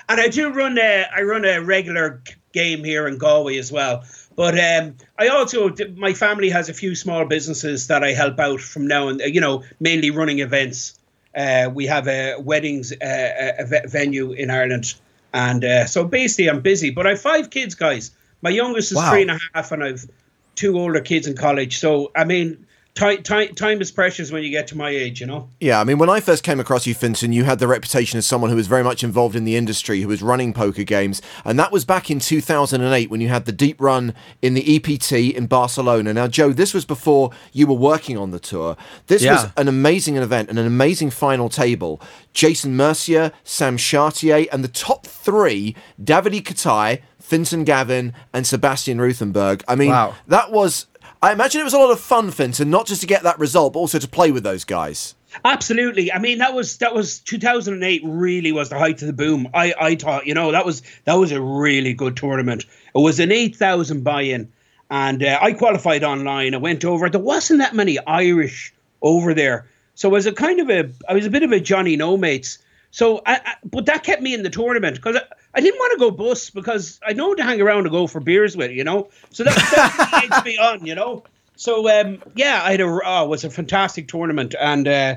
and 0.08 0.20
I 0.20 0.28
do 0.28 0.50
run 0.50 0.76
a 0.78 1.06
I 1.14 1.22
run 1.22 1.44
a 1.44 1.60
regular 1.60 2.22
game 2.52 2.82
here 2.82 3.06
in 3.06 3.18
Galway 3.18 3.56
as 3.58 3.70
well. 3.70 4.04
But 4.34 4.58
um, 4.58 4.96
I 5.18 5.28
also 5.28 5.74
my 5.96 6.14
family 6.14 6.50
has 6.50 6.68
a 6.68 6.74
few 6.74 6.94
small 6.94 7.24
businesses 7.24 7.86
that 7.86 8.02
I 8.02 8.12
help 8.12 8.38
out 8.40 8.60
from 8.60 8.86
now 8.86 9.08
and 9.08 9.20
you 9.20 9.40
know 9.40 9.62
mainly 9.78 10.10
running 10.10 10.40
events. 10.40 10.98
Uh, 11.34 11.70
we 11.72 11.86
have 11.86 12.08
a 12.08 12.36
weddings 12.38 12.92
uh, 12.92 13.54
a 13.58 13.64
ve- 13.64 13.86
venue 13.86 14.32
in 14.32 14.50
Ireland, 14.50 14.94
and 15.32 15.64
uh, 15.64 15.86
so 15.86 16.04
basically 16.04 16.48
I'm 16.50 16.60
busy. 16.60 16.90
But 16.90 17.06
I 17.06 17.10
have 17.10 17.20
five 17.22 17.50
kids, 17.50 17.74
guys. 17.74 18.10
My 18.42 18.50
youngest 18.50 18.92
is 18.92 18.96
Wow. 18.98 19.10
three 19.10 19.22
and 19.22 19.30
a 19.30 19.38
half, 19.54 19.72
and 19.72 19.82
I've 19.82 20.06
two 20.54 20.78
older 20.78 21.00
kids 21.00 21.26
in 21.26 21.34
college. 21.36 21.78
So 21.78 22.10
I 22.14 22.24
mean, 22.24 22.66
ti- 22.94 23.18
ti- 23.18 23.48
time 23.48 23.80
is 23.80 23.90
precious 23.90 24.30
when 24.30 24.42
you 24.42 24.50
get 24.50 24.66
to 24.68 24.76
my 24.76 24.90
age, 24.90 25.20
you 25.20 25.26
know. 25.26 25.48
Yeah, 25.60 25.80
I 25.80 25.84
mean, 25.84 25.98
when 25.98 26.10
I 26.10 26.20
first 26.20 26.42
came 26.42 26.60
across 26.60 26.86
you, 26.86 26.94
Fintan, 26.94 27.32
you 27.32 27.44
had 27.44 27.58
the 27.58 27.66
reputation 27.68 28.18
as 28.18 28.26
someone 28.26 28.50
who 28.50 28.56
was 28.56 28.66
very 28.66 28.84
much 28.84 29.02
involved 29.02 29.34
in 29.36 29.44
the 29.44 29.56
industry, 29.56 30.00
who 30.02 30.08
was 30.08 30.22
running 30.22 30.52
poker 30.52 30.84
games, 30.84 31.22
and 31.44 31.58
that 31.58 31.72
was 31.72 31.84
back 31.84 32.10
in 32.10 32.18
2008 32.20 33.10
when 33.10 33.20
you 33.20 33.28
had 33.28 33.44
the 33.44 33.52
deep 33.52 33.80
run 33.80 34.14
in 34.42 34.54
the 34.54 34.76
EPT 34.76 35.12
in 35.34 35.46
Barcelona. 35.46 36.12
Now, 36.12 36.28
Joe, 36.28 36.52
this 36.52 36.74
was 36.74 36.84
before 36.84 37.30
you 37.52 37.66
were 37.66 37.74
working 37.74 38.16
on 38.18 38.30
the 38.30 38.38
tour. 38.40 38.76
This 39.06 39.24
was 39.24 39.50
an 39.56 39.68
amazing 39.68 40.16
event 40.16 40.48
and 40.50 40.58
an 40.58 40.66
amazing 40.66 41.10
final 41.10 41.48
table. 41.48 42.00
Jason 42.32 42.76
Mercier, 42.76 43.32
Sam 43.44 43.76
Chartier, 43.76 44.46
and 44.52 44.62
the 44.62 44.68
top 44.68 45.06
three, 45.06 45.74
Davide 46.02 46.42
Katai, 46.42 47.00
Fintan 47.20 47.64
Gavin, 47.64 48.12
and 48.32 48.46
Sebastian 48.46 49.00
Ruthenberg. 49.00 49.62
I 49.68 49.74
mean, 49.76 49.90
Wow. 49.90 50.14
that 50.26 50.50
was. 50.52 50.86
I 51.22 51.30
imagine 51.30 51.60
it 51.60 51.64
was 51.64 51.72
a 51.72 51.78
lot 51.78 51.92
of 51.92 52.00
fun, 52.00 52.32
Fintan, 52.32 52.68
not 52.68 52.84
just 52.84 53.00
to 53.02 53.06
get 53.06 53.22
that 53.22 53.38
result, 53.38 53.74
but 53.74 53.78
also 53.78 54.00
to 54.00 54.08
play 54.08 54.32
with 54.32 54.42
those 54.42 54.64
guys. 54.64 55.14
Absolutely. 55.44 56.12
I 56.12 56.18
mean, 56.18 56.38
that 56.38 56.52
was 56.52 56.78
that 56.78 56.94
was 56.94 57.20
2008. 57.20 58.02
Really 58.04 58.50
was 58.50 58.70
the 58.70 58.78
height 58.78 59.00
of 59.02 59.06
the 59.06 59.12
boom. 59.12 59.48
I 59.54 59.72
I 59.80 59.94
thought, 59.94 60.26
you 60.26 60.34
know, 60.34 60.50
that 60.50 60.66
was 60.66 60.82
that 61.04 61.14
was 61.14 61.30
a 61.30 61.40
really 61.40 61.94
good 61.94 62.16
tournament. 62.16 62.64
It 62.94 62.98
was 62.98 63.20
an 63.20 63.30
8,000 63.30 64.02
buy-in, 64.02 64.52
and 64.90 65.22
uh, 65.22 65.38
I 65.40 65.52
qualified 65.52 66.02
online. 66.02 66.54
I 66.54 66.58
went 66.58 66.84
over. 66.84 67.08
There 67.08 67.20
wasn't 67.20 67.60
that 67.60 67.74
many 67.74 67.98
Irish 68.00 68.74
over 69.00 69.32
there, 69.32 69.66
so 69.94 70.08
it 70.08 70.12
was 70.12 70.26
a 70.26 70.32
kind 70.32 70.58
of 70.58 70.68
a 70.70 70.90
I 71.08 71.14
was 71.14 71.24
a 71.24 71.30
bit 71.30 71.44
of 71.44 71.52
a 71.52 71.60
Johnny 71.60 71.96
No 71.96 72.16
mates. 72.16 72.58
So, 72.90 73.22
I, 73.24 73.36
I, 73.36 73.54
but 73.64 73.86
that 73.86 74.04
kept 74.04 74.20
me 74.20 74.34
in 74.34 74.42
the 74.42 74.50
tournament 74.50 74.96
because 74.96 75.16
I, 75.54 75.58
I 75.58 75.60
didn't 75.60 75.78
want 75.78 75.92
to 75.92 75.98
go 75.98 76.10
bus 76.10 76.50
because 76.50 77.00
I 77.06 77.12
know 77.12 77.34
to 77.34 77.42
hang 77.42 77.60
around 77.60 77.84
to 77.84 77.90
go 77.90 78.06
for 78.06 78.20
beers 78.20 78.56
with, 78.56 78.70
you 78.70 78.84
know. 78.84 79.08
So 79.30 79.44
that, 79.44 79.54
that 79.54 80.20
keeps 80.22 80.44
me 80.44 80.58
on, 80.58 80.84
you 80.84 80.94
know. 80.94 81.24
So 81.56 81.88
um, 81.88 82.22
yeah, 82.34 82.62
I 82.64 82.72
had 82.72 82.80
a 82.80 83.00
oh, 83.04 83.24
it 83.24 83.28
was 83.28 83.44
a 83.44 83.50
fantastic 83.50 84.08
tournament, 84.08 84.54
and 84.60 84.88
uh, 84.88 85.16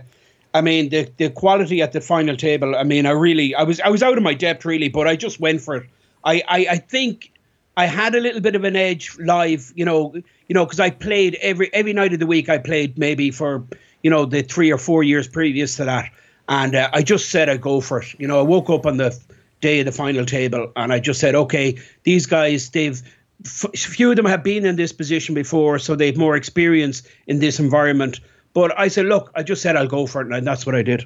I 0.54 0.62
mean 0.62 0.90
the 0.90 1.10
the 1.18 1.30
quality 1.30 1.82
at 1.82 1.92
the 1.94 2.02
final 2.02 2.36
table. 2.36 2.76
I 2.76 2.84
mean, 2.84 3.06
I 3.06 3.12
really 3.12 3.56
I 3.56 3.64
was 3.64 3.80
I 3.82 3.90
was 3.90 4.04
out 4.04 4.18
of 4.18 4.24
my 4.24 4.34
depth 4.34 4.66
really, 4.66 4.90
but 4.90 5.08
I 5.08 5.16
just 5.16 5.40
went 5.40 5.62
for 5.62 5.76
it. 5.76 5.90
I 6.24 6.44
I, 6.48 6.68
I 6.72 6.78
think 6.78 7.32
I 7.78 7.86
had 7.86 8.16
a 8.16 8.20
little 8.20 8.42
bit 8.42 8.56
of 8.56 8.64
an 8.64 8.76
edge 8.76 9.18
live, 9.20 9.72
you 9.76 9.86
know, 9.86 10.14
you 10.14 10.54
know, 10.54 10.66
because 10.66 10.80
I 10.80 10.90
played 10.90 11.36
every 11.42 11.74
every 11.74 11.94
night 11.94 12.14
of 12.14 12.20
the 12.20 12.28
week. 12.28 12.50
I 12.50 12.58
played 12.58 12.98
maybe 12.98 13.32
for 13.32 13.66
you 14.06 14.12
know, 14.12 14.24
the 14.24 14.44
three 14.44 14.72
or 14.72 14.78
four 14.78 15.02
years 15.02 15.28
previous 15.28 15.78
to 15.78 15.86
that. 15.86 16.12
And 16.48 16.76
uh, 16.76 16.92
I 16.94 17.02
just 17.02 17.32
said 17.32 17.50
I'd 17.50 17.60
go 17.60 17.82
for 17.82 18.04
it. 18.04 18.20
You 18.20 18.28
know, 18.28 18.38
I 18.38 18.44
woke 18.44 18.70
up 18.70 18.86
on 18.86 18.98
the 18.98 19.20
day 19.62 19.80
of 19.80 19.86
the 19.86 19.92
final 19.92 20.26
table 20.26 20.72
and 20.76 20.94
I 20.94 21.00
just 21.00 21.20
said, 21.20 21.36
okay, 21.36 21.78
these 22.04 22.26
guys, 22.26 22.70
they've, 22.70 23.02
few 23.44 24.10
of 24.10 24.16
them 24.16 24.26
have 24.26 24.44
been 24.44 24.66
in 24.66 24.76
this 24.76 24.92
position 24.92 25.36
before, 25.36 25.80
so 25.80 25.96
they've 25.96 26.18
more 26.18 26.36
experience 26.36 27.04
in 27.28 27.40
this 27.40 27.60
environment. 27.60 28.20
But 28.54 28.78
I 28.80 28.88
said, 28.88 29.08
look, 29.08 29.32
I 29.36 29.44
just 29.44 29.62
said 29.62 29.76
I'll 29.76 29.88
go 29.88 30.08
for 30.08 30.22
it, 30.22 30.32
and 30.32 30.48
that's 30.48 30.66
what 30.66 30.76
I 30.76 30.82
did. 30.82 31.06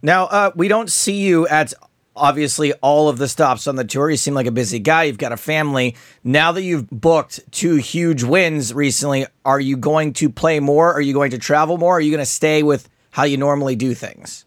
Now, 0.00 0.24
uh, 0.24 0.50
we 0.54 0.68
don't 0.68 0.90
see 0.90 1.20
you 1.20 1.46
at 1.48 1.74
obviously 2.16 2.72
all 2.74 3.08
of 3.08 3.18
the 3.18 3.28
stops 3.28 3.66
on 3.66 3.76
the 3.76 3.84
tour. 3.84 4.10
You 4.10 4.16
seem 4.16 4.34
like 4.34 4.46
a 4.46 4.52
busy 4.52 4.78
guy. 4.78 5.04
You've 5.04 5.18
got 5.18 5.32
a 5.32 5.36
family. 5.36 5.96
Now 6.24 6.52
that 6.52 6.62
you've 6.62 6.88
booked 6.90 7.40
two 7.52 7.76
huge 7.76 8.22
wins 8.22 8.74
recently, 8.74 9.26
are 9.44 9.60
you 9.60 9.76
going 9.76 10.12
to 10.14 10.28
play 10.28 10.60
more? 10.60 10.92
Are 10.92 11.00
you 11.00 11.12
going 11.12 11.30
to 11.32 11.38
travel 11.38 11.78
more? 11.78 11.96
Are 11.96 12.00
you 12.00 12.10
going 12.10 12.24
to 12.24 12.26
stay 12.26 12.62
with 12.62 12.88
how 13.10 13.24
you 13.24 13.36
normally 13.36 13.76
do 13.76 13.94
things? 13.94 14.44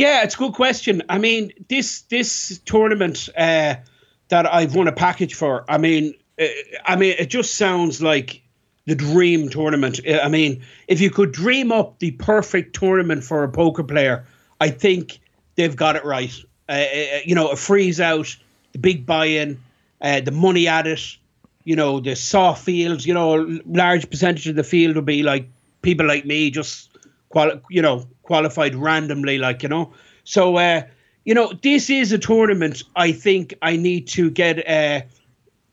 Yeah, 0.00 0.22
it's 0.22 0.34
a 0.34 0.38
good 0.38 0.54
question. 0.54 1.02
I 1.10 1.18
mean, 1.18 1.52
this 1.68 2.00
this 2.08 2.58
tournament 2.64 3.28
uh, 3.36 3.74
that 4.28 4.46
I've 4.50 4.74
won 4.74 4.88
a 4.88 4.92
package 4.92 5.34
for. 5.34 5.66
I 5.68 5.76
mean, 5.76 6.14
uh, 6.40 6.46
I 6.86 6.96
mean, 6.96 7.16
it 7.18 7.28
just 7.28 7.56
sounds 7.56 8.00
like 8.00 8.40
the 8.86 8.94
dream 8.94 9.50
tournament. 9.50 10.00
I 10.08 10.28
mean, 10.30 10.62
if 10.88 11.02
you 11.02 11.10
could 11.10 11.32
dream 11.32 11.70
up 11.70 11.98
the 11.98 12.12
perfect 12.12 12.74
tournament 12.74 13.24
for 13.24 13.44
a 13.44 13.50
poker 13.50 13.84
player, 13.84 14.24
I 14.58 14.70
think 14.70 15.20
they've 15.56 15.76
got 15.76 15.96
it 15.96 16.04
right. 16.06 16.34
Uh, 16.66 16.72
uh, 16.72 17.18
you 17.26 17.34
know, 17.34 17.48
a 17.48 17.56
freeze 17.56 18.00
out, 18.00 18.34
the 18.72 18.78
big 18.78 19.04
buy-in, 19.04 19.60
uh, 20.00 20.22
the 20.22 20.30
money 20.30 20.66
at 20.66 20.86
it. 20.86 21.18
You 21.64 21.76
know, 21.76 22.00
the 22.00 22.16
soft 22.16 22.64
fields. 22.64 23.06
You 23.06 23.12
know, 23.12 23.60
large 23.66 24.08
percentage 24.08 24.46
of 24.46 24.56
the 24.56 24.64
field 24.64 24.94
will 24.94 25.02
be 25.02 25.22
like 25.22 25.50
people 25.82 26.06
like 26.06 26.24
me, 26.24 26.50
just 26.50 26.89
quali- 27.30 27.60
you 27.70 27.80
know, 27.80 28.06
qualified 28.22 28.74
randomly, 28.74 29.38
like 29.38 29.62
you 29.62 29.68
know. 29.68 29.92
So, 30.24 30.56
uh, 30.56 30.82
you 31.24 31.34
know, 31.34 31.52
this 31.62 31.90
is 31.90 32.12
a 32.12 32.18
tournament. 32.18 32.82
I 32.94 33.12
think 33.12 33.54
I 33.62 33.76
need 33.76 34.06
to 34.08 34.30
get. 34.30 34.68
Uh, 34.68 35.06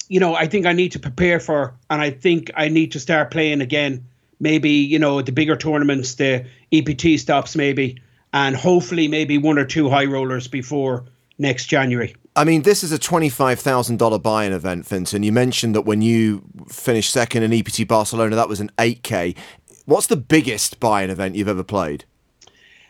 you 0.09 0.21
know, 0.21 0.35
I 0.35 0.47
think 0.47 0.65
I 0.65 0.71
need 0.71 0.93
to 0.93 0.99
prepare 0.99 1.39
for, 1.39 1.73
and 1.89 2.01
I 2.01 2.11
think 2.11 2.49
I 2.55 2.69
need 2.69 2.93
to 2.93 2.99
start 2.99 3.29
playing 3.29 3.59
again. 3.59 4.05
Maybe 4.39 4.69
you 4.69 4.99
know 4.99 5.21
the 5.21 5.31
bigger 5.31 5.57
tournaments, 5.57 6.15
the 6.15 6.45
EPT 6.71 7.19
stops, 7.19 7.55
maybe, 7.55 8.01
and 8.33 8.55
hopefully 8.55 9.07
maybe 9.07 9.37
one 9.37 9.57
or 9.57 9.65
two 9.65 9.89
high 9.89 10.05
rollers 10.05 10.47
before 10.47 11.05
next 11.39 11.65
January. 11.65 12.15
I 12.35 12.43
mean, 12.43 12.61
this 12.61 12.83
is 12.83 12.91
a 12.91 12.99
twenty-five 12.99 13.59
thousand 13.59 13.97
dollar 13.97 14.19
buy-in 14.19 14.53
event, 14.53 14.85
Fintan. 14.85 15.23
You 15.23 15.31
mentioned 15.31 15.75
that 15.75 15.81
when 15.81 16.01
you 16.01 16.43
finished 16.69 17.11
second 17.11 17.43
in 17.43 17.51
EPT 17.51 17.87
Barcelona, 17.87 18.35
that 18.35 18.47
was 18.47 18.59
an 18.59 18.71
eight 18.79 19.01
k. 19.03 19.33
What's 19.87 20.07
the 20.07 20.17
biggest 20.17 20.81
buy-in 20.81 21.09
event 21.09 21.35
you've 21.35 21.47
ever 21.47 21.63
played? 21.63 22.03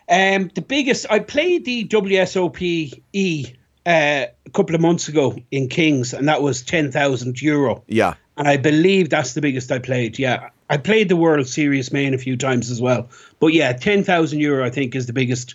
Um, 0.08 0.50
the 0.56 0.62
biggest 0.62 1.06
I 1.08 1.20
played 1.20 1.64
the 1.64 1.86
WSOPE 1.86 3.54
uh, 3.86 3.90
a 3.90 4.50
couple 4.52 4.74
of 4.74 4.80
months 4.80 5.06
ago 5.06 5.38
in 5.52 5.68
Kings, 5.68 6.12
and 6.12 6.26
that 6.26 6.42
was 6.42 6.60
ten 6.60 6.90
thousand 6.90 7.40
euro. 7.40 7.84
Yeah, 7.86 8.14
and 8.36 8.48
I 8.48 8.56
believe 8.56 9.10
that's 9.10 9.34
the 9.34 9.40
biggest 9.40 9.70
I 9.70 9.78
played. 9.78 10.18
Yeah, 10.18 10.50
I 10.70 10.76
played 10.76 11.08
the 11.08 11.14
World 11.14 11.46
Series 11.46 11.92
main 11.92 12.14
a 12.14 12.18
few 12.18 12.36
times 12.36 12.68
as 12.68 12.80
well, 12.80 13.08
but 13.38 13.52
yeah, 13.52 13.72
ten 13.74 14.02
thousand 14.02 14.40
euro 14.40 14.66
I 14.66 14.70
think 14.70 14.96
is 14.96 15.06
the 15.06 15.12
biggest 15.12 15.54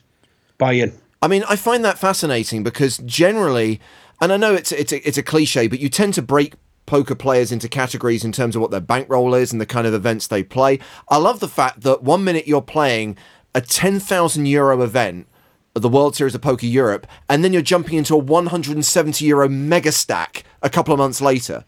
buy-in. 0.58 0.98
I 1.22 1.28
mean, 1.28 1.44
I 1.50 1.58
find 1.58 1.84
that 1.84 2.00
fascinating 2.00 2.64
because 2.64 3.00
generally, 3.00 3.82
and 4.22 4.32
I 4.32 4.38
know 4.38 4.54
it's 4.54 4.72
it's 4.72 4.94
a, 4.94 5.06
it's 5.06 5.18
a 5.18 5.24
cliche, 5.24 5.68
but 5.68 5.82
you 5.82 5.90
tend 5.90 6.14
to 6.14 6.22
break 6.22 6.54
poker 6.86 7.16
players 7.16 7.52
into 7.52 7.70
categories 7.70 8.24
in 8.24 8.32
terms 8.32 8.56
of 8.56 8.62
what 8.62 8.72
their 8.72 8.82
bankroll 8.82 9.34
is 9.34 9.52
and 9.52 9.62
the 9.62 9.66
kind 9.66 9.88
of 9.88 9.94
events 9.94 10.28
they 10.28 10.44
play. 10.44 10.80
I 11.10 11.18
love 11.18 11.40
the 11.40 11.48
fact 11.48 11.82
that 11.82 12.04
one 12.04 12.24
minute 12.24 12.48
you're 12.48 12.62
playing 12.62 13.18
a 13.56 13.62
10,000 13.62 14.46
euro 14.46 14.82
event 14.82 15.28
the 15.76 15.90
World 15.90 16.16
Series 16.16 16.36
of 16.36 16.42
Poker 16.42 16.66
Europe, 16.66 17.08
and 17.30 17.44
then 17.44 17.52
you're 17.52 17.62
jumping 17.62 17.98
into 17.98 18.14
a 18.14 18.18
170 18.18 19.26
euro 19.26 19.50
mega 19.50 19.92
stack 19.92 20.44
a 20.62 20.70
couple 20.70 20.94
of 20.94 21.00
months 21.00 21.20
later. 21.20 21.66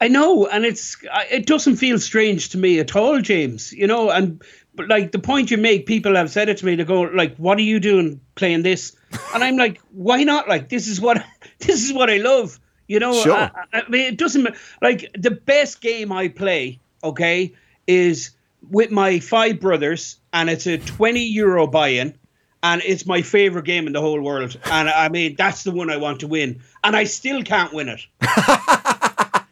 I 0.00 0.08
know, 0.08 0.46
and 0.46 0.64
it's 0.64 0.96
it 1.30 1.46
doesn't 1.46 1.76
feel 1.76 1.98
strange 1.98 2.50
to 2.50 2.58
me 2.58 2.78
at 2.80 2.94
all, 2.94 3.20
James. 3.20 3.72
You 3.72 3.86
know, 3.86 4.10
and 4.10 4.42
but 4.74 4.88
like 4.88 5.12
the 5.12 5.18
point 5.18 5.50
you 5.50 5.56
make, 5.56 5.86
people 5.86 6.16
have 6.16 6.30
said 6.30 6.48
it 6.48 6.58
to 6.58 6.66
me. 6.66 6.74
They 6.74 6.84
go 6.84 7.02
like, 7.02 7.36
"What 7.36 7.58
are 7.58 7.62
you 7.62 7.80
doing 7.80 8.20
playing 8.34 8.62
this?" 8.62 8.94
And 9.32 9.42
I'm 9.42 9.56
like, 9.56 9.80
"Why 9.92 10.24
not? 10.24 10.48
Like 10.48 10.68
this 10.68 10.86
is 10.88 11.00
what 11.00 11.24
this 11.60 11.84
is 11.84 11.92
what 11.92 12.10
I 12.10 12.18
love." 12.18 12.60
You 12.88 13.00
know, 13.00 13.14
Sure. 13.22 13.34
I, 13.36 13.50
I 13.72 13.88
mean, 13.88 14.02
it 14.12 14.16
doesn't 14.18 14.48
like 14.80 15.10
the 15.18 15.32
best 15.32 15.80
game 15.80 16.12
I 16.12 16.28
play. 16.28 16.78
Okay, 17.02 17.52
is 17.86 18.30
with 18.70 18.90
my 18.90 19.20
five 19.20 19.60
brothers, 19.60 20.18
and 20.32 20.48
it's 20.50 20.66
a 20.66 20.78
twenty 20.78 21.24
euro 21.24 21.66
buy-in, 21.66 22.16
and 22.62 22.82
it's 22.84 23.06
my 23.06 23.22
favorite 23.22 23.64
game 23.64 23.86
in 23.86 23.92
the 23.92 24.00
whole 24.00 24.20
world. 24.20 24.58
And 24.64 24.88
I 24.88 25.08
mean, 25.08 25.34
that's 25.36 25.62
the 25.64 25.72
one 25.72 25.90
I 25.90 25.96
want 25.96 26.20
to 26.20 26.26
win, 26.26 26.62
and 26.84 26.96
I 26.96 27.04
still 27.04 27.42
can't 27.42 27.72
win 27.72 27.88
it. 27.88 28.00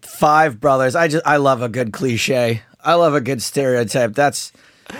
Five 0.00 0.60
brothers. 0.60 0.94
I 0.94 1.08
just 1.08 1.26
I 1.26 1.36
love 1.38 1.62
a 1.62 1.68
good 1.68 1.92
cliche. 1.92 2.62
I 2.82 2.94
love 2.94 3.14
a 3.14 3.20
good 3.20 3.42
stereotype. 3.42 4.14
That's 4.14 4.52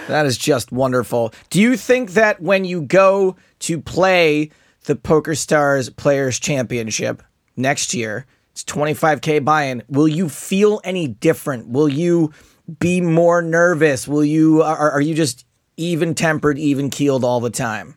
that 0.09 0.27
is 0.27 0.39
just 0.39 0.73
wonderful. 0.73 1.33
Do 1.51 1.61
you 1.61 1.77
think 1.77 2.13
that 2.13 2.41
when 2.41 2.65
you 2.65 2.83
go 2.83 3.37
to 3.61 3.81
play 3.81 4.51
the 4.85 4.95
PokerStars 4.97 5.95
Players 5.97 6.39
Championship 6.39 7.23
next 7.57 7.95
year, 7.95 8.27
it's 8.53 8.65
25k 8.65 9.45
buy-in, 9.45 9.83
will 9.89 10.09
you 10.09 10.29
feel 10.29 10.81
any 10.85 11.09
different? 11.09 11.69
Will 11.69 11.89
you 11.89 12.33
be 12.79 13.01
more 13.01 13.43
nervous? 13.43 14.07
Will 14.07 14.25
you 14.25 14.63
are, 14.63 14.93
are 14.93 15.01
you 15.01 15.15
just 15.15 15.45
even 15.77 16.15
tempered, 16.15 16.59
even 16.59 16.89
keeled 16.91 17.25
all 17.25 17.41
the 17.41 17.51
time? 17.51 17.97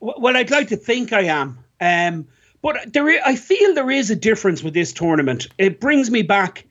Well, 0.00 0.36
I'd 0.36 0.50
like 0.50 0.68
to 0.68 0.76
think 0.76 1.12
I 1.12 1.22
am. 1.22 1.58
Um, 1.80 2.26
but 2.62 2.92
there, 2.92 3.08
i- 3.08 3.20
I 3.24 3.36
feel 3.36 3.74
there 3.74 3.90
is 3.90 4.10
a 4.10 4.16
difference 4.16 4.62
with 4.62 4.74
this 4.74 4.92
tournament. 4.92 5.48
It 5.58 5.80
brings 5.80 6.10
me 6.10 6.22
back 6.22 6.64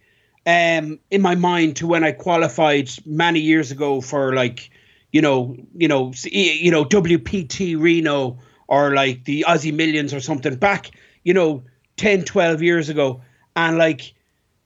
um, 0.46 1.00
in 1.12 1.22
my 1.22 1.36
mind 1.36 1.76
to 1.78 1.88
when 1.88 2.04
I 2.04 2.12
qualified 2.12 2.90
many 3.06 3.40
years 3.40 3.72
ago 3.72 4.00
for 4.02 4.34
like, 4.34 4.70
you 5.12 5.22
know, 5.22 5.58
you 5.76 5.88
know, 5.88 6.14
you 6.24 6.72
know, 6.72 6.86
WPT 6.86 7.80
Reno 7.80 8.40
or 8.67 8.93
like 8.93 9.25
the 9.25 9.45
Aussie 9.47 9.73
Millions 9.73 10.13
or 10.13 10.19
something 10.19 10.56
back, 10.56 10.91
you 11.23 11.34
know, 11.34 11.63
10, 11.97 12.23
12 12.23 12.62
years 12.62 12.89
ago. 12.89 13.21
And 13.56 13.78
like, 13.78 14.13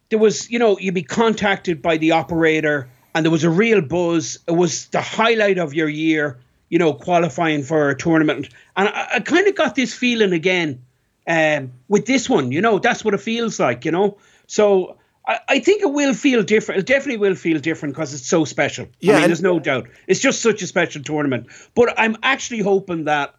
there 0.10 0.20
was, 0.20 0.50
you 0.50 0.60
know, 0.60 0.78
you'd 0.80 0.94
be 0.94 1.04
contacted 1.04 1.82
by 1.82 1.98
the 1.98 2.12
operator 2.12 2.90
and 3.14 3.26
there 3.26 3.32
was 3.32 3.44
a 3.44 3.50
real 3.50 3.82
buzz. 3.82 4.40
It 4.48 4.52
was 4.52 4.88
the 4.88 5.02
highlight 5.02 5.58
of 5.58 5.74
your 5.74 5.90
year, 5.90 6.40
you 6.70 6.80
know, 6.80 6.94
qualifying 6.94 7.64
for 7.64 7.90
a 7.90 7.98
tournament. 7.98 8.50
And 8.76 8.90
I, 8.90 9.08
I 9.16 9.20
kind 9.20 9.48
of 9.48 9.56
got 9.56 9.76
this 9.76 9.94
feeling 9.94 10.34
again 10.34 10.84
um, 11.28 11.74
with 11.88 12.06
this 12.06 12.28
one, 12.28 12.52
you 12.52 12.62
know, 12.62 12.80
that's 12.80 13.06
what 13.06 13.14
it 13.14 13.22
feels 13.22 13.60
like, 13.60 13.86
you 13.86 13.92
know. 13.92 14.18
So 14.48 14.98
I, 15.28 15.40
I 15.48 15.60
think 15.60 15.84
it 15.84 15.92
will 15.92 16.16
feel 16.16 16.42
different. 16.42 16.80
It 16.80 16.86
definitely 16.88 17.18
will 17.18 17.36
feel 17.36 17.60
different 17.60 17.94
because 17.94 18.14
it's 18.14 18.26
so 18.26 18.46
special. 18.46 18.88
Yeah, 19.00 19.14
I 19.14 19.20
mean, 19.20 19.28
there's 19.28 19.42
no 19.42 19.60
doubt. 19.60 19.88
It's 20.08 20.20
just 20.20 20.42
such 20.42 20.62
a 20.64 20.68
special 20.68 21.04
tournament. 21.04 21.48
But 21.76 21.94
I'm 21.98 22.18
actually 22.24 22.62
hoping 22.62 23.06
that 23.06 23.36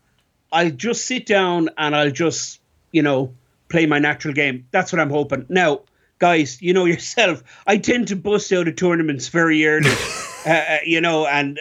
I'll 0.53 0.71
just 0.71 1.05
sit 1.07 1.27
down 1.27 1.71
and 1.79 1.95
I'll 1.95 2.11
just, 2.11 2.61
you 2.93 3.03
know, 3.03 3.35
play 3.69 3.87
my 3.87 3.99
natural 3.99 4.35
game. 4.35 4.67
That's 4.71 4.93
what 4.93 5.01
I'm 5.01 5.11
hoping. 5.11 5.47
Now, 5.49 5.83
guys, 6.19 6.61
you 6.61 6.73
know 6.73 6.85
yourself, 6.87 7.43
I 7.67 7.79
tend 7.79 8.09
to 8.09 8.17
bust 8.17 8.53
out 8.53 8.69
of 8.69 8.77
tournaments 8.77 9.29
very 9.29 9.67
early, 9.67 9.91
uh, 10.47 10.51
uh, 10.51 10.79
you 10.85 11.01
know, 11.01 11.27
and 11.27 11.59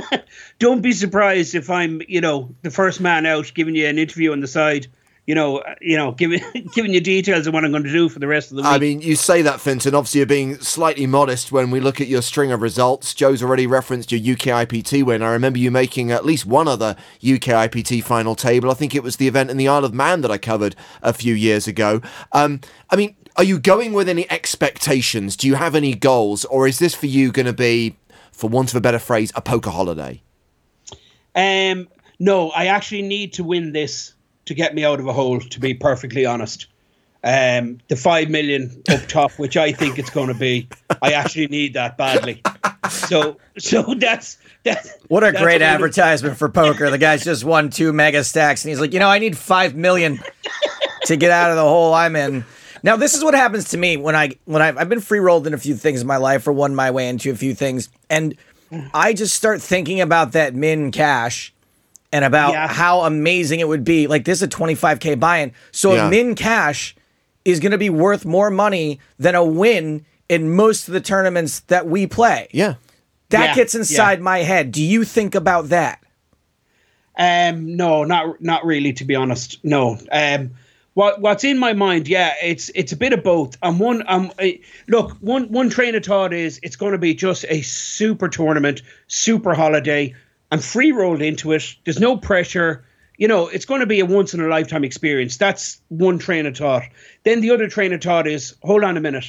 don't 0.58 0.82
be 0.82 0.92
surprised 0.92 1.54
if 1.54 1.70
I'm, 1.70 2.02
you 2.08 2.20
know, 2.20 2.54
the 2.62 2.70
first 2.70 3.00
man 3.00 3.26
out 3.26 3.52
giving 3.54 3.74
you 3.74 3.86
an 3.86 3.98
interview 3.98 4.32
on 4.32 4.40
the 4.40 4.48
side. 4.48 4.86
You 5.26 5.36
know, 5.36 5.58
uh, 5.58 5.76
you 5.80 5.96
know, 5.96 6.12
giving 6.12 6.40
giving 6.74 6.92
you 6.92 7.00
details 7.00 7.46
of 7.46 7.54
what 7.54 7.64
I'm 7.64 7.70
going 7.70 7.84
to 7.84 7.92
do 7.92 8.08
for 8.08 8.18
the 8.18 8.26
rest 8.26 8.50
of 8.50 8.56
the 8.56 8.62
week. 8.62 8.72
I 8.72 8.78
mean, 8.78 9.00
you 9.00 9.14
say 9.14 9.42
that, 9.42 9.60
Fintan. 9.60 9.94
Obviously, 9.94 10.18
you're 10.18 10.26
being 10.26 10.56
slightly 10.56 11.06
modest 11.06 11.52
when 11.52 11.70
we 11.70 11.78
look 11.78 12.00
at 12.00 12.08
your 12.08 12.22
string 12.22 12.50
of 12.50 12.60
results. 12.60 13.14
Joe's 13.14 13.42
already 13.42 13.66
referenced 13.66 14.10
your 14.10 14.20
UK 14.20 14.66
IPT 14.66 15.04
win. 15.04 15.22
I 15.22 15.30
remember 15.30 15.60
you 15.60 15.70
making 15.70 16.10
at 16.10 16.24
least 16.24 16.44
one 16.44 16.66
other 16.66 16.96
UK 17.22 17.54
IPT 17.70 18.02
final 18.02 18.34
table. 18.34 18.70
I 18.70 18.74
think 18.74 18.94
it 18.94 19.02
was 19.04 19.16
the 19.16 19.28
event 19.28 19.50
in 19.50 19.58
the 19.58 19.68
Isle 19.68 19.84
of 19.84 19.94
Man 19.94 20.22
that 20.22 20.30
I 20.30 20.38
covered 20.38 20.74
a 21.02 21.12
few 21.12 21.34
years 21.34 21.68
ago. 21.68 22.02
Um, 22.32 22.60
I 22.90 22.96
mean, 22.96 23.14
are 23.36 23.44
you 23.44 23.58
going 23.58 23.92
with 23.92 24.08
any 24.08 24.30
expectations? 24.30 25.36
Do 25.36 25.46
you 25.46 25.54
have 25.54 25.74
any 25.74 25.94
goals? 25.94 26.44
Or 26.46 26.66
is 26.66 26.78
this 26.78 26.94
for 26.94 27.06
you 27.06 27.32
going 27.32 27.46
to 27.46 27.52
be, 27.52 27.96
for 28.32 28.50
want 28.50 28.70
of 28.70 28.76
a 28.76 28.80
better 28.80 28.98
phrase, 28.98 29.32
a 29.34 29.40
poker 29.40 29.70
holiday? 29.70 30.20
Um, 31.34 31.88
no, 32.18 32.50
I 32.50 32.66
actually 32.66 33.02
need 33.02 33.32
to 33.34 33.44
win 33.44 33.72
this 33.72 34.14
to 34.46 34.54
get 34.54 34.74
me 34.74 34.84
out 34.84 35.00
of 35.00 35.06
a 35.06 35.12
hole. 35.12 35.40
To 35.40 35.60
be 35.60 35.74
perfectly 35.74 36.26
honest, 36.26 36.66
um, 37.24 37.78
the 37.88 37.96
five 37.96 38.30
million 38.30 38.82
up 38.90 39.06
top, 39.06 39.32
which 39.32 39.56
I 39.56 39.72
think 39.72 39.98
it's 39.98 40.10
going 40.10 40.28
to 40.28 40.34
be, 40.34 40.68
I 41.02 41.12
actually 41.12 41.46
need 41.48 41.74
that 41.74 41.96
badly. 41.96 42.42
So, 42.90 43.38
so 43.58 43.94
that's 43.96 44.38
that. 44.64 44.86
What 45.08 45.22
a 45.22 45.32
that's 45.32 45.42
great 45.42 45.60
what 45.60 45.62
advertisement 45.62 46.36
for 46.36 46.48
poker. 46.48 46.90
The 46.90 46.98
guy's 46.98 47.24
just 47.24 47.44
won 47.44 47.70
two 47.70 47.92
mega 47.92 48.24
stacks 48.24 48.64
and 48.64 48.70
he's 48.70 48.80
like, 48.80 48.92
you 48.92 48.98
know, 48.98 49.08
I 49.08 49.18
need 49.18 49.36
five 49.36 49.74
million 49.74 50.18
to 51.04 51.16
get 51.16 51.30
out 51.30 51.50
of 51.50 51.56
the 51.56 51.62
hole 51.62 51.94
I'm 51.94 52.16
in. 52.16 52.44
Now, 52.82 52.96
this 52.96 53.14
is 53.14 53.22
what 53.22 53.34
happens 53.34 53.70
to 53.70 53.76
me 53.76 53.96
when 53.96 54.16
I 54.16 54.32
when 54.44 54.60
I've, 54.60 54.76
I've 54.76 54.88
been 54.88 55.00
free 55.00 55.20
rolled 55.20 55.46
in 55.46 55.54
a 55.54 55.58
few 55.58 55.76
things 55.76 56.00
in 56.00 56.06
my 56.06 56.16
life 56.16 56.46
or 56.48 56.52
won 56.52 56.74
my 56.74 56.90
way 56.90 57.08
into 57.08 57.30
a 57.30 57.36
few 57.36 57.54
things. 57.54 57.88
And 58.10 58.36
I 58.92 59.12
just 59.12 59.34
start 59.36 59.62
thinking 59.62 60.00
about 60.00 60.32
that 60.32 60.54
min 60.54 60.90
cash 60.90 61.51
and 62.12 62.24
about 62.24 62.52
Yeah. 62.52 62.68
how 62.68 63.00
amazing 63.02 63.60
it 63.60 63.68
would 63.68 63.84
be. 63.84 64.06
Like 64.06 64.24
this 64.24 64.38
is 64.38 64.42
a 64.42 64.48
25k 64.48 65.18
buy-in. 65.18 65.52
So 65.70 65.94
Yeah. 65.94 66.06
a 66.06 66.10
min 66.10 66.34
cash 66.34 66.94
is 67.44 67.58
going 67.58 67.72
to 67.72 67.78
be 67.78 67.90
worth 67.90 68.24
more 68.24 68.50
money 68.50 69.00
than 69.18 69.34
a 69.34 69.44
win 69.44 70.04
in 70.28 70.54
most 70.54 70.86
of 70.88 70.94
the 70.94 71.00
tournaments 71.00 71.60
that 71.68 71.86
we 71.88 72.06
play. 72.06 72.48
Yeah. 72.52 72.74
That 73.30 73.48
Yeah, 73.50 73.54
gets 73.54 73.74
inside 73.74 74.18
yeah. 74.18 74.24
my 74.24 74.38
head. 74.40 74.72
Do 74.72 74.82
you 74.82 75.04
think 75.04 75.34
about 75.34 75.70
that? 75.70 75.98
Um, 77.18 77.76
no, 77.76 78.04
not 78.04 78.40
not 78.40 78.64
really. 78.64 78.92
To 78.94 79.04
be 79.04 79.14
honest, 79.14 79.58
no. 79.62 79.98
Um, 80.10 80.52
what 80.94 81.20
what's 81.20 81.44
in 81.44 81.58
my 81.58 81.72
mind? 81.74 82.08
Yeah, 82.08 82.32
it's 82.42 82.70
it's 82.74 82.92
a 82.92 82.96
bit 82.96 83.12
of 83.12 83.22
both. 83.22 83.56
And 83.62 83.78
one, 83.78 84.02
um, 84.06 84.32
I- 84.38 84.60
look, 84.88 85.12
one 85.20 85.50
one 85.52 85.68
train 85.68 85.94
of 85.94 86.04
thought 86.04 86.32
is 86.32 86.58
it's 86.62 86.76
going 86.76 86.92
to 86.92 86.98
be 86.98 87.14
just 87.14 87.44
a 87.48 87.60
super 87.62 88.28
tournament, 88.28 88.80
super 89.08 89.52
holiday. 89.54 90.14
I'm 90.52 90.60
free 90.60 90.92
rolled 90.92 91.22
into 91.22 91.52
it. 91.52 91.74
There's 91.84 91.98
no 91.98 92.16
pressure. 92.16 92.84
You 93.16 93.26
know, 93.26 93.48
it's 93.48 93.64
going 93.64 93.80
to 93.80 93.86
be 93.86 94.00
a 94.00 94.04
once 94.06 94.34
in 94.34 94.40
a 94.40 94.46
lifetime 94.48 94.84
experience. 94.84 95.38
That's 95.38 95.80
one 95.88 96.18
train 96.18 96.44
of 96.44 96.56
thought. 96.56 96.82
Then 97.24 97.40
the 97.40 97.50
other 97.52 97.68
train 97.68 97.92
of 97.94 98.02
thought 98.02 98.26
is, 98.26 98.54
hold 98.62 98.84
on 98.84 98.96
a 98.96 99.00
minute, 99.00 99.24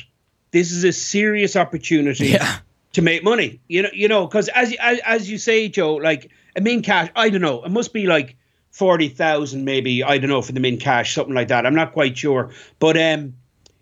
this 0.51 0.71
is 0.71 0.83
a 0.83 0.91
serious 0.91 1.55
opportunity 1.55 2.27
Yeah. 2.27 2.57
to 2.91 3.01
make 3.01 3.23
money. 3.23 3.61
You 3.69 3.83
know, 3.83 3.89
you 3.93 4.07
know, 4.09 4.27
because 4.27 4.49
as, 4.49 4.73
as 4.81 4.99
as 5.05 5.31
you 5.31 5.37
say, 5.37 5.69
Joe, 5.69 5.95
like 5.95 6.29
a 6.57 6.61
min 6.61 6.81
cash, 6.81 7.09
I 7.15 7.29
don't 7.29 7.41
know, 7.41 7.63
it 7.63 7.71
must 7.71 7.93
be 7.93 8.05
like 8.05 8.35
forty 8.71 9.07
thousand, 9.07 9.63
maybe 9.63 10.03
I 10.03 10.17
don't 10.17 10.29
know 10.29 10.41
for 10.41 10.51
the 10.51 10.59
min 10.59 10.77
cash, 10.77 11.15
something 11.15 11.33
like 11.33 11.47
that. 11.47 11.65
I'm 11.65 11.75
not 11.75 11.93
quite 11.93 12.17
sure, 12.17 12.51
but 12.79 12.97
um, 12.97 13.33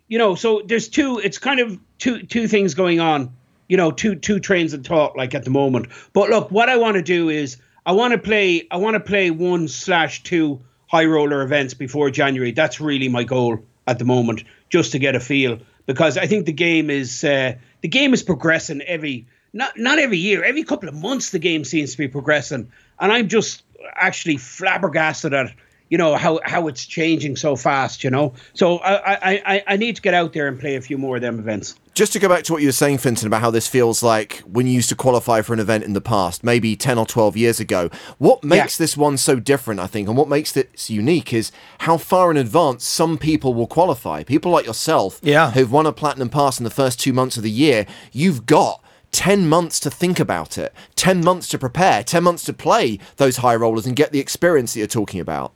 you 0.08 0.18
know, 0.18 0.34
so 0.36 0.62
there's 0.64 0.88
two. 0.88 1.18
It's 1.18 1.38
kind 1.38 1.58
of 1.60 1.78
two 1.98 2.22
two 2.22 2.46
things 2.46 2.74
going 2.74 3.00
on. 3.00 3.34
You 3.72 3.78
know, 3.78 3.90
two 3.90 4.16
two 4.16 4.38
trains 4.38 4.74
of 4.74 4.84
thought 4.84 5.16
like 5.16 5.34
at 5.34 5.44
the 5.44 5.50
moment. 5.50 5.86
But 6.12 6.28
look, 6.28 6.50
what 6.50 6.68
I 6.68 6.76
want 6.76 6.96
to 6.96 7.02
do 7.02 7.30
is 7.30 7.56
I 7.86 7.92
want 7.92 8.12
to 8.12 8.18
play. 8.18 8.66
I 8.70 8.76
want 8.76 8.96
to 8.96 9.00
play 9.00 9.30
one 9.30 9.66
slash 9.66 10.22
two 10.22 10.60
high 10.88 11.06
roller 11.06 11.40
events 11.40 11.72
before 11.72 12.10
January. 12.10 12.52
That's 12.52 12.82
really 12.82 13.08
my 13.08 13.24
goal 13.24 13.64
at 13.86 13.98
the 13.98 14.04
moment, 14.04 14.44
just 14.68 14.92
to 14.92 14.98
get 14.98 15.14
a 15.14 15.20
feel 15.20 15.58
because 15.86 16.18
I 16.18 16.26
think 16.26 16.44
the 16.44 16.52
game 16.52 16.90
is 16.90 17.24
uh, 17.24 17.54
the 17.80 17.88
game 17.88 18.12
is 18.12 18.22
progressing 18.22 18.82
every 18.82 19.26
not 19.54 19.78
not 19.78 19.98
every 19.98 20.18
year, 20.18 20.44
every 20.44 20.64
couple 20.64 20.90
of 20.90 20.94
months 20.94 21.30
the 21.30 21.38
game 21.38 21.64
seems 21.64 21.92
to 21.92 21.96
be 21.98 22.08
progressing, 22.08 22.70
and 23.00 23.10
I'm 23.10 23.28
just 23.28 23.62
actually 23.94 24.36
flabbergasted 24.36 25.32
at 25.32 25.54
you 25.92 25.98
know 25.98 26.16
how 26.16 26.40
how 26.44 26.68
it's 26.68 26.86
changing 26.86 27.36
so 27.36 27.54
fast. 27.54 28.02
You 28.02 28.08
know, 28.10 28.32
so 28.54 28.78
I 28.78 29.12
I 29.12 29.42
I, 29.54 29.64
I 29.66 29.76
need 29.76 29.94
to 29.96 30.02
get 30.02 30.14
out 30.14 30.32
there 30.32 30.48
and 30.48 30.58
play 30.58 30.74
a 30.76 30.80
few 30.80 30.96
more 30.96 31.16
of 31.16 31.22
them 31.22 31.38
events. 31.38 31.74
Just 31.94 32.14
to 32.14 32.18
go 32.18 32.26
back 32.30 32.44
to 32.44 32.52
what 32.54 32.62
you 32.62 32.68
were 32.68 32.72
saying, 32.72 32.96
Fintan, 32.96 33.26
about 33.26 33.42
how 33.42 33.50
this 33.50 33.68
feels 33.68 34.02
like 34.02 34.38
when 34.50 34.66
you 34.66 34.72
used 34.72 34.88
to 34.88 34.94
qualify 34.96 35.42
for 35.42 35.52
an 35.52 35.60
event 35.60 35.84
in 35.84 35.92
the 35.92 36.00
past, 36.00 36.42
maybe 36.42 36.74
10 36.74 36.96
or 36.96 37.04
12 37.04 37.36
years 37.36 37.60
ago. 37.60 37.90
What 38.16 38.42
makes 38.42 38.78
this 38.78 38.96
one 38.96 39.18
so 39.18 39.38
different, 39.38 39.78
I 39.78 39.86
think, 39.86 40.08
and 40.08 40.16
what 40.16 40.26
makes 40.26 40.52
this 40.52 40.88
unique 40.88 41.34
is 41.34 41.52
how 41.80 41.98
far 41.98 42.30
in 42.30 42.38
advance 42.38 42.86
some 42.86 43.18
people 43.18 43.52
will 43.52 43.66
qualify. 43.66 44.22
People 44.24 44.50
like 44.50 44.64
yourself, 44.64 45.20
Yeah. 45.22 45.50
who've 45.50 45.70
won 45.70 45.84
a 45.84 45.92
Platinum 45.92 46.30
Pass 46.30 46.58
in 46.58 46.64
the 46.64 46.70
first 46.70 46.98
two 46.98 47.12
months 47.12 47.36
of 47.36 47.42
the 47.42 47.50
year, 47.50 47.84
you've 48.10 48.46
got 48.46 48.82
10 49.10 49.46
months 49.46 49.78
to 49.80 49.90
think 49.90 50.18
about 50.18 50.56
it, 50.56 50.72
10 50.96 51.22
months 51.22 51.46
to 51.48 51.58
prepare, 51.58 52.02
10 52.02 52.22
months 52.22 52.42
to 52.44 52.54
play 52.54 52.98
those 53.18 53.36
high 53.38 53.54
rollers 53.54 53.84
and 53.84 53.94
get 53.96 54.12
the 54.12 54.18
experience 54.20 54.72
that 54.72 54.78
you're 54.78 54.86
talking 54.86 55.20
about. 55.20 55.52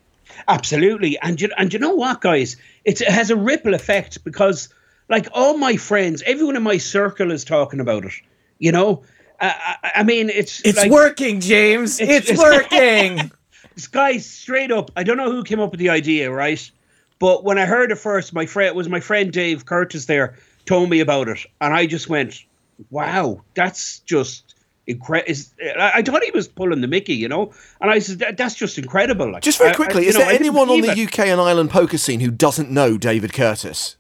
Absolutely, 0.48 1.18
and 1.20 1.40
you, 1.40 1.50
and 1.56 1.72
you 1.72 1.78
know 1.78 1.94
what, 1.94 2.20
guys? 2.20 2.56
It's, 2.84 3.00
it 3.00 3.08
has 3.08 3.30
a 3.30 3.36
ripple 3.36 3.74
effect 3.74 4.22
because, 4.24 4.68
like, 5.08 5.28
all 5.32 5.56
my 5.56 5.76
friends, 5.76 6.22
everyone 6.26 6.56
in 6.56 6.62
my 6.62 6.78
circle 6.78 7.30
is 7.30 7.44
talking 7.44 7.80
about 7.80 8.04
it. 8.04 8.12
You 8.58 8.72
know, 8.72 9.02
uh, 9.40 9.52
I, 9.54 9.90
I 9.96 10.02
mean, 10.02 10.30
it's 10.30 10.60
It's 10.64 10.78
like, 10.78 10.90
working, 10.90 11.40
James. 11.40 12.00
It's- 12.00 12.30
It's, 12.30 12.30
it's- 12.30 12.38
working. 12.40 13.30
This 13.74 13.88
guy 13.88 14.16
straight 14.16 14.70
up. 14.72 14.90
I 14.96 15.02
don't 15.02 15.18
know 15.18 15.30
who 15.30 15.44
came 15.44 15.60
up 15.60 15.70
with 15.70 15.80
the 15.80 15.90
idea, 15.90 16.30
right? 16.30 16.70
But 17.18 17.44
when 17.44 17.58
I 17.58 17.66
heard 17.66 17.90
it 17.92 17.96
first, 17.96 18.32
my 18.32 18.46
friend 18.46 18.74
was 18.74 18.88
my 18.88 19.00
friend 19.00 19.30
Dave 19.30 19.66
Curtis 19.66 20.06
there 20.06 20.36
told 20.64 20.88
me 20.88 21.00
about 21.00 21.28
it, 21.28 21.44
and 21.60 21.74
I 21.74 21.84
just 21.84 22.08
went, 22.08 22.42
"Wow, 22.90 23.42
that's 23.52 23.98
just 23.98 24.54
incredible." 24.86 25.32
I 25.78 25.92
I 25.96 26.02
thought 26.02 26.22
he 26.22 26.30
was 26.30 26.48
pulling 26.48 26.80
the 26.80 26.88
Mickey, 26.88 27.14
you 27.14 27.28
know, 27.28 27.52
and 27.80 27.90
I 27.90 27.98
said, 27.98 28.18
that, 28.20 28.36
"That's 28.36 28.54
just 28.54 28.78
incredible." 28.78 29.30
Like, 29.32 29.42
Just 29.42 29.58
very 29.58 29.70
I- 29.70 29.72
I- 29.72 29.76
quickly, 29.76 30.06
is 30.06 30.14
know, 30.14 30.20
there 30.20 30.30
I 30.30 30.34
anyone 30.34 30.68
on 30.70 30.80
the 30.80 30.90
it. 30.90 30.98
UK 31.12 31.20
and 31.28 31.40
Ireland 31.40 31.70
poker 31.70 31.98
scene 31.98 32.20
who 32.20 32.30
doesn't 32.30 32.70
know 32.70 32.96
David 32.98 33.32
Curtis? 33.32 33.96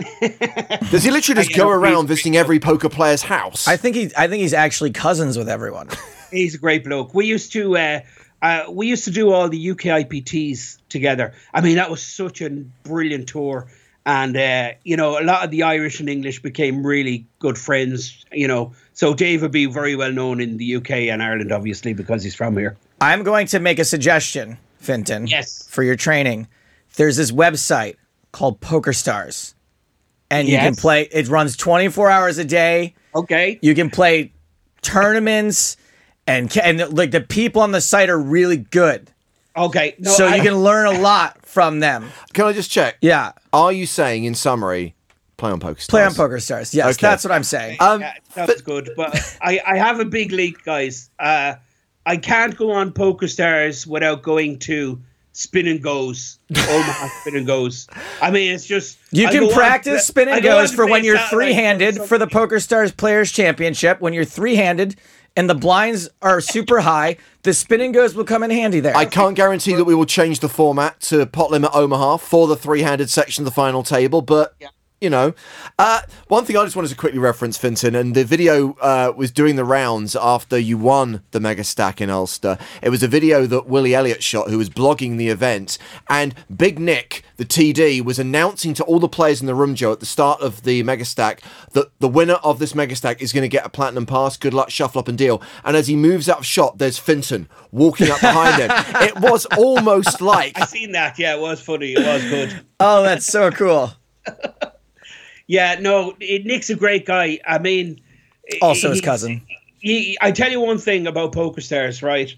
Does 0.90 1.04
he 1.04 1.10
literally 1.10 1.42
just 1.42 1.54
go 1.54 1.64
know, 1.64 1.70
around 1.70 2.06
visiting 2.06 2.36
every 2.36 2.58
poker 2.58 2.88
player's 2.88 3.22
house? 3.22 3.68
I 3.68 3.76
think 3.76 3.96
he. 3.96 4.10
I 4.16 4.28
think 4.28 4.40
he's 4.42 4.54
actually 4.54 4.90
cousins 4.92 5.36
with 5.36 5.48
everyone. 5.48 5.88
He's 6.30 6.54
a 6.54 6.58
great 6.58 6.84
bloke. 6.84 7.12
We 7.12 7.26
used 7.26 7.52
to 7.54 7.76
uh, 7.76 8.00
uh, 8.40 8.64
we 8.70 8.86
used 8.86 9.04
to 9.04 9.10
do 9.10 9.32
all 9.32 9.48
the 9.48 9.70
UK 9.72 9.80
IPTs 10.06 10.78
together. 10.88 11.34
I 11.52 11.60
mean, 11.60 11.74
that 11.74 11.90
was 11.90 12.00
such 12.02 12.40
a 12.40 12.48
brilliant 12.84 13.28
tour, 13.28 13.66
and 14.06 14.36
uh, 14.36 14.72
you 14.84 14.96
know, 14.96 15.18
a 15.18 15.24
lot 15.24 15.44
of 15.44 15.50
the 15.50 15.62
Irish 15.62 16.00
and 16.00 16.08
English 16.08 16.42
became 16.42 16.86
really 16.86 17.26
good 17.38 17.58
friends. 17.58 18.24
You 18.32 18.48
know, 18.48 18.72
so 18.92 19.14
Dave 19.14 19.42
would 19.42 19.52
be 19.52 19.66
very 19.66 19.96
well 19.96 20.12
known 20.12 20.40
in 20.40 20.56
the 20.56 20.76
UK 20.76 20.90
and 20.90 21.22
Ireland, 21.22 21.52
obviously, 21.52 21.92
because 21.92 22.22
he's 22.22 22.34
from 22.34 22.56
here. 22.56 22.76
I'm 23.00 23.22
going 23.22 23.46
to 23.48 23.60
make 23.60 23.78
a 23.78 23.84
suggestion, 23.84 24.58
Fintan. 24.78 25.26
Yes. 25.26 25.66
For 25.68 25.82
your 25.82 25.96
training, 25.96 26.48
there's 26.96 27.16
this 27.16 27.30
website 27.30 27.96
called 28.32 28.60
PokerStars, 28.60 29.54
and 30.30 30.48
you 30.48 30.56
can 30.56 30.74
play. 30.74 31.08
It 31.12 31.28
runs 31.28 31.56
24 31.56 32.10
hours 32.10 32.38
a 32.38 32.44
day. 32.44 32.94
Okay. 33.14 33.58
You 33.62 33.74
can 33.74 33.90
play 33.90 34.32
tournaments, 34.82 35.76
and 36.26 36.54
and 36.58 36.96
like 36.96 37.10
the 37.10 37.20
people 37.20 37.62
on 37.62 37.72
the 37.72 37.80
site 37.80 38.08
are 38.08 38.20
really 38.20 38.56
good. 38.56 39.10
Okay. 39.56 39.94
No, 39.98 40.10
so 40.10 40.26
I- 40.26 40.36
you 40.36 40.42
can 40.42 40.56
learn 40.56 40.86
a 40.86 40.98
lot 41.00 41.44
from 41.46 41.80
them. 41.80 42.10
Can 42.32 42.44
I 42.46 42.52
just 42.52 42.70
check? 42.70 42.96
Yeah. 43.00 43.32
Are 43.52 43.72
you 43.72 43.86
saying, 43.86 44.24
in 44.24 44.34
summary, 44.34 44.94
play 45.36 45.50
on 45.50 45.58
PokerStars? 45.60 45.88
Play 45.88 46.04
on 46.04 46.12
PokerStars. 46.12 46.72
Yes, 46.74 46.96
Okay. 46.96 47.06
that's 47.06 47.24
what 47.24 47.32
I'm 47.32 47.44
saying. 47.44 47.76
Um, 47.80 48.00
Yeah, 48.00 48.12
that's 48.34 48.60
good. 48.62 48.90
But 48.96 49.36
I, 49.42 49.60
I 49.66 49.76
have 49.76 49.98
a 50.00 50.04
big 50.04 50.32
leak, 50.32 50.62
guys. 50.64 51.10
Uh, 51.18 51.54
I 52.06 52.16
can't 52.16 52.56
go 52.56 52.70
on 52.72 52.92
PokerStars 52.92 53.86
without 53.86 54.22
going 54.22 54.58
to 54.60 55.00
Spin 55.32 55.66
and 55.68 55.82
Goes, 55.82 56.38
Omaha 56.50 57.08
Spin 57.20 57.36
and 57.36 57.46
Goes. 57.46 57.86
I 58.20 58.30
mean, 58.30 58.52
it's 58.52 58.66
just 58.66 58.98
You 59.12 59.26
I 59.26 59.30
can 59.30 59.40
go 59.40 59.48
on- 59.48 59.54
practice 59.54 60.06
spin 60.06 60.28
and 60.28 60.42
goes 60.42 60.70
to 60.70 60.76
for 60.76 60.86
when 60.86 61.04
you're 61.04 61.18
three 61.18 61.52
handed 61.52 61.98
or 61.98 62.06
for 62.06 62.18
the 62.18 62.26
PokerStars 62.26 62.96
Players 62.96 63.30
Championship. 63.32 64.00
When 64.00 64.12
you're 64.12 64.24
three 64.24 64.56
handed 64.56 64.96
and 65.36 65.48
the 65.48 65.54
blinds 65.54 66.08
are 66.22 66.40
super 66.40 66.80
high, 66.80 67.16
the 67.42 67.54
spin 67.54 67.80
and 67.80 67.94
goes 67.94 68.14
will 68.14 68.24
come 68.24 68.42
in 68.42 68.50
handy 68.50 68.80
there. 68.80 68.96
I 68.96 69.04
can't 69.04 69.36
guarantee 69.36 69.74
that 69.74 69.84
we 69.84 69.94
will 69.94 70.06
change 70.06 70.40
the 70.40 70.48
format 70.48 71.00
to 71.02 71.26
pot 71.26 71.50
limit 71.50 71.70
Omaha 71.74 72.18
for 72.18 72.46
the 72.46 72.56
three-handed 72.56 73.10
section 73.10 73.42
of 73.42 73.44
the 73.46 73.54
final 73.54 73.82
table, 73.82 74.22
but 74.22 74.54
you 75.00 75.08
know, 75.08 75.32
uh, 75.78 76.02
one 76.28 76.44
thing 76.44 76.58
I 76.58 76.64
just 76.64 76.76
wanted 76.76 76.88
to 76.88 76.94
quickly 76.94 77.18
reference, 77.18 77.56
Fintan, 77.56 77.94
and 77.94 78.14
the 78.14 78.22
video 78.22 78.74
uh, 78.82 79.12
was 79.16 79.30
doing 79.30 79.56
the 79.56 79.64
rounds 79.64 80.14
after 80.14 80.58
you 80.58 80.76
won 80.76 81.22
the 81.30 81.40
Mega 81.40 81.64
Stack 81.64 82.02
in 82.02 82.10
Ulster. 82.10 82.58
It 82.82 82.90
was 82.90 83.02
a 83.02 83.08
video 83.08 83.46
that 83.46 83.66
Willie 83.66 83.94
Elliott 83.94 84.22
shot, 84.22 84.50
who 84.50 84.58
was 84.58 84.68
blogging 84.68 85.16
the 85.16 85.28
event, 85.28 85.78
and 86.10 86.34
Big 86.54 86.78
Nick, 86.78 87.24
the 87.38 87.46
TD, 87.46 88.04
was 88.04 88.18
announcing 88.18 88.74
to 88.74 88.84
all 88.84 88.98
the 88.98 89.08
players 89.08 89.40
in 89.40 89.46
the 89.46 89.54
room, 89.54 89.74
Joe, 89.74 89.92
at 89.92 90.00
the 90.00 90.06
start 90.06 90.42
of 90.42 90.64
the 90.64 90.82
Mega 90.82 91.06
Stack, 91.06 91.40
that 91.72 91.90
the 91.98 92.08
winner 92.08 92.34
of 92.34 92.58
this 92.58 92.74
Mega 92.74 92.94
Stack 92.94 93.22
is 93.22 93.32
going 93.32 93.42
to 93.42 93.48
get 93.48 93.64
a 93.64 93.70
platinum 93.70 94.04
pass. 94.04 94.36
Good 94.36 94.52
luck, 94.52 94.68
shuffle 94.68 94.98
up 94.98 95.08
and 95.08 95.16
deal. 95.16 95.40
And 95.64 95.78
as 95.78 95.86
he 95.86 95.96
moves 95.96 96.28
out 96.28 96.40
of 96.40 96.46
shot, 96.46 96.76
there's 96.76 96.98
Fintan 96.98 97.48
walking 97.72 98.10
up 98.10 98.20
behind 98.20 98.60
him. 98.60 98.70
It 99.00 99.18
was 99.18 99.46
almost 99.56 100.20
like 100.20 100.60
I 100.60 100.66
seen 100.66 100.92
that. 100.92 101.18
Yeah, 101.18 101.36
it 101.36 101.40
was 101.40 101.60
funny. 101.60 101.94
It 101.94 102.06
was 102.06 102.22
good. 102.22 102.64
oh, 102.80 103.02
that's 103.02 103.24
so 103.24 103.50
cool. 103.50 103.92
Yeah, 105.50 105.80
no, 105.80 106.14
it, 106.20 106.46
Nick's 106.46 106.70
a 106.70 106.76
great 106.76 107.04
guy. 107.04 107.40
I 107.44 107.58
mean, 107.58 108.00
Also 108.62 108.90
his 108.90 109.00
cousin. 109.00 109.42
he, 109.80 110.16
I 110.20 110.30
tell 110.30 110.48
you 110.48 110.60
one 110.60 110.78
thing 110.78 111.08
about 111.08 111.32
PokerStars, 111.32 112.04
right? 112.04 112.32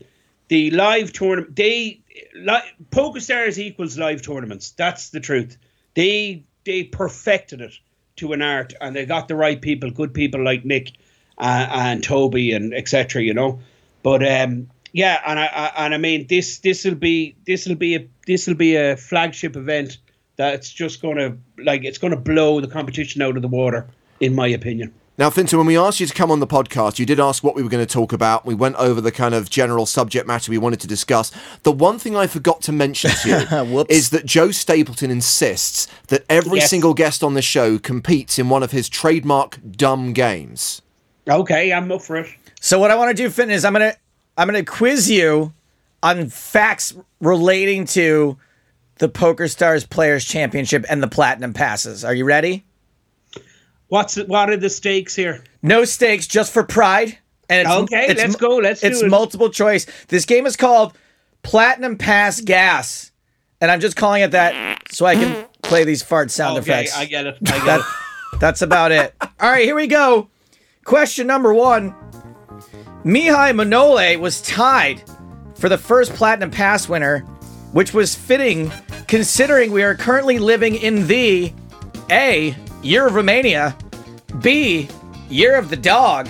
The 0.49 0.71
live 0.71 1.13
tournament, 1.13 1.55
they 1.55 2.01
li- 2.35 2.73
PokerStars 2.91 3.59
equals 3.59 3.99
live 3.99 4.23
tournaments. 4.23 4.71
That's 4.71 5.11
the 5.11 5.21
truth. 5.21 5.59
They 5.93 6.45
they 6.65 6.85
perfected 6.85 7.61
it 7.61 7.75
to 8.17 8.33
an 8.33 8.41
art, 8.41 8.73
and 8.81 8.97
they 8.97 9.05
got 9.05 9.29
the 9.29 9.37
right 9.37 9.61
people, 9.61 9.91
good 9.91 10.15
people 10.15 10.43
like 10.43 10.65
Nick 10.65 10.93
uh, 11.37 11.67
and 11.71 12.03
Toby 12.03 12.53
and 12.53 12.73
etc. 12.73 13.21
You 13.23 13.35
know, 13.35 13.61
but 14.03 14.27
um, 14.27 14.71
yeah, 14.95 15.21
and 15.27 15.39
I, 15.39 15.45
I 15.45 15.85
and 15.85 15.95
I 15.95 15.99
mean 15.99 16.29
this 16.29 16.61
this 16.61 16.87
will 16.87 16.95
be 16.95 17.37
this 17.47 17.67
will 17.67 17.75
be 17.75 17.95
a 17.95 18.09
this 18.27 18.47
will 18.47 18.55
be 18.55 18.77
a 18.77 18.97
flagship 18.97 19.55
event 19.55 19.99
that's 20.51 20.71
just 20.71 21.01
gonna 21.03 21.37
like 21.59 21.85
it's 21.85 21.99
gonna 21.99 22.17
blow 22.17 22.61
the 22.61 22.69
competition 22.69 23.23
out 23.23 23.37
of 23.37 23.43
the 23.43 23.49
water, 23.49 23.87
in 24.21 24.35
my 24.35 24.47
opinion. 24.49 24.93
Now, 25.19 25.29
Fintan, 25.29 25.59
when 25.59 25.67
we 25.67 25.77
asked 25.77 26.01
you 26.01 26.07
to 26.07 26.15
come 26.15 26.31
on 26.31 26.41
the 26.41 26.47
podcast, 26.47 26.99
you 26.99 27.05
did 27.05 27.21
ask 27.21 27.45
what 27.45 27.55
we 27.55 27.63
were 27.63 27.69
going 27.69 27.87
to 27.87 27.93
talk 27.93 28.15
about. 28.15 28.47
We 28.47 28.55
went 28.55 28.77
over 28.77 28.99
the 28.99 29.13
kind 29.13 29.35
of 29.35 29.51
general 29.51 29.85
subject 29.85 30.27
matter 30.27 30.51
we 30.51 30.57
wanted 30.57 30.81
to 30.81 30.87
discuss. 30.87 31.31
The 31.65 31.71
one 31.71 31.99
thing 31.99 32.17
I 32.17 32.27
forgot 32.27 32.63
to 32.63 32.73
mention 32.73 33.11
to 33.23 33.29
you 33.29 33.85
is 33.91 34.09
that 34.09 34.25
Joe 34.25 34.51
Stapleton 34.53 35.11
insists 35.11 35.87
that 36.09 36.25
every 36.31 36.61
Yes. 36.61 36.71
single 36.71 36.95
guest 36.95 37.23
on 37.23 37.35
the 37.35 37.43
show 37.43 37.79
competes 37.79 38.39
in 38.39 38.49
one 38.49 38.63
of 38.63 38.71
his 38.73 38.89
trademark 38.89 39.59
dumb 39.71 40.15
games. 40.15 40.81
Okay, 41.29 41.71
I'm 41.75 41.93
up 41.93 42.01
for 42.01 42.17
it. 42.17 42.27
So 42.63 42.79
what 42.79 42.91
I 42.91 42.95
want 42.97 43.15
to 43.15 43.23
do, 43.23 43.29
Finn, 43.29 43.51
is 43.51 43.67
I'm 43.67 43.75
gonna 43.75 43.95
I'm 44.39 44.49
gonna 44.49 44.65
quiz 44.65 45.11
you 45.11 45.53
on 46.03 46.31
facts 46.31 46.95
relating 47.21 47.85
to 47.89 48.39
the 49.03 49.09
PokerStars 49.09 49.91
Players 49.91 50.25
Championship 50.25 50.85
and 50.89 51.03
the 51.03 51.09
Platinum 51.09 51.53
Passes. 51.53 52.05
Are 52.05 52.15
you 52.15 52.25
ready? 52.25 52.65
What's 53.89 54.15
what 54.15 54.49
are 54.49 54.57
the 54.57 54.71
stakes 54.71 55.17
here? 55.17 55.43
No 55.61 55.85
stakes, 55.85 56.29
just 56.29 56.53
for 56.53 56.63
pride. 56.63 57.19
And 57.51 57.67
it's, 57.67 57.77
Okay, 57.93 58.07
it's 58.09 58.21
let's 58.23 58.37
go, 58.37 58.59
let's 58.59 58.81
do 58.81 58.87
it's 58.87 59.03
it. 59.03 59.11
multiple 59.11 59.51
choice. 59.51 59.89
This 60.07 60.25
game 60.25 60.47
is 60.47 60.55
called 60.55 60.97
Platinum 61.43 61.99
Pass 61.99 62.41
Gas, 62.43 63.11
and 63.61 63.73
I'm 63.73 63.81
just 63.81 63.97
calling 63.97 64.23
it 64.23 64.31
that 64.31 64.79
so 64.93 65.05
I 65.05 65.17
can 65.17 65.47
play 65.65 65.83
these 65.83 66.05
fart 66.05 66.31
sound 66.31 66.59
Okay, 66.59 66.71
effects. 66.71 66.97
I 66.97 67.05
get 67.07 67.27
it. 67.27 67.39
I 67.45 67.51
get 67.59 67.65
That, 67.65 67.81
it. 67.81 68.39
that's 68.41 68.63
about 68.63 68.93
it. 68.93 69.17
All 69.21 69.51
right, 69.51 69.65
here 69.65 69.75
we 69.75 69.89
go. 69.89 70.31
Question 70.85 71.27
number 71.27 71.53
one. 71.53 71.91
Mihai 73.05 73.51
Manole 73.53 74.17
was 74.21 74.41
tied 74.43 75.03
for 75.57 75.69
the 75.69 75.77
first 75.77 76.15
Platinum 76.15 76.53
Pass 76.53 76.89
winner, 76.89 77.27
which 77.73 77.93
was 77.93 78.15
fitting 78.15 78.71
considering 79.09 79.73
we 79.73 79.83
are 79.83 79.95
currently 79.95 80.39
living 80.39 80.77
in 80.77 81.07
the 81.07 81.53
A, 82.11 82.57
Year 82.83 83.07
of 83.07 83.15
Romania, 83.15 83.77
B, 84.41 84.89
Year 85.29 85.57
of 85.57 85.71
the 85.71 85.77
Dog, 85.77 86.29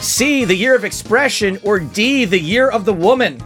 C, 0.00 0.44
the 0.44 0.54
Year 0.54 0.74
of 0.74 0.84
Expression, 0.84 1.58
or 1.62 1.78
D, 1.78 2.24
the 2.24 2.40
Year 2.40 2.70
of 2.70 2.84
the 2.84 2.92
Woman. 2.92 3.40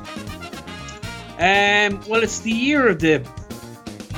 Um, 1.39 2.01
well, 2.09 2.23
it's 2.23 2.41
the 2.41 2.51
year 2.51 2.89
of 2.89 2.99
the 2.99 3.27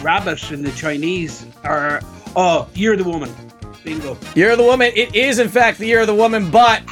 rabbit 0.03 0.53
in 0.53 0.63
the 0.63 0.71
Chinese, 0.73 1.45
or 1.65 2.01
oh, 2.37 2.69
year 2.75 2.93
of 2.93 2.99
the 2.99 3.05
woman. 3.05 3.35
Bingo. 3.83 4.17
Year 4.37 4.53
of 4.53 4.59
the 4.59 4.65
Woman. 4.65 4.93
It 4.95 5.15
is, 5.17 5.41
in 5.41 5.49
fact, 5.49 5.79
the 5.79 5.87
Year 5.87 6.01
of 6.01 6.07
the 6.07 6.15
Woman, 6.15 6.51
but 6.51 6.83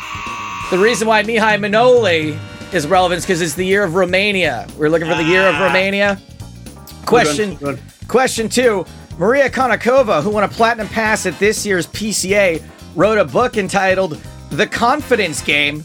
the 0.71 0.79
reason 0.79 1.07
why 1.07 1.23
Mihai 1.23 1.61
Manole 1.61 2.37
is 2.73 2.87
relevant 2.87 3.19
is 3.19 3.25
because 3.25 3.41
it's 3.43 3.55
the 3.55 3.65
Year 3.65 3.85
of 3.85 3.95
Romania. 3.95 4.67
We're 4.77 4.89
looking 4.89 5.09
for 5.09 5.15
the 5.17 5.25
Year 5.25 5.47
of 5.49 5.59
Romania. 5.61 6.19
Question, 7.05 7.53
Ah. 7.53 7.59
Good 7.59 7.67
one, 7.67 7.79
question 8.09 8.49
two. 8.49 8.85
Maria 9.19 9.49
Konnikova, 9.49 10.23
who 10.23 10.31
won 10.31 10.45
a 10.45 10.49
platinum 10.49 10.89
pass 10.89 11.25
at 11.27 11.39
this 11.39 11.65
year's 11.65 11.87
PCA, 11.87 12.63
wrote 12.95 13.19
a 13.19 13.25
book 13.25 13.57
entitled 13.57 14.21
The 14.51 14.67
Confidence 14.67 15.41
Game. 15.41 15.81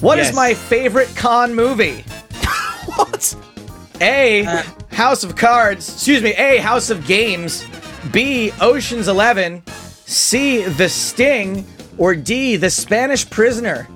What 0.00 0.18
is 0.18 0.28
Yes. 0.28 0.34
my 0.34 0.54
favorite 0.54 1.14
con 1.16 1.54
movie? 1.54 2.04
What? 2.96 3.34
A. 4.00 4.46
Uh. 4.46 4.62
House 4.92 5.22
of 5.24 5.36
Cards. 5.36 5.88
Excuse 5.92 6.22
me. 6.22 6.32
A. 6.34 6.58
House 6.58 6.88
of 6.90 7.06
Games. 7.06 7.64
B. 8.12 8.52
Ocean's 8.60 9.08
Eleven. 9.08 9.62
C. 10.06 10.62
The 10.62 10.88
Sting. 10.88 11.66
Or 11.98 12.14
D. 12.14 12.56
The 12.56 12.70
Spanish 12.70 13.28
Prisoner. 13.28 13.86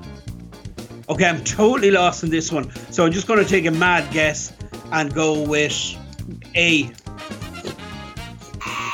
Okay, 1.10 1.24
I'm 1.26 1.42
totally 1.44 1.90
lost 1.90 2.22
in 2.22 2.30
this 2.30 2.52
one, 2.52 2.70
so 2.92 3.04
I'm 3.04 3.10
just 3.12 3.26
going 3.26 3.42
to 3.42 3.48
take 3.48 3.66
a 3.66 3.70
mad 3.70 4.10
guess 4.12 4.52
and 4.92 5.12
go 5.12 5.42
with 5.42 5.72
A. 6.54 6.90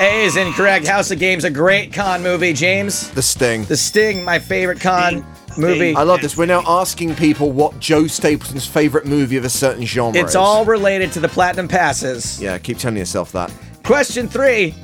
A 0.01 0.25
is 0.25 0.37
incorrect. 0.37 0.87
House 0.87 1.11
of 1.11 1.19
Games, 1.19 1.45
a 1.45 1.51
great 1.51 1.93
con 1.93 2.23
movie. 2.23 2.53
James. 2.55 3.11
The 3.11 3.23
Sting. 3.23 3.64
The 3.64 3.77
Sting, 3.77 4.25
my 4.25 4.39
favorite 4.39 4.81
con 4.81 5.25
Sting. 5.53 5.62
movie. 5.62 5.95
I 5.95 6.03
love 6.03 6.21
this. 6.23 6.37
We're 6.37 6.47
now 6.47 6.62
asking 6.67 7.14
people 7.17 7.51
what 7.53 7.79
Joe 7.81 8.07
Stapleton's 8.07 8.67
favorite 8.67 9.05
movie 9.07 9.37
of 9.37 9.45
a 9.45 9.51
certain 9.51 9.85
genre 9.85 10.19
It's 10.21 10.31
is. 10.31 10.37
all 10.37 10.64
related 10.64 11.12
to 11.12 11.21
the 11.21 11.29
Platinum 11.29 11.69
Passes. 11.69 12.41
Yeah, 12.41 12.57
keep 12.59 12.79
telling 12.79 12.97
yourself 12.99 13.33
that. 13.33 13.53
Question 13.85 14.27
three. 14.29 14.75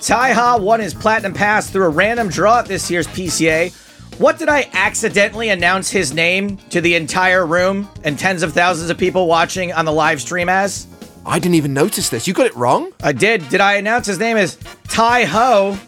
Tai 0.00 0.32
Ha 0.32 0.56
won 0.58 0.80
his 0.80 0.94
Platinum 0.94 1.32
Pass 1.32 1.70
through 1.70 1.84
a 1.84 1.88
random 1.90 2.28
draw 2.28 2.58
at 2.60 2.66
this 2.66 2.90
year's 2.90 3.06
PCA. 3.08 3.72
What 4.18 4.38
did 4.38 4.48
I 4.48 4.68
accidentally 4.72 5.48
announce 5.48 5.90
his 5.90 6.12
name 6.12 6.58
to 6.70 6.80
the 6.80 6.94
entire 6.94 7.44
room 7.44 7.88
and 8.04 8.18
tens 8.18 8.42
of 8.42 8.52
thousands 8.52 8.90
of 8.90 8.98
people 8.98 9.26
watching 9.26 9.72
on 9.72 9.84
the 9.84 9.92
live 9.92 10.20
stream 10.20 10.48
as? 10.48 10.86
I 11.24 11.38
didn't 11.38 11.54
even 11.54 11.72
notice 11.72 12.08
this. 12.08 12.26
You 12.28 12.34
got 12.34 12.46
it 12.46 12.54
wrong? 12.54 12.92
I 13.02 13.12
did. 13.12 13.48
Did 13.48 13.60
I 13.60 13.74
announce 13.74 14.06
his 14.06 14.18
name 14.18 14.36
as 14.36 14.56
Tai 14.88 15.24
Ho, 15.24 15.78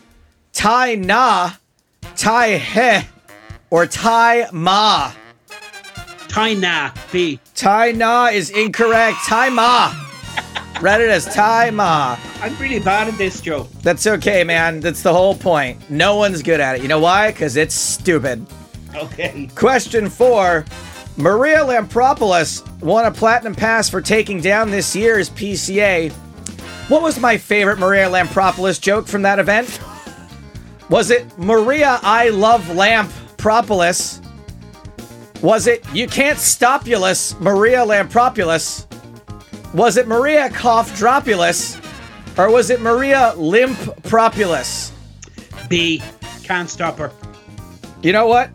Tai 0.53 0.95
Na, 0.97 1.53
Tai 2.17 2.59
He, 2.59 3.07
or 3.71 3.87
Tai 3.87 4.49
Ma? 4.53 5.13
Tai 6.29 6.55
Na. 6.55 6.93
B. 7.13 7.39
Tai 7.55 7.93
Na 7.93 8.27
is 8.27 8.51
incorrect. 8.51 9.19
Tai 9.27 9.51
Ma. 9.51 9.95
Read 10.85 11.01
it 11.01 11.09
as 11.09 11.25
Tai 11.25 11.71
Ma. 11.71 12.19
I'm 12.43 12.55
really 12.59 12.79
bad 12.79 13.09
at 13.09 13.17
this, 13.17 13.41
Joe. 13.41 13.67
That's 13.81 14.07
okay, 14.07 14.45
man. 14.45 14.81
That's 14.81 15.01
the 15.01 15.15
whole 15.15 15.35
point. 15.35 15.89
No 15.89 16.17
one's 16.17 16.43
good 16.43 16.61
at 16.61 16.77
it. 16.77 16.83
You 16.83 16.89
know 16.89 17.01
why? 17.01 17.33
Because 17.33 17.57
it's 17.57 17.75
stupid. 17.75 18.47
Okay. 18.95 19.49
Question 19.55 20.11
four 20.11 20.67
Maria 21.17 21.61
Lampropulos 21.61 22.61
won 22.83 23.07
a 23.07 23.11
platinum 23.11 23.55
pass 23.55 23.89
for 23.89 24.03
taking 24.03 24.43
down 24.43 24.71
this 24.71 24.95
year's 24.95 25.31
PCA. 25.31 26.13
What 26.91 27.01
was 27.01 27.19
my 27.19 27.39
favorite 27.39 27.79
Maria 27.79 28.11
Lampropulos 28.11 28.79
joke 28.79 29.07
from 29.07 29.23
that 29.23 29.39
event? 29.39 29.81
Was 30.91 31.11
it 31.11 31.39
Maria 31.39 31.99
I 32.03 32.29
love 32.29 32.63
Lampropulos? 32.65 34.23
Was 35.41 35.67
it 35.67 35.83
You 35.95 36.09
Can't 36.09 36.39
Stopulous 36.39 37.41
Maria 37.41 37.79
Lampropulos? 37.79 38.85
Was 39.75 39.97
it 39.97 40.07
Maria 40.07 40.49
Cough 40.51 40.97
Dropulous? 40.99 41.81
Or 42.39 42.51
was 42.51 42.71
it 42.71 42.81
Maria 42.81 43.35
Limp 43.37 43.77
Propulus? 44.03 44.93
B. 45.69 46.01
Can't 46.45 46.71
stop 46.71 46.99
her. 46.99 47.11
You 48.03 48.13
know 48.13 48.27
what? 48.27 48.51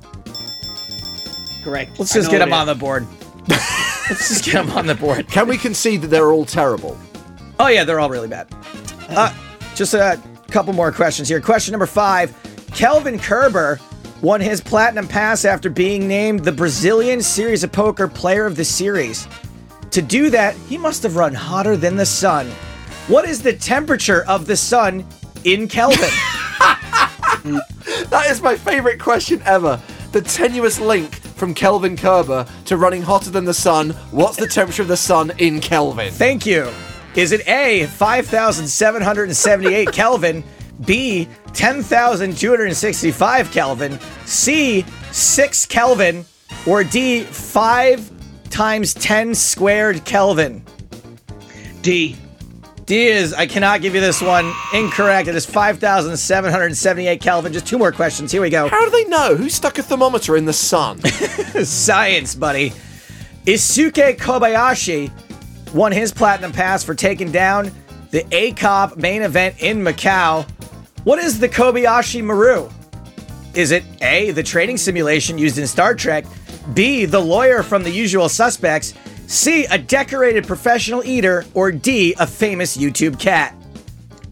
Correct. 1.63 1.99
Let's 1.99 2.13
just 2.13 2.31
get 2.31 2.41
it 2.41 2.47
him 2.47 2.53
on 2.53 2.67
the 2.67 2.75
board. 2.75 3.05
Let's 3.47 4.29
just 4.29 4.45
get 4.45 4.55
him 4.55 4.71
on 4.71 4.87
the 4.87 4.95
board. 4.95 5.27
Can 5.27 5.47
we 5.47 5.57
concede 5.57 6.01
that 6.03 6.07
they're 6.07 6.31
all 6.31 6.45
terrible? 6.45 6.97
Oh 7.59 7.67
yeah, 7.67 7.83
they're 7.83 7.99
all 7.99 8.09
really 8.09 8.27
bad. 8.27 8.47
Uh, 9.09 9.33
just 9.75 9.93
a 9.93 10.21
couple 10.49 10.71
more 10.73 10.91
questions 10.91 11.27
here. 11.27 11.41
Question 11.41 11.73
number 11.73 11.85
five: 11.85 12.33
Kelvin 12.73 13.19
Kerber 13.19 13.79
won 14.21 14.39
his 14.39 14.61
platinum 14.61 15.07
pass 15.07 15.45
after 15.45 15.69
being 15.69 16.07
named 16.07 16.45
the 16.45 16.51
Brazilian 16.51 17.21
Series 17.21 17.63
of 17.63 17.71
Poker 17.71 18.07
Player 18.07 18.45
of 18.45 18.55
the 18.55 18.65
Series. 18.65 19.27
To 19.91 20.01
do 20.01 20.29
that, 20.29 20.55
he 20.55 20.77
must 20.77 21.03
have 21.03 21.15
run 21.15 21.33
hotter 21.33 21.75
than 21.75 21.95
the 21.95 22.05
sun. 22.05 22.47
What 23.07 23.27
is 23.27 23.41
the 23.41 23.53
temperature 23.53 24.23
of 24.25 24.45
the 24.45 24.55
sun 24.55 25.05
in 25.43 25.67
Kelvin? 25.67 26.09
That 28.09 28.31
is 28.31 28.41
my 28.41 28.55
favorite 28.55 28.99
question 28.99 29.41
ever. 29.45 29.79
The 30.13 30.21
tenuous 30.21 30.79
link 30.79 31.15
from 31.15 31.53
Kelvin 31.53 31.95
Kerber 31.95 32.47
to 32.65 32.77
running 32.77 33.03
hotter 33.03 33.29
than 33.29 33.45
the 33.45 33.53
sun. 33.53 33.91
What's 34.11 34.37
the 34.37 34.47
temperature 34.47 34.81
of 34.81 34.87
the 34.87 34.97
sun 34.97 35.31
in 35.37 35.59
Kelvin? 35.59 36.11
Thank 36.11 36.47
you. 36.47 36.71
Is 37.15 37.31
it 37.31 37.47
A, 37.47 37.85
5,778 37.85 39.91
Kelvin, 39.91 40.43
B, 40.85 41.27
10,265 41.53 43.51
Kelvin, 43.51 43.99
C, 44.25 44.83
6 45.11 45.65
Kelvin, 45.67 46.25
or 46.65 46.83
D, 46.83 47.23
5 47.23 48.18
times 48.59 48.93
10 48.93 49.35
squared 49.35 50.03
Kelvin? 50.03 50.61
D. 51.81 52.17
D 52.85 53.07
is, 53.07 53.31
I 53.33 53.47
cannot 53.47 53.81
give 53.81 53.95
you 53.95 54.01
this 54.01 54.21
one. 54.21 54.51
Incorrect. 54.73 55.29
It 55.29 55.35
is 55.35 55.45
5,778 55.45 57.21
Kelvin. 57.21 57.53
Just 57.53 57.65
two 57.65 57.77
more 57.77 57.93
questions. 57.93 58.33
Here 58.33 58.41
we 58.41 58.49
go. 58.49 58.67
How 58.67 58.83
do 58.83 58.91
they 58.91 59.05
know? 59.05 59.37
Who 59.37 59.47
stuck 59.47 59.77
a 59.77 59.83
thermometer 59.83 60.35
in 60.35 60.43
the 60.43 60.51
sun? 60.51 60.99
Science, 61.63 62.35
buddy. 62.35 62.71
Isuke 63.45 64.17
Kobayashi 64.17 65.09
won 65.73 65.93
his 65.93 66.11
platinum 66.11 66.51
pass 66.51 66.83
for 66.83 66.93
taking 66.93 67.31
down 67.31 67.71
the 68.11 68.23
ACOP 68.23 68.97
main 68.97 69.21
event 69.21 69.55
in 69.59 69.77
Macau. 69.77 70.45
What 71.05 71.19
is 71.19 71.39
the 71.39 71.47
Kobayashi 71.47 72.21
Maru? 72.21 72.69
Is 73.53 73.71
it 73.71 73.85
A, 74.01 74.31
the 74.31 74.43
trading 74.43 74.75
simulation 74.75 75.37
used 75.37 75.57
in 75.57 75.65
Star 75.65 75.95
Trek, 75.95 76.25
B, 76.73 77.05
the 77.05 77.19
lawyer 77.19 77.63
from 77.63 77.83
the 77.83 77.89
usual 77.91 78.29
suspects, 78.29 78.93
C, 79.27 79.65
a 79.65 79.77
decorated 79.77 80.47
professional 80.47 81.03
eater, 81.05 81.45
or 81.53 81.71
D, 81.71 82.15
a 82.19 82.27
famous 82.27 82.75
YouTube 82.77 83.19
cat? 83.19 83.55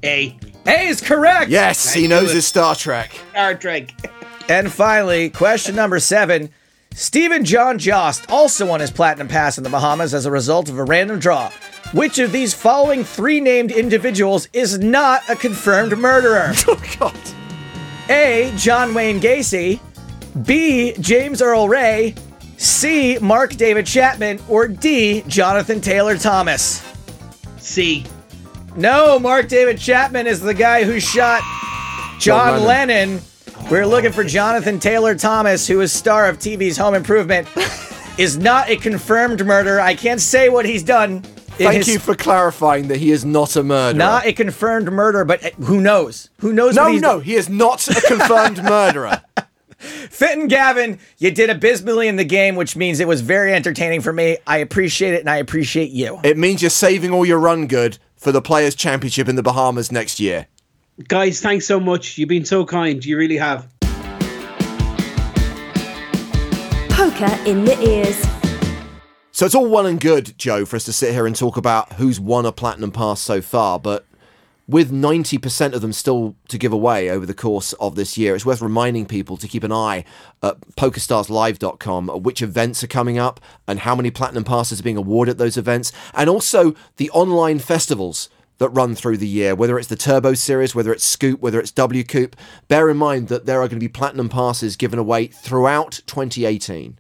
A. 0.03 0.37
A 0.65 0.87
is 0.87 1.01
correct. 1.01 1.49
yes, 1.49 1.93
he 1.93 2.07
knows 2.07 2.31
it. 2.31 2.35
his 2.35 2.47
Star 2.47 2.75
Trek. 2.75 3.11
Star 3.31 3.55
Trek. 3.55 3.91
And 4.49 4.71
finally, 4.71 5.29
question 5.29 5.75
number 5.75 5.99
seven. 5.99 6.49
Stephen 6.93 7.45
John 7.45 7.77
Jost 7.77 8.25
also 8.29 8.65
won 8.65 8.79
his 8.79 8.89
platinum 8.91 9.27
pass 9.27 9.57
in 9.57 9.63
the 9.63 9.69
Bahamas 9.69 10.13
as 10.13 10.25
a 10.25 10.31
result 10.31 10.67
of 10.67 10.79
a 10.79 10.83
random 10.83 11.19
draw. 11.19 11.51
Which 11.93 12.17
of 12.17 12.31
these 12.31 12.53
following 12.53 13.03
three 13.03 13.39
named 13.39 13.71
individuals 13.71 14.49
is 14.51 14.79
not 14.79 15.21
a 15.29 15.35
confirmed 15.35 15.97
murderer? 15.97 16.53
Oh, 16.67 16.81
God. 16.99 17.15
A. 18.09 18.51
John 18.57 18.93
Wayne 18.93 19.19
Gacy. 19.21 19.79
B. 20.45 20.93
James 20.99 21.41
Earl 21.41 21.67
Ray. 21.69 22.15
C. 22.57 23.17
Mark 23.19 23.55
David 23.55 23.85
Chapman. 23.85 24.39
Or 24.49 24.67
D. 24.67 25.23
Jonathan 25.27 25.79
Taylor 25.81 26.17
Thomas. 26.17 26.83
C. 27.57 28.05
No, 28.75 29.17
Mark 29.19 29.47
David 29.47 29.79
Chapman 29.79 30.27
is 30.27 30.39
the 30.41 30.53
guy 30.53 30.83
who 30.83 30.99
shot 30.99 31.41
John 32.19 32.59
John 32.59 32.63
Lennon. 32.63 33.21
We're 33.71 33.87
looking 33.87 34.11
for 34.11 34.23
Jonathan 34.23 34.79
Taylor 34.79 35.15
Thomas, 35.15 35.67
who 35.67 35.81
is 35.81 35.91
star 35.91 36.29
of 36.29 36.37
TV's 36.37 36.77
Home 36.77 36.93
Improvement. 36.93 37.47
is 38.17 38.37
not 38.37 38.69
a 38.69 38.75
confirmed 38.75 39.45
murderer. 39.45 39.79
I 39.79 39.95
can't 39.95 40.21
say 40.21 40.49
what 40.49 40.65
he's 40.65 40.83
done. 40.83 41.21
Thank 41.21 41.77
his- 41.85 41.87
you 41.87 41.99
for 41.99 42.15
clarifying 42.15 42.87
that 42.89 42.97
he 42.97 43.11
is 43.11 43.25
not 43.25 43.55
a 43.55 43.63
murderer. 43.63 43.97
Not 43.97 44.25
a 44.25 44.33
confirmed 44.33 44.91
murder, 44.91 45.25
but 45.25 45.43
uh, 45.43 45.49
who 45.63 45.81
knows? 45.81 46.29
Who 46.39 46.53
knows? 46.53 46.75
no, 46.75 46.83
what 46.83 46.91
he's 46.93 47.01
no, 47.01 47.19
he 47.19 47.33
is 47.35 47.49
not 47.49 47.87
a 47.87 48.01
confirmed 48.01 48.63
murderer. 48.63 49.21
Fintan 49.77 50.47
Gavin, 50.47 50.99
you 51.17 51.31
did 51.31 51.49
abysmally 51.49 52.07
in 52.07 52.15
the 52.15 52.25
game, 52.25 52.55
which 52.55 52.75
means 52.75 52.99
it 52.99 53.07
was 53.07 53.21
very 53.21 53.53
entertaining 53.53 54.01
for 54.01 54.11
me. 54.11 54.37
I 54.47 54.57
appreciate 54.57 55.13
it, 55.13 55.19
and 55.21 55.29
I 55.29 55.37
appreciate 55.37 55.91
you. 55.91 56.19
It 56.23 56.37
means 56.37 56.61
you're 56.61 56.69
saving 56.69 57.11
all 57.11 57.25
your 57.25 57.39
run 57.39 57.67
good 57.67 57.99
for 58.15 58.31
the 58.31 58.41
Players' 58.41 58.75
Championship 58.75 59.27
in 59.29 59.35
the 59.35 59.43
Bahamas 59.43 59.91
next 59.91 60.19
year. 60.19 60.47
Guys, 61.07 61.39
thanks 61.41 61.67
so 61.67 61.79
much. 61.79 62.17
You've 62.17 62.29
been 62.29 62.45
so 62.45 62.65
kind. 62.65 63.05
You 63.05 63.17
really 63.17 63.37
have. 63.37 63.67
Poker 66.89 67.39
in 67.45 67.65
the 67.65 67.77
ears. 67.87 68.19
So 69.31 69.45
it's 69.45 69.53
all 69.53 69.69
well 69.69 69.85
and 69.85 69.99
good, 69.99 70.35
Joe, 70.39 70.65
for 70.65 70.75
us 70.77 70.85
to 70.85 70.93
sit 70.93 71.13
here 71.13 71.27
and 71.27 71.35
talk 71.35 71.57
about 71.57 71.93
who's 71.93 72.19
won 72.19 72.47
a 72.47 72.51
Platinum 72.51 72.91
Pass 72.91 73.21
so 73.21 73.39
far, 73.39 73.77
but 73.77 74.07
with 74.67 74.91
90% 74.91 75.73
of 75.73 75.81
them 75.81 75.93
still 75.93 76.35
to 76.49 76.57
give 76.57 76.73
away 76.73 77.09
over 77.09 77.25
the 77.25 77.33
course 77.33 77.73
of 77.73 77.95
this 77.95 78.17
year, 78.17 78.35
it's 78.35 78.45
worth 78.45 78.61
reminding 78.61 79.05
people 79.05 79.37
to 79.37 79.47
keep 79.47 79.63
an 79.63 79.71
eye 79.71 80.03
at 80.43 80.59
PokerStarsLive.com 80.75 82.09
which 82.23 82.41
events 82.41 82.83
are 82.83 82.87
coming 82.87 83.17
up 83.17 83.39
and 83.67 83.79
how 83.79 83.95
many 83.95 84.11
Platinum 84.11 84.43
Passes 84.43 84.79
are 84.79 84.83
being 84.83 84.97
awarded 84.97 85.33
at 85.33 85.37
those 85.37 85.57
events, 85.57 85.91
and 86.13 86.29
also 86.29 86.75
the 86.97 87.09
online 87.11 87.59
festivals 87.59 88.29
that 88.57 88.69
run 88.69 88.95
through 88.95 89.17
the 89.17 89.27
year, 89.27 89.55
whether 89.55 89.77
it's 89.77 89.87
the 89.87 89.95
Turbo 89.95 90.33
Series, 90.33 90.73
whether 90.73 90.91
it's 90.91 91.05
SCOOP, 91.05 91.39
whether 91.39 91.59
it's 91.59 91.71
WCOOP. 91.71 92.33
Bear 92.67 92.89
in 92.89 92.97
mind 92.97 93.27
that 93.27 93.45
there 93.45 93.61
are 93.61 93.67
going 93.67 93.79
to 93.79 93.83
be 93.83 93.87
Platinum 93.87 94.29
Passes 94.29 94.75
given 94.75 94.99
away 94.99 95.27
throughout 95.27 96.01
2018. 96.07 96.97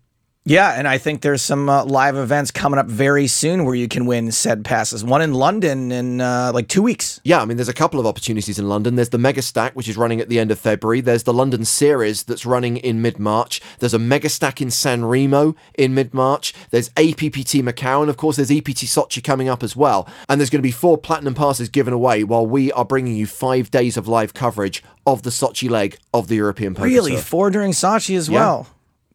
Yeah, 0.49 0.71
and 0.79 0.87
I 0.87 0.97
think 0.97 1.21
there's 1.23 1.41
some 1.41 1.67
uh, 1.67 1.83
live 1.83 2.15
events 2.15 2.51
coming 2.51 2.79
up 2.79 2.87
very 2.87 3.27
soon 3.27 3.65
where 3.65 3.75
you 3.75 3.89
can 3.89 4.05
win 4.05 4.31
said 4.31 4.63
passes. 4.63 5.03
One 5.03 5.21
in 5.21 5.33
London 5.33 5.91
in 5.91 6.21
uh, 6.21 6.51
like 6.53 6.69
two 6.69 6.81
weeks. 6.81 7.19
Yeah, 7.25 7.41
I 7.41 7.45
mean, 7.45 7.57
there's 7.57 7.67
a 7.67 7.73
couple 7.73 7.99
of 7.99 8.05
opportunities 8.05 8.57
in 8.57 8.69
London. 8.69 8.95
There's 8.95 9.09
the 9.09 9.17
Mega 9.17 9.41
Stack, 9.41 9.73
which 9.75 9.89
is 9.89 9.97
running 9.97 10.21
at 10.21 10.29
the 10.29 10.39
end 10.39 10.49
of 10.49 10.57
February. 10.57 11.01
There's 11.01 11.23
the 11.23 11.33
London 11.33 11.65
Series 11.65 12.23
that's 12.23 12.45
running 12.45 12.77
in 12.77 13.01
mid 13.01 13.19
March. 13.19 13.59
There's 13.79 13.93
a 13.93 13.99
Mega 13.99 14.29
Stack 14.29 14.61
in 14.61 14.71
San 14.71 15.03
Remo 15.03 15.53
in 15.77 15.93
mid 15.93 16.13
March. 16.13 16.53
There's 16.71 16.87
APPT 16.91 17.61
Macau, 17.61 17.99
and 17.99 18.09
of 18.09 18.15
course, 18.15 18.37
there's 18.37 18.49
EPT 18.49 18.85
Sochi 18.87 19.21
coming 19.21 19.49
up 19.49 19.63
as 19.63 19.75
well. 19.75 20.07
And 20.29 20.39
there's 20.39 20.49
going 20.49 20.61
to 20.61 20.67
be 20.67 20.71
four 20.71 20.97
platinum 20.97 21.33
passes 21.35 21.67
given 21.67 21.93
away 21.93 22.23
while 22.23 22.47
we 22.47 22.71
are 22.71 22.85
bringing 22.85 23.17
you 23.17 23.27
five 23.27 23.69
days 23.69 23.97
of 23.97 24.07
live 24.07 24.33
coverage 24.33 24.81
of 25.05 25.23
the 25.23 25.29
Sochi 25.29 25.69
leg 25.69 25.97
of 26.13 26.29
the 26.29 26.35
European 26.35 26.73
Poker 26.73 26.87
Really, 26.87 27.11
Tour. 27.11 27.21
four 27.21 27.49
during 27.49 27.73
Sochi 27.73 28.15
as 28.15 28.29
Yeah. 28.29 28.39
well. 28.39 28.67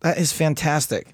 That 0.03 0.19
is 0.19 0.31
fantastic. 0.33 1.07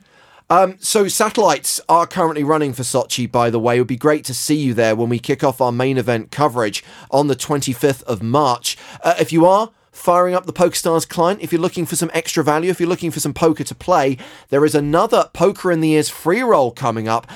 So 0.51 1.09
satellites 1.09 1.79
are 1.91 2.07
currently 2.07 2.43
running 2.43 2.73
for 2.73 2.83
Sochi, 2.83 3.31
by 3.31 3.51
the 3.51 3.59
way. 3.59 3.77
It 3.77 3.81
would 3.81 3.87
be 3.87 3.97
great 3.97 4.25
to 4.25 4.35
see 4.35 4.55
you 4.55 4.73
there 4.73 4.97
when 4.97 5.11
we 5.11 5.19
kick 5.19 5.45
off 5.45 5.61
our 5.61 5.71
main 5.71 5.99
event 5.99 6.31
coverage 6.31 6.83
on 7.11 7.27
the 7.27 7.37
25th 7.37 8.03
of 8.05 8.23
March. 8.23 8.79
Uh, 9.03 9.15
if 9.21 9.31
you 9.31 9.45
are 9.45 9.71
firing 9.93 10.35
up 10.35 10.47
the 10.47 10.53
PokerStars 10.55 11.07
client, 11.07 11.43
if 11.43 11.53
you're 11.53 11.61
looking 11.61 11.85
for 11.85 11.97
some 11.97 12.11
extra 12.15 12.43
value, 12.43 12.71
if 12.71 12.81
you're 12.81 12.89
looking 12.89 13.11
for 13.11 13.21
some 13.21 13.35
poker 13.35 13.63
to 13.63 13.75
play, 13.75 14.17
there 14.49 14.65
is 14.65 14.75
another 14.75 15.29
Poker 15.35 15.71
in 15.71 15.83
the 15.83 15.91
Ears 15.93 16.09
free 16.09 16.41
roll 16.41 16.71
coming 16.71 17.09
up. 17.09 17.27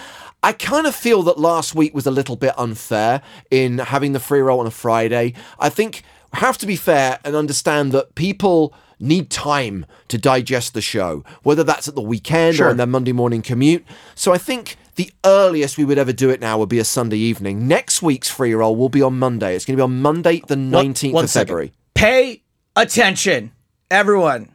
I 0.43 0.55
kind 0.55 0.87
of 0.87 0.95
feel 0.95 1.23
that 1.25 1.39
last 1.39 1.75
week 1.75 1.95
was 1.95 2.07
a 2.07 2.11
little 2.11 2.37
bit 2.37 2.59
unfair 2.59 3.21
in 3.51 3.77
having 3.77 4.15
the 4.15 4.21
free 4.21 4.41
roll 4.41 4.61
on 4.61 4.67
a 4.67 4.71
Friday. 4.71 5.35
I 5.59 5.69
think 5.69 6.03
have 6.33 6.57
to 6.59 6.67
be 6.67 6.77
fair 6.77 7.19
and 7.25 7.37
understand 7.37 7.93
that 7.93 8.15
people 8.15 8.73
need 9.03 9.29
time 9.31 9.85
to 10.09 10.17
digest 10.17 10.75
the 10.75 10.81
show, 10.81 11.25
whether 11.43 11.65
that's 11.65 11.89
at 11.89 11.95
the 11.95 12.01
weekend 12.01 12.61
or 12.61 12.69
on 12.69 12.77
their 12.77 12.87
Monday 12.87 13.13
morning 13.13 13.43
commute. 13.43 13.85
So 14.15 14.33
I 14.33 14.39
think 14.39 14.77
the 14.95 15.11
earliest 15.25 15.77
we 15.77 15.85
would 15.85 15.99
ever 15.99 16.13
do 16.13 16.31
it 16.31 16.41
now 16.41 16.59
would 16.59 16.69
be 16.69 16.79
a 16.79 16.85
Sunday 16.85 17.19
evening. 17.19 17.67
Next 17.67 18.03
week's 18.03 18.31
free 18.31 18.55
roll 18.55 18.77
will 18.77 18.89
be 18.89 19.03
on 19.03 19.19
Monday. 19.19 19.57
It's 19.57 19.65
going 19.65 19.77
to 19.77 19.81
be 19.81 19.85
on 19.85 20.01
Monday, 20.01 20.43
the 20.47 20.55
19th 20.55 21.13
One 21.13 21.25
of 21.25 21.31
second. 21.31 21.47
February. 21.49 21.73
Pay 21.95 22.43
attention, 22.77 23.53
everyone. 23.91 24.53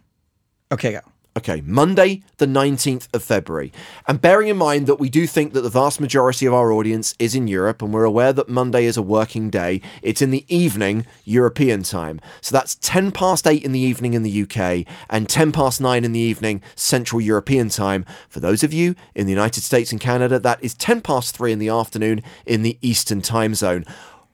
Okay, 0.72 0.94
go. 0.94 1.00
Okay, 1.38 1.62
Monday, 1.64 2.24
the 2.38 2.48
19th 2.48 3.10
of 3.14 3.24
February. 3.24 3.72
And 4.08 4.20
bearing 4.20 4.48
in 4.48 4.58
mind 4.58 4.88
that 4.88 5.00
we 5.00 5.08
do 5.08 5.28
think 5.28 5.54
that 5.54 5.62
the 5.62 5.70
vast 5.70 6.02
majority 6.02 6.48
of 6.48 6.54
our 6.56 6.72
audience 6.72 7.14
is 7.20 7.36
in 7.36 7.48
Europe, 7.48 7.84
and 7.84 7.94
we're 7.94 8.06
aware 8.06 8.34
that 8.34 8.50
Monday 8.50 8.86
is 8.86 8.98
a 8.98 9.04
working 9.04 9.52
day, 9.52 9.80
it's 10.02 10.20
in 10.20 10.32
the 10.32 10.46
evening 10.48 11.06
European 11.26 11.84
time. 11.84 12.20
So 12.42 12.56
that's 12.56 12.74
10 12.82 13.12
past 13.12 13.46
8 13.46 13.64
in 13.64 13.72
the 13.72 13.80
evening 13.80 14.16
in 14.16 14.24
the 14.24 14.42
UK 14.42 14.92
and 15.12 15.30
10 15.30 15.52
past 15.52 15.80
9 15.80 16.04
in 16.04 16.12
the 16.12 16.20
evening 16.20 16.64
Central 16.74 17.22
European 17.22 17.70
time. 17.70 18.04
For 18.30 18.40
those 18.40 18.64
of 18.64 18.74
you 18.74 18.96
in 19.14 19.28
the 19.28 19.32
United 19.32 19.62
States 19.62 19.92
and 19.92 20.02
Canada, 20.02 20.40
that 20.40 20.64
is 20.64 20.74
10 20.74 21.02
past 21.02 21.38
3 21.38 21.52
in 21.52 21.60
the 21.60 21.70
afternoon 21.70 22.24
in 22.48 22.64
the 22.64 22.80
Eastern 22.82 23.22
time 23.22 23.54
zone. 23.54 23.86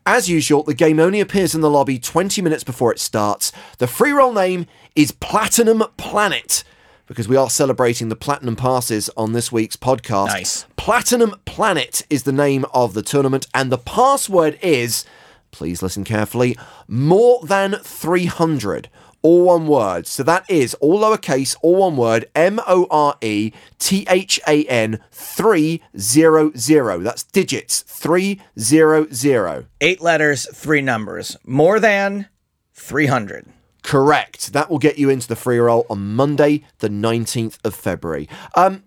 As 0.06 0.30
usual, 0.30 0.64
the 0.64 0.74
game 0.74 1.02
only 1.02 1.20
appears 1.20 1.54
in 1.54 1.60
the 1.60 1.70
lobby 1.70 2.00
20 2.00 2.42
minutes 2.42 2.64
before 2.64 2.94
it 2.94 3.00
starts. 3.00 3.52
The 3.80 3.88
free 3.88 4.14
roll 4.14 4.32
name 4.32 4.68
is 4.96 5.12
Platinum 5.12 5.84
Planet 5.98 6.64
because 7.08 7.28
we 7.28 7.36
are 7.36 7.50
celebrating 7.50 8.10
the 8.10 8.16
platinum 8.16 8.56
passes 8.56 9.10
on 9.18 9.34
this 9.34 9.52
week's 9.52 9.76
podcast. 9.76 10.28
Nice. 10.28 10.66
Platinum 10.78 11.36
Planet 11.46 12.06
is 12.10 12.24
the 12.24 12.32
name 12.32 12.66
of 12.74 12.94
the 12.94 13.02
tournament, 13.02 13.48
and 13.54 13.72
the 13.72 13.78
password 13.78 14.58
is, 14.62 15.06
please 15.52 15.82
listen 15.82 16.04
carefully, 16.04 16.58
more 16.88 17.46
than 17.46 17.76
300. 17.82 18.90
All 19.22 19.46
one 19.46 19.68
word. 19.68 20.06
So 20.06 20.22
that 20.24 20.50
is 20.50 20.74
all 20.76 21.00
lowercase, 21.00 21.56
all 21.62 21.78
one 21.78 21.96
word, 21.96 22.26
M 22.36 22.60
O 22.68 22.88
R 22.92 23.16
E 23.22 23.54
T 23.80 24.06
H 24.10 24.38
A 24.46 24.66
N 24.66 25.00
300. 25.12 27.04
That's 27.04 27.24
digits 27.24 27.84
300. 27.84 29.68
Eight 29.80 30.02
letters, 30.02 30.46
three 30.54 30.82
numbers. 30.82 31.38
More 31.46 31.80
than 31.80 32.28
300. 32.74 33.48
Correct. 33.84 34.54
That 34.54 34.70
will 34.70 34.80
get 34.80 34.98
you 34.98 35.10
into 35.10 35.28
the 35.28 35.36
free 35.36 35.60
roll 35.60 35.86
on 35.90 36.16
Monday, 36.16 36.64
the 36.80 36.90
19th 36.90 37.60
of 37.64 37.76
February. 37.76 38.28
Um, 38.56 38.84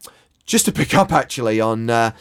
just 0.46 0.64
to 0.64 0.72
pick 0.72 0.94
up 0.94 1.12
actually 1.12 1.60
on 1.60 1.90
uh, 1.90 2.12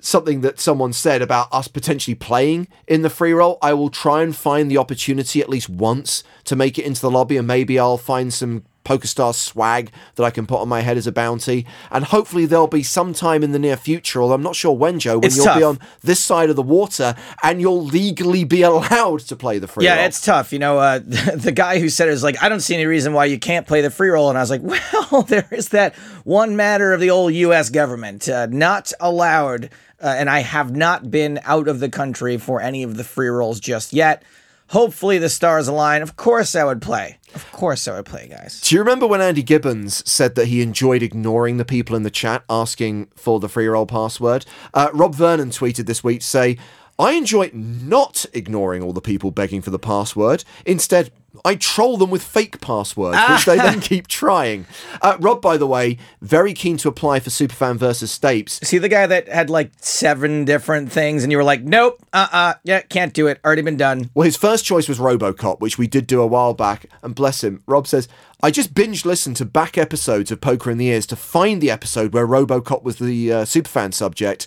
something 0.00 0.40
that 0.40 0.60
someone 0.60 0.92
said 0.92 1.22
about 1.22 1.48
us 1.52 1.68
potentially 1.68 2.14
playing 2.14 2.68
in 2.86 3.02
the 3.02 3.10
free 3.10 3.32
roll, 3.32 3.58
I 3.60 3.74
will 3.74 3.90
try 3.90 4.22
and 4.22 4.34
find 4.34 4.70
the 4.70 4.78
opportunity 4.78 5.40
at 5.40 5.48
least 5.48 5.68
once 5.68 6.24
to 6.44 6.56
make 6.56 6.78
it 6.78 6.84
into 6.86 7.00
the 7.00 7.10
lobby, 7.10 7.36
and 7.36 7.46
maybe 7.46 7.78
I'll 7.78 7.98
find 7.98 8.32
some 8.32 8.64
PokerStars 8.84 9.34
swag 9.34 9.90
that 10.16 10.22
I 10.24 10.30
can 10.30 10.46
put 10.46 10.60
on 10.60 10.68
my 10.68 10.80
head 10.82 10.96
as 10.96 11.06
a 11.06 11.12
bounty. 11.12 11.66
And 11.90 12.04
hopefully 12.04 12.46
there'll 12.46 12.66
be 12.66 12.82
some 12.82 13.12
time 13.14 13.42
in 13.42 13.52
the 13.52 13.58
near 13.58 13.76
future, 13.76 14.20
although 14.22 14.34
I'm 14.34 14.42
not 14.42 14.56
sure 14.56 14.72
when, 14.72 14.98
Joe, 14.98 15.18
when 15.18 15.24
It's 15.24 15.36
you'll 15.36 15.54
be 15.54 15.62
on 15.62 15.78
this 16.02 16.20
side 16.20 16.50
of 16.50 16.56
the 16.56 16.62
water 16.62 17.14
and 17.42 17.60
you'll 17.60 17.82
legally 17.84 18.44
be 18.44 18.62
allowed 18.62 19.20
to 19.20 19.36
play 19.36 19.58
the 19.58 19.66
free 19.66 19.84
Yeah, 19.84 19.96
roll. 19.96 20.04
it's 20.06 20.20
tough. 20.20 20.52
You 20.52 20.58
know, 20.58 20.78
uh, 20.78 20.98
the 21.00 21.52
guy 21.54 21.78
who 21.80 21.88
said 21.88 22.08
it 22.08 22.12
was 22.12 22.22
like, 22.22 22.42
I 22.42 22.48
don't 22.48 22.60
see 22.60 22.74
any 22.74 22.86
reason 22.86 23.12
why 23.12 23.24
you 23.26 23.38
can't 23.38 23.66
play 23.66 23.80
the 23.80 23.90
free 23.90 24.08
roll. 24.10 24.28
And 24.28 24.38
I 24.38 24.42
was 24.42 24.50
like, 24.50 24.62
well, 25.10 25.22
there 25.28 25.48
is 25.50 25.70
that 25.70 25.94
one 26.24 26.56
matter 26.56 26.92
of 26.92 27.00
the 27.00 27.10
old 27.10 27.32
U.S. 27.34 27.70
government. 27.70 28.28
Uh, 28.28 28.46
not 28.46 28.92
allowed. 29.00 29.70
Uh, 30.02 30.08
and 30.18 30.28
I 30.28 30.40
have 30.40 30.74
not 30.76 31.10
been 31.10 31.40
out 31.44 31.66
of 31.68 31.80
the 31.80 31.88
country 31.88 32.36
for 32.36 32.60
any 32.60 32.82
of 32.82 32.96
the 32.96 33.04
free 33.04 33.28
rolls 33.28 33.58
just 33.60 33.92
yet. 33.94 34.22
Hopefully 34.68 35.18
the 35.18 35.28
stars 35.28 35.68
align. 35.68 36.02
Of 36.02 36.16
course 36.16 36.54
I 36.54 36.64
would 36.64 36.82
play. 36.82 37.18
Of 37.34 37.50
course 37.52 37.86
I 37.86 37.96
would 37.96 38.06
play, 38.06 38.28
guys. 38.28 38.60
Do 38.60 38.74
you 38.74 38.80
remember 38.80 39.06
when 39.06 39.20
Andy 39.20 39.42
Gibbons 39.42 40.08
said 40.10 40.34
that 40.36 40.46
he 40.46 40.62
enjoyed 40.62 41.02
ignoring 41.02 41.56
the 41.56 41.64
people 41.64 41.96
in 41.96 42.02
the 42.02 42.10
chat 42.10 42.44
asking 42.48 43.08
for 43.14 43.40
the 43.40 43.48
free 43.48 43.66
roll 43.66 43.86
password? 43.86 44.46
Uh, 44.72 44.88
Rob 44.92 45.14
Vernon 45.14 45.50
tweeted 45.50 45.86
this 45.86 46.02
week 46.02 46.20
to 46.20 46.26
say, 46.26 46.58
I 46.98 47.12
enjoy 47.12 47.50
not 47.52 48.24
ignoring 48.32 48.82
all 48.82 48.92
the 48.92 49.00
people 49.00 49.30
begging 49.30 49.62
for 49.62 49.70
the 49.70 49.78
password. 49.78 50.44
Instead, 50.64 51.10
I 51.44 51.56
troll 51.56 51.96
them 51.96 52.10
with 52.10 52.22
fake 52.22 52.60
passwords, 52.60 53.18
which 53.28 53.44
they 53.44 53.56
then 53.56 53.80
keep 53.80 54.06
trying. 54.06 54.66
Uh, 55.02 55.16
Rob, 55.18 55.42
by 55.42 55.56
the 55.56 55.66
way, 55.66 55.98
very 56.22 56.52
keen 56.54 56.76
to 56.76 56.88
apply 56.88 57.18
for 57.18 57.30
Superfan 57.30 57.76
versus 57.76 58.16
Stapes. 58.16 58.64
See 58.64 58.78
the 58.78 58.88
guy 58.88 59.06
that 59.08 59.28
had 59.28 59.50
like 59.50 59.72
seven 59.78 60.44
different 60.44 60.92
things 60.92 61.24
and 61.24 61.32
you 61.32 61.38
were 61.38 61.44
like, 61.44 61.62
nope, 61.62 62.00
uh 62.12 62.28
uh 62.30 62.54
yeah, 62.62 62.82
can't 62.82 63.12
do 63.12 63.26
it. 63.26 63.40
Already 63.44 63.62
been 63.62 63.76
done. 63.76 64.10
Well, 64.14 64.24
his 64.24 64.36
first 64.36 64.64
choice 64.64 64.88
was 64.88 64.98
Robocop, 65.00 65.58
which 65.60 65.76
we 65.76 65.88
did 65.88 66.06
do 66.06 66.22
a 66.22 66.26
while 66.26 66.54
back, 66.54 66.86
and 67.02 67.14
bless 67.14 67.42
him, 67.42 67.62
Rob 67.66 67.88
says, 67.88 68.08
I 68.40 68.52
just 68.52 68.74
binge 68.74 69.04
listened 69.04 69.36
to 69.38 69.44
back 69.44 69.76
episodes 69.76 70.30
of 70.30 70.40
Poker 70.40 70.70
in 70.70 70.78
the 70.78 70.88
Ears 70.88 71.06
to 71.06 71.16
find 71.16 71.60
the 71.60 71.70
episode 71.70 72.12
where 72.14 72.28
Robocop 72.28 72.84
was 72.84 72.96
the 72.96 73.32
uh, 73.32 73.44
superfan 73.44 73.92
subject. 73.92 74.46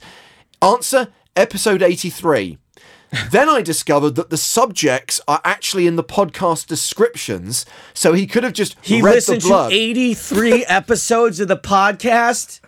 Answer 0.61 1.09
episode 1.37 1.81
83. 1.81 2.57
then 3.31 3.47
I 3.47 3.61
discovered 3.61 4.15
that 4.15 4.29
the 4.29 4.37
subjects 4.37 5.21
are 5.27 5.39
actually 5.45 5.87
in 5.87 5.95
the 5.95 6.03
podcast 6.03 6.67
descriptions, 6.67 7.65
so 7.93 8.13
he 8.13 8.27
could 8.27 8.43
have 8.43 8.53
just 8.53 8.75
He 8.81 9.01
read 9.01 9.15
listened 9.15 9.41
to 9.43 9.69
83 9.71 10.65
episodes 10.67 11.39
of 11.39 11.47
the 11.47 11.57
podcast. 11.57 12.59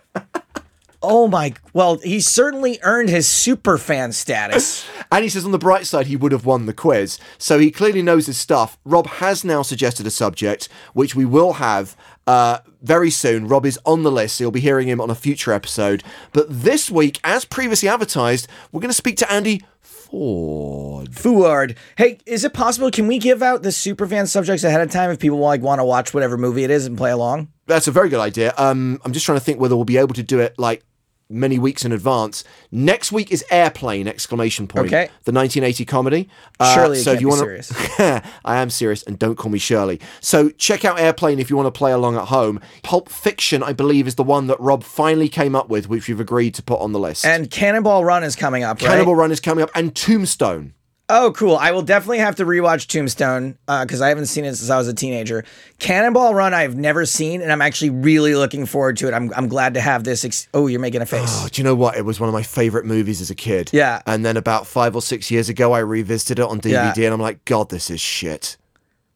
Oh 1.02 1.28
my! 1.28 1.54
Well, 1.72 1.98
he 1.98 2.20
certainly 2.20 2.78
earned 2.82 3.08
his 3.08 3.26
super 3.26 3.78
fan 3.78 4.12
status. 4.12 4.86
And 5.12 5.24
he 5.24 5.28
says 5.28 5.44
on 5.44 5.50
the 5.50 5.58
bright 5.58 5.86
side, 5.86 6.06
he 6.06 6.14
would 6.14 6.30
have 6.30 6.46
won 6.46 6.66
the 6.66 6.72
quiz. 6.72 7.18
So 7.36 7.58
he 7.58 7.72
clearly 7.72 8.00
knows 8.00 8.26
his 8.26 8.38
stuff. 8.38 8.78
Rob 8.84 9.08
has 9.08 9.44
now 9.44 9.62
suggested 9.62 10.06
a 10.06 10.10
subject, 10.10 10.68
which 10.92 11.16
we 11.16 11.24
will 11.24 11.54
have 11.54 11.96
uh, 12.26 12.58
very 12.82 13.10
soon. 13.10 13.48
Rob 13.48 13.66
is 13.66 13.78
on 13.84 14.02
the 14.02 14.12
list, 14.12 14.36
so 14.36 14.44
you'll 14.44 14.50
be 14.50 14.60
hearing 14.60 14.88
him 14.88 15.00
on 15.00 15.10
a 15.10 15.14
future 15.14 15.52
episode. 15.52 16.02
But 16.32 16.46
this 16.48 16.90
week, 16.90 17.18
as 17.24 17.44
previously 17.44 17.88
advertised, 17.88 18.48
we're 18.72 18.80
going 18.80 18.90
to 18.90 18.94
speak 18.94 19.16
to 19.18 19.32
Andy 19.32 19.62
Foord. 19.82 21.08
Foord. 21.10 21.76
Hey, 21.96 22.18
is 22.26 22.44
it 22.44 22.52
possible? 22.52 22.90
Can 22.90 23.06
we 23.06 23.18
give 23.18 23.42
out 23.42 23.62
the 23.62 23.72
super 23.72 24.06
fan 24.06 24.26
subjects 24.26 24.64
ahead 24.64 24.80
of 24.80 24.90
time 24.90 25.10
if 25.10 25.18
people 25.18 25.38
like 25.38 25.60
want 25.60 25.78
to 25.80 25.84
watch 25.84 26.12
whatever 26.12 26.36
movie 26.36 26.64
it 26.64 26.70
is 26.70 26.86
and 26.86 26.96
play 26.98 27.10
along? 27.10 27.48
That's 27.66 27.86
a 27.86 27.92
very 27.92 28.08
good 28.08 28.20
idea. 28.20 28.52
Um, 28.58 29.00
I'm 29.04 29.12
just 29.12 29.24
trying 29.24 29.38
to 29.38 29.44
think 29.44 29.60
whether 29.60 29.76
we'll 29.76 29.84
be 29.84 29.98
able 29.98 30.14
to 30.14 30.22
do 30.22 30.40
it 30.40 30.58
like 30.58 30.84
many 31.30 31.58
weeks 31.58 31.84
in 31.84 31.92
advance. 31.92 32.44
Next 32.70 33.12
week 33.12 33.30
is 33.30 33.44
Airplane! 33.50 34.08
Exclamation 34.08 34.66
point. 34.66 34.88
Okay. 34.88 35.04
The 35.24 35.32
1980 35.32 35.84
comedy. 35.84 36.28
Uh, 36.58 36.88
you 36.90 36.96
so 36.96 37.12
if 37.12 37.20
you 37.20 37.28
wanna- 37.28 37.40
serious. 37.40 37.72
I 38.44 38.56
am 38.56 38.68
serious, 38.70 39.02
and 39.04 39.18
don't 39.18 39.36
call 39.36 39.50
me 39.50 39.58
Shirley. 39.58 40.00
So 40.20 40.50
check 40.50 40.84
out 40.84 40.98
Airplane 40.98 41.38
if 41.38 41.48
you 41.48 41.56
want 41.56 41.66
to 41.72 41.78
play 41.78 41.92
along 41.92 42.16
at 42.16 42.26
home. 42.28 42.60
Pulp 42.82 43.08
Fiction, 43.08 43.62
I 43.62 43.72
believe, 43.72 44.06
is 44.06 44.16
the 44.16 44.24
one 44.24 44.48
that 44.48 44.60
Rob 44.60 44.84
finally 44.84 45.28
came 45.28 45.54
up 45.54 45.68
with, 45.68 45.88
which 45.88 46.08
we've 46.08 46.20
agreed 46.20 46.54
to 46.54 46.62
put 46.62 46.80
on 46.80 46.92
the 46.92 46.98
list. 46.98 47.24
And 47.24 47.50
Cannonball 47.50 48.04
Run 48.04 48.24
is 48.24 48.36
coming 48.36 48.64
up, 48.64 48.82
right? 48.82 49.06
Run 49.06 49.32
is 49.32 49.40
coming 49.40 49.62
up, 49.62 49.70
and 49.74 49.94
Tombstone. 49.94 50.74
Oh, 51.12 51.32
cool. 51.32 51.56
I 51.56 51.72
will 51.72 51.82
definitely 51.82 52.18
have 52.18 52.36
to 52.36 52.44
rewatch 52.44 52.86
Tombstone 52.86 53.58
uh, 53.66 53.84
because 53.84 54.00
I 54.00 54.08
haven't 54.10 54.26
seen 54.26 54.44
it 54.44 54.54
since 54.54 54.70
I 54.70 54.78
was 54.78 54.86
a 54.86 54.94
teenager. 54.94 55.44
Cannonball 55.80 56.34
Run, 56.34 56.54
I've 56.54 56.76
never 56.76 57.04
seen, 57.04 57.42
and 57.42 57.50
I'm 57.50 57.60
actually 57.60 57.90
really 57.90 58.34
looking 58.36 58.64
forward 58.64 58.96
to 58.98 59.08
it. 59.08 59.14
I'm, 59.14 59.32
I'm 59.34 59.48
glad 59.48 59.74
to 59.74 59.80
have 59.80 60.04
this. 60.04 60.24
Ex- 60.24 60.46
oh, 60.54 60.68
you're 60.68 60.78
making 60.80 61.02
a 61.02 61.06
face. 61.06 61.28
Oh, 61.28 61.48
do 61.50 61.60
you 61.60 61.64
know 61.64 61.74
what? 61.74 61.96
It 61.96 62.04
was 62.04 62.20
one 62.20 62.28
of 62.28 62.32
my 62.32 62.44
favorite 62.44 62.84
movies 62.86 63.20
as 63.20 63.28
a 63.30 63.34
kid. 63.34 63.70
Yeah. 63.72 64.02
And 64.06 64.24
then 64.24 64.36
about 64.36 64.66
five 64.68 64.94
or 64.94 65.02
six 65.02 65.30
years 65.30 65.48
ago, 65.48 65.72
I 65.72 65.80
revisited 65.80 66.38
it 66.38 66.44
on 66.48 66.60
DVD, 66.60 66.96
Yeah. 66.96 67.04
and 67.06 67.14
I'm 67.14 67.20
like, 67.20 67.44
God, 67.44 67.70
this 67.70 67.90
is 67.90 68.00
shit. 68.00 68.56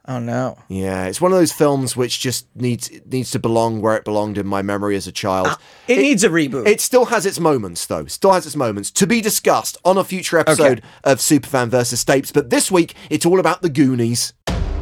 Oh, 0.06 0.18
no. 0.18 0.58
Yeah, 0.68 1.06
it's 1.06 1.18
one 1.20 1.32
of 1.32 1.38
those 1.38 1.52
films 1.52 1.96
which 1.96 2.20
just 2.20 2.46
needs 2.54 2.90
needs 3.06 3.30
to 3.30 3.38
belong 3.38 3.80
where 3.80 3.96
it 3.96 4.04
belonged 4.04 4.36
in 4.36 4.46
my 4.46 4.60
memory 4.60 4.96
as 4.96 5.06
a 5.06 5.12
child. 5.12 5.46
Ah, 5.48 5.58
It, 5.88 5.96
needs 5.96 6.22
a 6.22 6.28
reboot. 6.28 6.66
It 6.66 6.82
still 6.82 7.06
has 7.06 7.24
its 7.24 7.40
moments, 7.40 7.86
though. 7.86 8.04
Still 8.04 8.32
has 8.32 8.44
its 8.44 8.54
moments 8.54 8.90
to 8.92 9.06
be 9.06 9.22
discussed 9.22 9.78
on 9.82 9.96
a 9.96 10.04
future 10.04 10.36
episode 10.38 10.82
of 11.04 11.18
Superfan 11.20 11.68
versus 11.68 12.04
Stapes. 12.04 12.34
But 12.34 12.50
this 12.50 12.70
week, 12.70 12.94
it's 13.08 13.24
all 13.24 13.40
about 13.40 13.62
the 13.62 13.70
Goonies. 13.70 14.34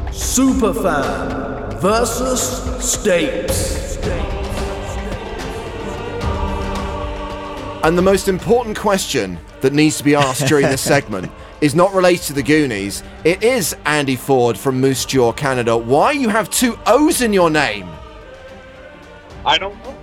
Superfan 0.07 1.79
versus 1.79 2.41
Stapes. 2.83 3.81
And 7.85 7.97
the 7.97 8.01
most 8.01 8.27
important 8.29 8.77
question 8.77 9.37
that 9.61 9.73
needs 9.73 9.97
to 9.97 10.03
be 10.03 10.15
asked 10.15 10.47
during 10.47 10.65
this 10.67 10.81
segment 10.93 11.31
is 11.63 11.73
not 11.73 11.93
related 11.93 12.23
to 12.25 12.33
the 12.33 12.43
Goonies. 12.43 13.03
It 13.23 13.41
is 13.41 13.73
Andy 13.85 14.17
Foord 14.17 14.57
from 14.57 14.81
Moose 14.81 15.05
Jaw, 15.05 15.31
Canada. 15.31 15.77
Why 15.77 16.11
you 16.11 16.27
have 16.27 16.49
two 16.49 16.77
O's 16.85 17.21
in 17.21 17.31
your 17.31 17.49
name? 17.49 17.87
I 19.45 19.57
don't 19.57 19.81
know. 19.83 19.95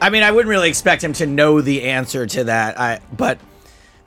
I 0.00 0.10
mean, 0.10 0.24
I 0.24 0.32
wouldn't 0.32 0.50
really 0.50 0.68
expect 0.68 1.04
him 1.04 1.12
to 1.14 1.26
know 1.26 1.60
the 1.60 1.84
answer 1.84 2.26
to 2.26 2.44
that. 2.44 2.80
I, 2.80 2.98
but 3.16 3.38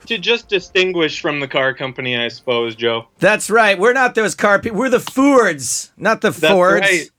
To 0.04 0.18
just 0.18 0.48
distinguish 0.50 1.22
from 1.22 1.40
the 1.40 1.48
car 1.48 1.72
company, 1.72 2.18
I 2.18 2.28
suppose, 2.28 2.74
Joe. 2.76 3.08
that's 3.20 3.48
right. 3.48 3.78
We're 3.78 3.94
not 3.94 4.14
those 4.14 4.34
car 4.34 4.58
people. 4.58 4.78
We're 4.78 4.90
the 4.90 4.98
Foords, 4.98 5.92
not 5.96 6.20
the 6.20 6.28
That's 6.30 6.52
Fords. 6.52 6.80
right. 6.82 7.10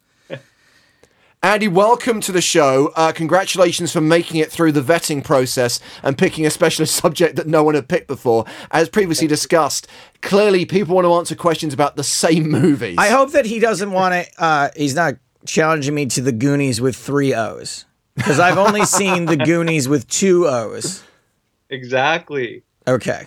Andy, 1.48 1.70
welcome 1.70 2.20
to 2.20 2.34
the 2.34 2.42
show. 2.42 2.92
Uh, 2.94 3.14
congratulations 3.14 3.94
for 3.94 4.02
making 4.02 4.42
it 4.42 4.52
through 4.52 4.74
the 4.74 4.82
vetting 4.82 5.24
process 5.24 5.80
and 6.04 6.18
picking 6.18 6.46
a 6.46 6.50
specialist 6.50 6.94
subject 7.02 7.38
that 7.38 7.48
no 7.48 7.64
one 7.64 7.74
had 7.74 7.88
picked 7.88 8.08
before. 8.08 8.44
As 8.70 8.90
previously 8.90 9.28
discussed, 9.28 9.88
clearly 10.22 10.66
people 10.66 10.96
want 10.96 11.06
to 11.06 11.14
answer 11.14 11.36
questions 11.36 11.74
about 11.74 11.96
the 11.96 12.04
same 12.04 12.50
movies. 12.52 12.98
I 12.98 13.08
hope 13.08 13.32
that 13.32 13.46
he 13.46 13.60
doesn't 13.60 13.94
want 13.94 14.14
to. 14.14 14.44
Uh, 14.44 14.70
he's 14.76 14.94
not 14.94 15.14
challenging 15.46 15.96
me 15.96 16.08
to 16.08 16.22
the 16.22 16.34
Goonies 16.34 16.82
with 16.82 16.98
three 16.98 17.34
O's 17.34 17.86
because 18.16 18.42
I've 18.42 18.58
only 18.58 18.84
seen 18.86 19.24
the 19.24 19.38
Goonies 19.38 19.88
with 19.88 20.06
two 20.10 20.48
O's. 20.48 21.02
Exactly. 21.70 22.64
Okay. 22.86 23.26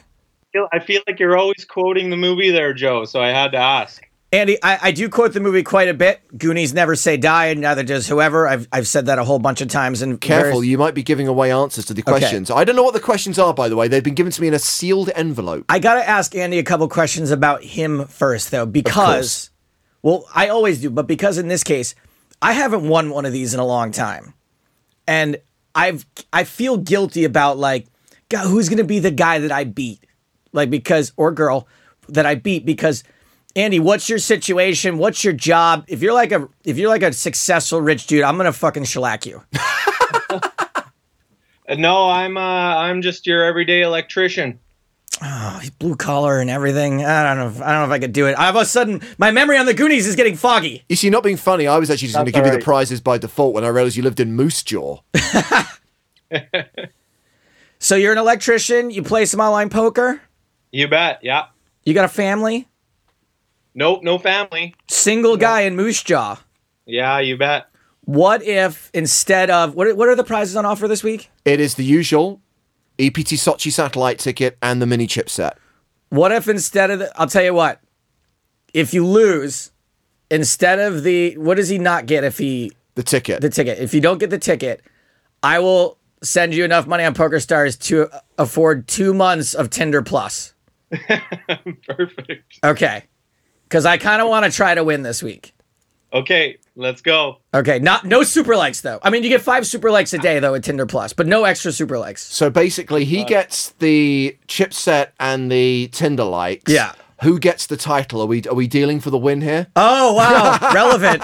I 0.74 0.80
feel 0.80 1.00
like 1.06 1.18
you're 1.18 1.38
always 1.38 1.64
quoting 1.64 2.10
the 2.10 2.18
movie 2.18 2.50
there, 2.50 2.74
Joe. 2.74 3.06
So 3.06 3.22
I 3.22 3.28
had 3.28 3.52
to 3.52 3.58
ask. 3.58 4.09
Andy, 4.32 4.62
I, 4.62 4.78
I 4.80 4.92
do 4.92 5.08
quote 5.08 5.32
the 5.32 5.40
movie 5.40 5.64
quite 5.64 5.88
a 5.88 5.94
bit. 5.94 6.20
Goonies 6.38 6.72
never 6.72 6.94
say 6.94 7.16
die, 7.16 7.46
and 7.46 7.62
neither 7.62 7.82
does 7.82 8.06
whoever. 8.06 8.46
I've, 8.46 8.68
I've 8.72 8.86
said 8.86 9.06
that 9.06 9.18
a 9.18 9.24
whole 9.24 9.40
bunch 9.40 9.60
of 9.60 9.66
times. 9.66 10.02
And 10.02 10.20
Careful, 10.20 10.62
you 10.62 10.78
might 10.78 10.94
be 10.94 11.02
giving 11.02 11.26
away 11.26 11.50
answers 11.50 11.84
to 11.86 11.94
the 11.94 12.02
questions. 12.02 12.48
I 12.48 12.62
don't 12.62 12.76
know 12.76 12.84
what 12.84 12.94
the 12.94 13.00
questions 13.00 13.40
are, 13.40 13.52
by 13.52 13.68
the 13.68 13.74
way. 13.74 13.88
They've 13.88 14.04
been 14.04 14.14
given 14.14 14.30
to 14.30 14.40
me 14.40 14.46
in 14.46 14.54
a 14.54 14.60
sealed 14.60 15.10
envelope. 15.16 15.64
I 15.68 15.80
got 15.80 15.94
to 15.94 16.08
ask 16.08 16.36
Andy 16.36 16.60
a 16.60 16.62
couple 16.62 16.88
questions 16.88 17.32
about 17.32 17.64
him 17.64 18.06
first, 18.06 18.52
though, 18.52 18.66
because, 18.66 19.50
well, 20.00 20.28
I 20.32 20.48
always 20.48 20.80
do, 20.80 20.90
but 20.90 21.08
because 21.08 21.36
in 21.36 21.48
this 21.48 21.64
case, 21.64 21.96
I 22.40 22.52
haven't 22.52 22.88
won 22.88 23.10
one 23.10 23.26
of 23.26 23.32
these 23.32 23.52
in 23.52 23.58
a 23.58 23.66
long 23.66 23.90
time, 23.90 24.34
and 25.08 25.38
I've 25.74 26.06
I 26.32 26.44
feel 26.44 26.76
guilty 26.76 27.24
about 27.24 27.58
like, 27.58 27.88
God, 28.28 28.46
who's 28.46 28.68
gonna 28.68 28.84
be 28.84 29.00
the 29.00 29.10
guy 29.10 29.40
that 29.40 29.50
I 29.50 29.64
beat, 29.64 30.04
like 30.52 30.70
because 30.70 31.12
or 31.16 31.32
girl 31.32 31.66
that 32.08 32.26
I 32.26 32.36
beat 32.36 32.64
because. 32.64 33.02
Andy, 33.56 33.80
what's 33.80 34.08
your 34.08 34.18
situation? 34.18 34.98
What's 34.98 35.24
your 35.24 35.32
job? 35.32 35.84
If 35.88 36.02
you're 36.02 36.14
like 36.14 36.32
a 36.32 36.48
if 36.64 36.78
you're 36.78 36.88
like 36.88 37.02
a 37.02 37.12
successful 37.12 37.80
rich 37.80 38.06
dude, 38.06 38.22
I'm 38.22 38.36
gonna 38.36 38.52
fucking 38.52 38.84
shellac 38.84 39.26
you. 39.26 39.42
No, 41.78 42.10
I'm 42.10 42.36
uh, 42.36 42.40
I'm 42.40 43.00
just 43.00 43.28
your 43.28 43.44
everyday 43.44 43.82
electrician. 43.82 44.58
Oh, 45.22 45.58
he's 45.60 45.70
blue 45.70 45.94
collar 45.94 46.40
and 46.40 46.50
everything. 46.50 47.04
I 47.04 47.22
don't 47.22 47.36
know. 47.36 47.46
If, 47.46 47.62
I 47.62 47.70
don't 47.70 47.82
know 47.82 47.84
if 47.84 47.96
I 47.96 48.00
could 48.00 48.12
do 48.12 48.26
it. 48.26 48.32
All 48.36 48.48
of 48.48 48.56
a 48.56 48.64
sudden, 48.64 49.00
my 49.18 49.30
memory 49.30 49.56
on 49.56 49.66
the 49.66 49.74
Goonies 49.74 50.08
is 50.08 50.16
getting 50.16 50.34
foggy. 50.34 50.82
You 50.88 50.96
see, 50.96 51.10
not 51.10 51.22
being 51.22 51.36
funny, 51.36 51.68
I 51.68 51.78
was 51.78 51.88
actually 51.88 52.08
just 52.08 52.16
going 52.16 52.26
to 52.26 52.32
That's 52.32 52.44
give 52.44 52.52
you 52.54 52.58
the 52.58 52.64
prizes 52.64 53.00
by 53.00 53.18
default 53.18 53.54
when 53.54 53.62
I 53.62 53.68
realized 53.68 53.96
you 53.96 54.02
lived 54.02 54.18
in 54.18 54.32
Moose 54.32 54.64
Jaw. 54.64 54.98
So 57.82 57.96
you're 57.96 58.12
an 58.12 58.18
electrician. 58.18 58.90
You 58.90 59.02
play 59.02 59.24
some 59.24 59.40
online 59.40 59.70
poker. 59.70 60.20
You 60.70 60.86
bet. 60.86 61.20
Yeah. 61.22 61.46
You 61.82 61.94
got 61.94 62.04
a 62.04 62.08
family. 62.08 62.68
Nope. 63.80 64.02
No 64.02 64.18
family. 64.18 64.74
Single 64.88 65.38
guy 65.38 65.62
in 65.62 65.74
Moose 65.74 66.02
Jaw. 66.02 66.38
Yeah. 66.84 67.18
You 67.18 67.38
bet. 67.38 67.66
What 68.04 68.42
if 68.42 68.90
instead 68.92 69.48
of 69.48 69.74
what? 69.74 69.96
What 69.96 70.06
are 70.08 70.14
the 70.14 70.22
prizes 70.22 70.54
on 70.54 70.66
offer 70.66 70.86
this 70.86 71.02
week? 71.02 71.30
It 71.46 71.60
is 71.60 71.76
the 71.76 71.84
usual 71.84 72.42
EPT 72.98 73.38
Sochi 73.38 73.72
satellite 73.72 74.18
ticket 74.18 74.58
and 74.60 74.82
the 74.82 74.86
mini 74.86 75.06
chipset. 75.06 75.52
What 76.10 76.30
if 76.30 76.46
instead 76.46 76.90
of 76.90 76.98
the? 76.98 77.18
I'll 77.20 77.26
tell 77.26 77.42
you 77.42 77.54
what. 77.54 77.80
If 78.74 78.92
you 78.92 79.06
lose, 79.06 79.72
instead 80.30 80.78
of 80.78 81.02
the, 81.02 81.36
what 81.38 81.56
does 81.56 81.68
he 81.70 81.78
not 81.78 82.04
get 82.06 82.22
if 82.22 82.36
he 82.38 82.70
The 82.96 83.02
ticket. 83.02 83.40
the 83.40 83.48
ticket? 83.48 83.78
If 83.78 83.94
you 83.94 84.00
don't 84.02 84.18
get 84.18 84.28
the 84.30 84.38
ticket, 84.38 84.82
I 85.42 85.58
will 85.58 85.96
send 86.22 86.52
you 86.54 86.64
enough 86.64 86.86
money 86.86 87.02
on 87.04 87.14
PokerStars 87.14 87.78
to 87.86 88.08
afford 88.38 88.86
two 88.86 89.14
months 89.14 89.54
of 89.54 89.70
Tinder 89.70 90.02
Plus. 90.02 90.52
Perfect. 91.86 92.58
Okay. 92.62 93.04
Because 93.70 93.86
I 93.86 93.96
kind 93.96 94.20
of 94.20 94.28
want 94.28 94.44
to 94.44 94.50
try 94.50 94.74
to 94.74 94.82
win 94.82 95.02
this 95.02 95.22
week. 95.22 95.54
Okay. 96.12 96.58
Let's 96.80 97.02
go. 97.02 97.38
Okay, 97.52 97.78
not 97.78 98.06
no 98.06 98.22
super 98.22 98.56
likes 98.56 98.80
though. 98.80 98.98
I 99.02 99.10
mean, 99.10 99.22
you 99.22 99.28
get 99.28 99.42
five 99.42 99.66
super 99.66 99.90
likes 99.90 100.14
a 100.14 100.18
day 100.18 100.38
though 100.38 100.54
at 100.54 100.64
Tinder 100.64 100.86
Plus, 100.86 101.12
but 101.12 101.26
no 101.26 101.44
extra 101.44 101.72
super 101.72 101.98
likes. 101.98 102.22
so 102.22 102.48
basically, 102.48 103.04
he 103.04 103.22
gets 103.22 103.70
the 103.80 104.36
chipset 104.48 105.08
and 105.20 105.52
the 105.52 105.88
Tinder 105.88 106.24
likes. 106.24 106.72
Yeah. 106.72 106.94
Who 107.22 107.38
gets 107.38 107.66
the 107.66 107.76
title? 107.76 108.22
Are 108.22 108.26
we 108.26 108.42
are 108.44 108.54
we 108.54 108.66
dealing 108.66 108.98
for 108.98 109.10
the 109.10 109.18
win 109.18 109.42
here? 109.42 109.66
Oh 109.76 110.14
wow, 110.14 110.72
relevant. 110.72 111.22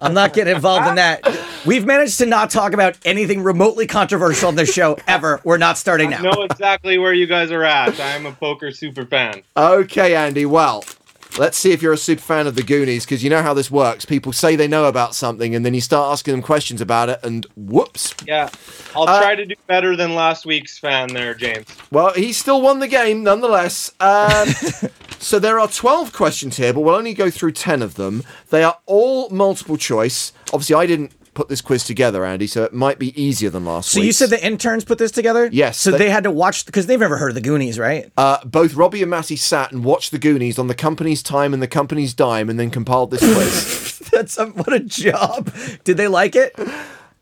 I'm 0.00 0.12
not 0.12 0.32
getting 0.32 0.56
involved 0.56 0.88
in 0.88 0.96
that. 0.96 1.20
We've 1.64 1.86
managed 1.86 2.18
to 2.18 2.26
not 2.26 2.50
talk 2.50 2.72
about 2.72 2.98
anything 3.04 3.44
remotely 3.44 3.86
controversial 3.86 4.48
on 4.48 4.56
this 4.56 4.72
show 4.72 4.98
ever. 5.06 5.40
We're 5.44 5.58
not 5.58 5.78
starting 5.78 6.10
now. 6.10 6.18
I 6.18 6.22
know 6.22 6.42
exactly 6.42 6.98
where 6.98 7.12
you 7.12 7.28
guys 7.28 7.52
are 7.52 7.62
at. 7.62 8.00
I'm 8.00 8.26
a 8.26 8.32
poker 8.32 8.72
super 8.72 9.06
fan. 9.06 9.42
Okay, 9.56 10.16
Andy. 10.16 10.46
Well, 10.46 10.82
let's 11.38 11.56
see 11.58 11.72
if 11.72 11.82
you're 11.82 11.92
a 11.92 11.98
super 11.98 12.22
fan 12.22 12.46
of 12.46 12.54
the 12.54 12.62
Goonies 12.62 13.04
because 13.04 13.22
you 13.22 13.30
know 13.30 13.42
how 13.42 13.54
this 13.54 13.70
works. 13.70 14.04
People 14.04 14.32
say 14.32 14.56
they 14.56 14.68
know 14.68 14.86
about 14.86 15.14
something, 15.14 15.54
and 15.54 15.64
then 15.64 15.74
you 15.74 15.80
start 15.80 16.12
asking 16.12 16.32
them 16.32 16.42
questions 16.42 16.80
about 16.80 17.08
it, 17.08 17.20
and 17.22 17.46
whoops. 17.56 18.14
Yeah. 18.26 18.48
I'll 18.94 19.08
Uh, 19.08 19.20
try 19.20 19.34
to 19.34 19.44
do 19.44 19.54
better 19.66 19.96
than 19.96 20.14
last 20.14 20.46
week's 20.46 20.78
fan 20.78 21.08
there, 21.12 21.34
James. 21.34 21.66
Well, 21.90 22.12
he 22.14 22.32
still 22.32 22.60
won 22.62 22.78
the 22.80 22.88
game 22.88 23.22
nonetheless. 23.22 23.92
Um, 24.00 24.48
so 25.18 25.38
there 25.38 25.60
are 25.60 25.68
12 25.68 26.12
questions 26.12 26.56
here, 26.56 26.72
but 26.72 26.80
we'll 26.80 26.94
only 26.94 27.14
go 27.14 27.30
through 27.30 27.52
10 27.52 27.82
of 27.82 27.94
them. 27.94 28.22
They 28.50 28.62
are 28.62 28.78
all 28.86 29.28
multiple 29.30 29.76
choice. 29.76 30.32
Obviously, 30.52 30.74
I 30.76 30.86
didn't 30.86 31.12
put 31.36 31.48
this 31.48 31.60
quiz 31.60 31.84
together, 31.84 32.24
Andy, 32.24 32.48
so 32.48 32.64
it 32.64 32.72
might 32.72 32.98
be 32.98 33.20
easier 33.20 33.50
than 33.50 33.64
last 33.64 33.90
week. 33.90 33.92
So 33.92 34.00
week. 34.00 34.06
you 34.06 34.12
said 34.12 34.30
the 34.30 34.44
interns 34.44 34.84
put 34.84 34.98
this 34.98 35.12
together? 35.12 35.48
Yes, 35.52 35.78
So 35.78 35.92
they- 35.92 35.98
they, 35.98 36.10
had 36.10 36.24
to 36.24 36.30
watch 36.32 36.66
because 36.66 36.86
they've 36.86 36.98
never 36.98 37.18
heard 37.18 37.28
of 37.28 37.34
the 37.36 37.40
Goonies, 37.40 37.78
right? 37.78 38.10
uh, 38.16 38.38
both 38.44 38.74
Robbie 38.74 39.02
and 39.02 39.10
Matty 39.10 39.36
sat 39.36 39.70
and 39.70 39.84
watched 39.84 40.10
the 40.10 40.18
Goonies 40.18 40.58
on 40.58 40.66
the 40.66 40.74
company's 40.74 41.22
time 41.22 41.54
and 41.54 41.62
the 41.62 41.68
company's 41.68 42.14
dime 42.14 42.48
and 42.50 42.58
then 42.58 42.70
compiled 42.70 43.10
this 43.12 43.20
quiz. 43.20 44.08
That's 44.10 44.38
a, 44.38 44.46
what 44.46 44.72
a 44.72 44.80
job. 44.80 45.52
Did 45.84 45.96
they 45.98 46.08
like 46.08 46.34
it? 46.34 46.58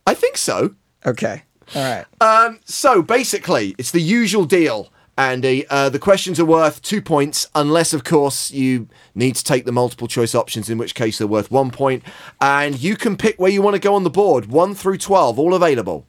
I 0.07 0.15
think 0.15 0.37
so. 0.39 0.75
Okay. 1.05 1.43
All 1.75 1.83
right. 1.83 2.05
Um, 2.21 2.61
so 2.65 3.03
basically, 3.03 3.75
it's 3.79 3.91
the 3.91 4.01
usual 4.01 4.45
deal, 4.45 4.93
Andy. 5.17 5.67
Uh, 5.69 5.89
the 5.89 5.99
questions 5.99 6.41
are 6.41 6.45
worth 6.45 6.83
two 6.83 7.01
points, 7.01 7.49
unless, 7.55 7.93
of 7.93 8.05
course, 8.05 8.51
you 8.51 8.89
need 9.15 9.37
to 9.37 9.45
take 9.45 9.65
the 9.65 9.73
multiple 9.73 10.09
choice 10.09 10.35
options, 10.35 10.69
in 10.69 10.79
which 10.79 10.95
case 10.95 11.19
they're 11.19 11.27
worth 11.27 11.51
one 11.51 11.71
point. 11.71 12.03
And 12.41 12.81
you 12.81 12.97
can 12.97 13.17
pick 13.17 13.39
where 13.39 13.51
you 13.51 13.63
want 13.63 13.75
to 13.75 13.81
go 13.81 13.95
on 13.95 14.05
the 14.05 14.11
board, 14.11 14.47
one 14.47 14.75
through 14.75 14.99
12, 14.99 15.39
all 15.39 15.55
available. 15.55 16.07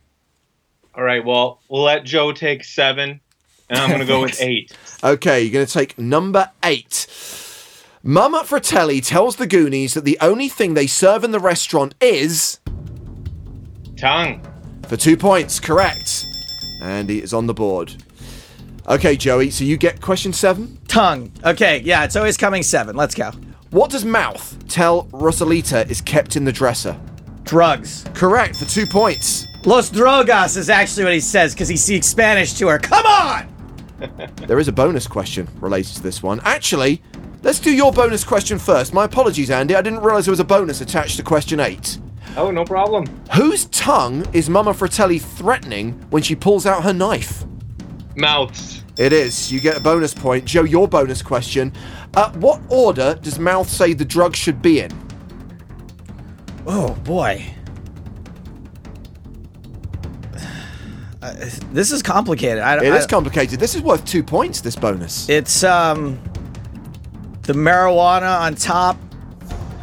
All 0.95 1.03
right. 1.03 1.23
Well, 1.23 1.59
we'll 1.69 1.83
let 1.83 2.05
Joe 2.05 2.31
take 2.31 2.63
seven, 2.63 3.19
and 3.69 3.79
I'm 3.79 3.89
going 3.89 3.99
to 3.99 4.07
go 4.07 4.21
with 4.21 4.41
eight. 4.41 4.75
Okay, 5.03 5.41
you're 5.41 5.53
going 5.53 5.65
to 5.65 5.73
take 5.73 5.97
number 5.99 6.51
eight. 6.63 7.07
Mama 8.01 8.43
Fratelli 8.43 9.01
tells 9.01 9.35
the 9.35 9.47
Goonies 9.47 9.95
that 9.95 10.05
the 10.05 10.17
only 10.21 10.47
thing 10.47 10.73
they 10.73 10.87
serve 10.87 11.23
in 11.23 11.31
the 11.31 11.39
restaurant 11.39 11.95
is. 11.99 12.59
Tongue. 13.97 14.45
For 14.87 14.95
two 14.95 15.17
points, 15.17 15.59
correct. 15.59 16.25
Andy 16.81 17.21
is 17.21 17.33
on 17.33 17.47
the 17.47 17.53
board. 17.53 18.04
Okay, 18.87 19.15
Joey, 19.17 19.49
so 19.49 19.63
you 19.63 19.77
get 19.77 19.99
question 19.99 20.31
seven. 20.31 20.77
Tongue. 20.87 21.31
Okay, 21.43 21.79
yeah, 21.79 22.03
it's 22.03 22.15
always 22.15 22.37
coming 22.37 22.61
seven. 22.61 22.95
Let's 22.95 23.15
go. 23.15 23.31
What 23.71 23.89
does 23.89 24.05
Mouth 24.05 24.55
tell 24.67 25.05
Rosalita 25.05 25.89
is 25.89 26.01
kept 26.01 26.35
in 26.35 26.45
the 26.45 26.51
dresser? 26.51 26.99
Drugs. 27.43 28.05
Correct, 28.13 28.57
for 28.57 28.65
two 28.65 28.85
points. 28.85 29.47
Los 29.65 29.89
drogas 29.89 30.55
is 30.55 30.69
actually 30.69 31.03
what 31.05 31.13
he 31.13 31.19
says 31.19 31.53
because 31.55 31.67
he 31.67 31.77
speaks 31.77 32.05
Spanish 32.07 32.53
to 32.53 32.67
her. 32.67 32.79
Come 32.79 33.05
on! 33.05 33.51
There 34.45 34.59
is 34.59 34.67
a 34.67 34.73
bonus 34.73 35.07
question 35.07 35.47
related 35.59 35.95
to 35.95 36.03
this 36.03 36.21
one. 36.21 36.39
Actually, 36.43 37.01
let's 37.41 37.59
do 37.59 37.73
your 37.73 37.91
bonus 37.91 38.23
question 38.23 38.59
first. 38.59 38.93
My 38.93 39.05
apologies, 39.05 39.49
Andy. 39.49 39.73
I 39.73 39.81
didn't 39.81 40.01
realize 40.01 40.25
there 40.25 40.31
was 40.33 40.39
a 40.41 40.43
bonus 40.45 40.81
attached 40.81 41.15
to 41.17 41.23
question 41.23 41.59
eight. 41.59 41.97
Oh, 42.37 42.51
no 42.51 42.65
problem. 42.65 43.05
Whose 43.33 43.65
tongue 43.65 44.25
is 44.33 44.49
Mama 44.49 44.73
Fratelli 44.73 45.17
threatening 45.17 45.93
when 46.09 46.21
she 46.21 46.35
pulls 46.35 46.65
out 46.65 46.83
her 46.83 46.93
knife? 46.93 47.45
Mouths. 48.15 48.83
It 48.97 49.11
is. 49.11 49.51
You 49.51 49.59
get 49.59 49.77
a 49.77 49.79
bonus 49.79 50.13
point. 50.13 50.45
Joe, 50.45 50.63
your 50.63 50.87
bonus 50.87 51.21
question. 51.21 51.73
Uh, 52.15 52.31
what 52.33 52.61
order 52.69 53.15
does 53.21 53.39
Mouth 53.39 53.69
say 53.69 53.93
the 53.93 54.05
drug 54.05 54.35
should 54.35 54.61
be 54.61 54.79
in? 54.79 54.91
Oh 56.65 56.93
boy. 57.03 57.45
Uh, 61.21 61.33
this 61.71 61.91
is 61.91 62.01
complicated. 62.03 62.59
I, 62.59 62.83
It 62.83 62.93
I, 62.93 62.97
is 62.97 63.07
complicated. 63.07 63.59
This 63.59 63.75
is 63.75 63.81
worth 63.81 64.05
two 64.05 64.23
points, 64.23 64.61
this 64.61 64.75
bonus. 64.75 65.27
It's 65.27 65.63
um 65.63 66.19
the 67.43 67.53
marijuana 67.53 68.39
on 68.41 68.55
top, 68.55 68.97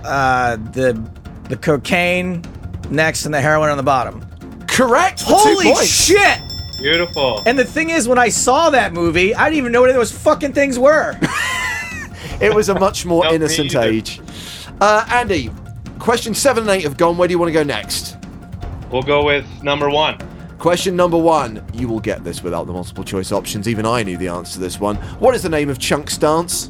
uh 0.04 0.56
the 0.56 1.00
the 1.48 1.56
cocaine 1.56 2.42
next, 2.90 3.26
and 3.26 3.34
the 3.34 3.40
heroin 3.40 3.70
on 3.70 3.76
the 3.76 3.82
bottom. 3.82 4.24
Correct 4.68 5.20
for 5.20 5.30
two 5.30 5.34
Holy 5.34 5.74
shit! 5.84 6.40
Beautiful. 6.82 7.42
And 7.46 7.58
the 7.58 7.64
thing 7.64 7.90
is, 7.90 8.08
when 8.08 8.18
I 8.18 8.28
saw 8.28 8.70
that 8.70 8.92
movie, 8.92 9.34
I 9.34 9.44
didn't 9.44 9.58
even 9.58 9.72
know 9.72 9.80
what 9.82 9.92
those 9.92 10.12
fucking 10.12 10.52
things 10.52 10.78
were. 10.78 11.18
It 12.40 12.52
was 12.52 12.68
a 12.68 12.74
much 12.78 13.06
more 13.06 13.22
No, 13.22 13.32
innocent 13.32 13.76
age. 13.76 14.20
Uh, 14.80 15.06
Andy, 15.08 15.50
question 16.00 16.34
seven 16.34 16.64
and 16.64 16.70
eight 16.72 16.82
have 16.82 16.96
gone. 16.96 17.16
Where 17.16 17.28
do 17.28 17.32
you 17.32 17.38
want 17.38 17.50
to 17.50 17.52
go 17.52 17.62
next? 17.62 18.16
We'll 18.90 19.02
go 19.02 19.24
with 19.24 19.46
number 19.62 19.88
one. 19.88 20.18
Question 20.58 20.96
number 20.96 21.16
one. 21.16 21.64
You 21.72 21.86
will 21.86 22.00
get 22.00 22.24
this 22.24 22.42
without 22.42 22.66
the 22.66 22.72
multiple 22.72 23.04
choice 23.04 23.30
options. 23.30 23.68
Even 23.68 23.86
I 23.86 24.02
knew 24.02 24.16
the 24.16 24.26
answer 24.26 24.54
to 24.54 24.58
this 24.58 24.80
one. 24.80 24.96
What 25.20 25.36
is 25.36 25.44
the 25.44 25.48
name 25.48 25.70
of 25.70 25.78
Chunk's 25.78 26.18
dance? 26.18 26.68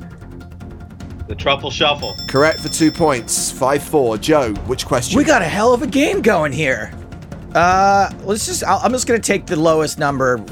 The 1.26 1.34
Truffle 1.34 1.70
Shuffle. 1.70 2.14
Correct 2.28 2.60
for 2.60 2.68
two 2.68 2.92
points. 2.92 3.50
Five 3.50 3.82
four. 3.82 4.18
Joe, 4.18 4.52
which 4.66 4.84
question? 4.84 5.16
we 5.16 5.24
got 5.24 5.40
a 5.40 5.46
hell 5.46 5.72
of 5.72 5.80
a 5.80 5.86
game 5.86 6.20
going 6.20 6.52
here. 6.52 6.92
Uh, 7.54 8.10
let's 8.24 8.46
just. 8.46 8.64
I'll, 8.64 8.78
I'm 8.82 8.92
just 8.92 9.06
gonna 9.06 9.18
take 9.20 9.46
the 9.46 9.56
lowest 9.56 9.98
number 9.98 10.44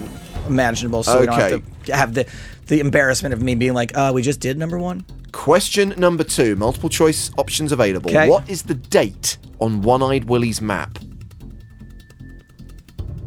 imaginable, 0.46 1.02
so 1.02 1.20
we 1.20 1.26
don't 1.26 1.34
Okay. 1.40 1.50
have 1.50 1.84
to 1.84 1.94
have 1.96 2.14
the 2.14 2.26
the 2.66 2.80
embarrassment 2.80 3.32
of 3.32 3.42
me 3.42 3.54
being 3.54 3.72
like, 3.74 3.96
uh, 3.96 4.12
we 4.14 4.22
just 4.22 4.40
did 4.40 4.58
number 4.58 4.78
one. 4.78 5.04
Question 5.32 5.94
number 5.96 6.24
two. 6.24 6.56
Multiple 6.56 6.88
choice 6.88 7.30
options 7.38 7.72
available. 7.72 8.10
Okay. 8.10 8.28
What 8.28 8.48
is 8.50 8.62
the 8.62 8.74
date 8.74 9.38
on 9.60 9.80
One 9.82 10.02
Eyed 10.02 10.24
Willie's 10.24 10.60
map? 10.60 10.98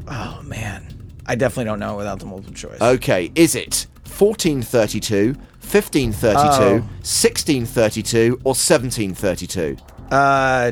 Oh 0.07 0.41
man, 0.43 0.85
I 1.25 1.35
definitely 1.35 1.65
don't 1.65 1.79
know 1.79 1.95
without 1.95 2.19
the 2.19 2.25
multiple 2.25 2.53
choice. 2.53 2.79
Okay, 2.81 3.31
is 3.35 3.55
it 3.55 3.87
1432, 4.17 5.33
1532, 5.33 6.63
Oh. 6.63 6.73
1632, 7.01 8.33
or 8.43 8.49
1732? 8.53 9.77
Uh, 10.11 10.71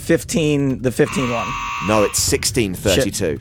fifteen. 0.00 0.82
The 0.82 0.90
fifteen 0.90 1.30
one. 1.30 1.46
No, 1.86 2.02
it's 2.04 2.30
1632. 2.30 3.40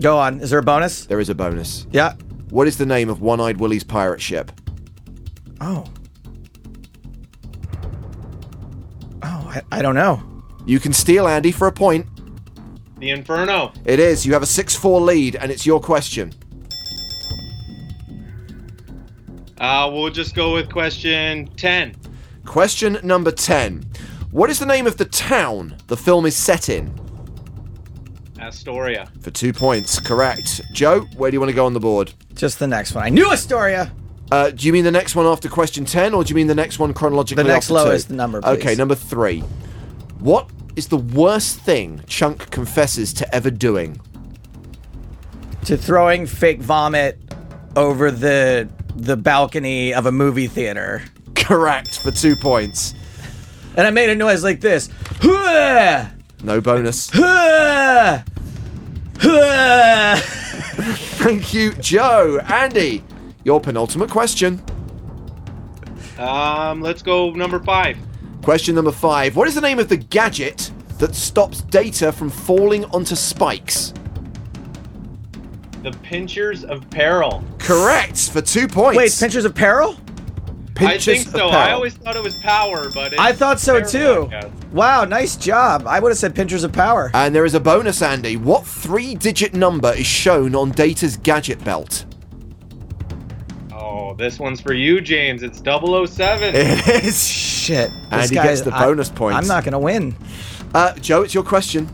Go 0.00 0.18
on. 0.18 0.40
Is 0.40 0.50
there 0.50 0.58
a 0.58 0.62
bonus? 0.62 1.06
There 1.06 1.20
is 1.20 1.28
a 1.28 1.34
bonus. 1.34 1.86
Yeah. 1.90 2.14
What 2.50 2.66
is 2.66 2.78
the 2.78 2.86
name 2.86 3.08
of 3.08 3.20
One 3.20 3.40
Eyed 3.40 3.58
Willie's 3.58 3.84
pirate 3.84 4.20
ship? 4.20 4.52
Oh. 5.60 5.84
Oh, 9.22 9.52
I, 9.54 9.62
I 9.72 9.82
don't 9.82 9.94
know. 9.94 10.22
You 10.66 10.78
can 10.80 10.92
steal 10.92 11.26
Andy 11.26 11.50
for 11.50 11.66
a 11.66 11.72
point. 11.72 12.06
The 12.98 13.10
Inferno. 13.10 13.72
It 13.84 14.00
is. 14.00 14.26
You 14.26 14.32
have 14.32 14.42
a 14.42 14.46
6 14.46 14.76
4 14.76 15.00
lead, 15.00 15.36
and 15.36 15.50
it's 15.50 15.64
your 15.66 15.80
question. 15.80 16.32
Uh, 19.58 19.90
we'll 19.92 20.10
just 20.10 20.34
go 20.34 20.52
with 20.54 20.70
question 20.70 21.48
10. 21.56 21.96
Question 22.44 22.98
number 23.02 23.30
10. 23.30 23.84
What 24.30 24.50
is 24.50 24.58
the 24.58 24.66
name 24.66 24.86
of 24.86 24.98
the 24.98 25.06
town 25.06 25.76
the 25.86 25.96
film 25.96 26.26
is 26.26 26.36
set 26.36 26.68
in? 26.68 26.92
Astoria. 28.38 29.08
For 29.20 29.30
two 29.30 29.52
points, 29.52 29.98
correct. 29.98 30.60
Joe, 30.72 31.00
where 31.16 31.30
do 31.30 31.34
you 31.34 31.40
want 31.40 31.50
to 31.50 31.56
go 31.56 31.64
on 31.66 31.72
the 31.72 31.80
board? 31.80 32.12
Just 32.34 32.58
the 32.58 32.66
next 32.66 32.94
one. 32.94 33.04
I 33.04 33.08
knew 33.08 33.32
Astoria. 33.32 33.90
Uh, 34.30 34.50
do 34.50 34.66
you 34.66 34.72
mean 34.72 34.84
the 34.84 34.90
next 34.90 35.16
one 35.16 35.24
after 35.24 35.48
question 35.48 35.86
10, 35.86 36.12
or 36.12 36.22
do 36.22 36.28
you 36.28 36.34
mean 36.34 36.46
the 36.46 36.54
next 36.54 36.78
one 36.78 36.92
chronologically? 36.92 37.42
The 37.42 37.48
next 37.48 37.70
after 37.70 37.84
two? 37.84 37.88
lowest 37.88 38.10
number, 38.10 38.42
please. 38.42 38.58
Okay, 38.58 38.74
number 38.74 38.94
three. 38.94 39.40
What 40.18 40.50
is 40.76 40.88
the 40.88 40.98
worst 40.98 41.60
thing 41.60 42.02
Chunk 42.06 42.50
confesses 42.50 43.14
to 43.14 43.34
ever 43.34 43.50
doing? 43.50 43.98
To 45.64 45.76
throwing 45.76 46.26
fake 46.26 46.60
vomit 46.60 47.18
over 47.76 48.10
the 48.10 48.68
the 48.94 49.16
balcony 49.16 49.94
of 49.94 50.06
a 50.06 50.12
movie 50.12 50.48
theater. 50.48 51.02
Correct, 51.34 51.98
for 52.00 52.10
two 52.10 52.36
points. 52.36 52.94
And 53.76 53.86
I 53.86 53.90
made 53.90 54.10
a 54.10 54.14
noise 54.14 54.42
like 54.42 54.60
this. 54.60 54.88
No 56.42 56.60
bonus. 56.60 57.10
Hooah! 57.10 58.24
Hooah! 59.14 60.18
Thank 61.18 61.52
you, 61.52 61.72
Joe. 61.74 62.40
Andy, 62.48 63.02
your 63.44 63.60
penultimate 63.60 64.10
question. 64.10 64.62
Um, 66.18 66.80
let's 66.80 67.02
go 67.02 67.30
number 67.30 67.58
five. 67.60 67.98
Question 68.42 68.74
number 68.74 68.92
five. 68.92 69.36
What 69.36 69.48
is 69.48 69.54
the 69.54 69.60
name 69.60 69.78
of 69.78 69.88
the 69.88 69.96
gadget 69.96 70.70
that 70.98 71.14
stops 71.14 71.62
Data 71.62 72.12
from 72.12 72.30
falling 72.30 72.84
onto 72.86 73.14
spikes? 73.14 73.92
The 75.82 75.92
Pinchers 76.02 76.64
of 76.64 76.88
Peril. 76.90 77.44
Correct, 77.58 78.30
for 78.30 78.42
two 78.42 78.66
points. 78.66 78.96
Wait, 78.96 79.16
Pinchers 79.18 79.44
of 79.44 79.54
Peril? 79.54 79.96
I 80.78 80.92
Pinches 80.92 81.24
think 81.24 81.26
of 81.28 81.32
so. 81.40 81.48
I 81.48 81.72
always 81.72 81.94
thought 81.94 82.16
it 82.16 82.22
was 82.22 82.36
Power, 82.36 82.90
but 82.94 83.12
it's 83.12 83.20
I 83.20 83.32
thought 83.32 83.58
so 83.60 83.82
too. 83.82 84.28
I. 84.32 84.50
Wow, 84.72 85.04
nice 85.04 85.36
job. 85.36 85.86
I 85.86 85.98
would 86.00 86.10
have 86.10 86.18
said 86.18 86.34
Pinchers 86.34 86.62
of 86.64 86.72
Power. 86.72 87.10
And 87.14 87.34
there 87.34 87.44
is 87.44 87.54
a 87.54 87.60
bonus, 87.60 88.00
Andy. 88.02 88.36
What 88.36 88.66
three 88.66 89.14
digit 89.14 89.54
number 89.54 89.92
is 89.92 90.06
shown 90.06 90.54
on 90.54 90.70
Data's 90.70 91.16
gadget 91.16 91.62
belt? 91.64 92.04
Oh, 93.72 94.14
this 94.14 94.38
one's 94.38 94.60
for 94.60 94.72
you, 94.72 95.00
James. 95.00 95.42
It's 95.42 95.58
007. 95.60 96.54
It 96.54 96.88
is. 97.04 97.26
Shit. 97.28 97.90
And 98.10 98.22
This 98.22 98.30
he 98.30 98.36
guy- 98.36 98.44
gets 98.44 98.60
the 98.62 98.74
I- 98.74 98.84
bonus 98.86 99.08
points. 99.08 99.36
I'm 99.38 99.46
not 99.46 99.64
going 99.64 99.72
to 99.72 99.78
win. 99.78 100.16
Uh, 100.74 100.94
Joe, 100.94 101.22
it's 101.22 101.34
your 101.34 101.44
question. 101.44 101.88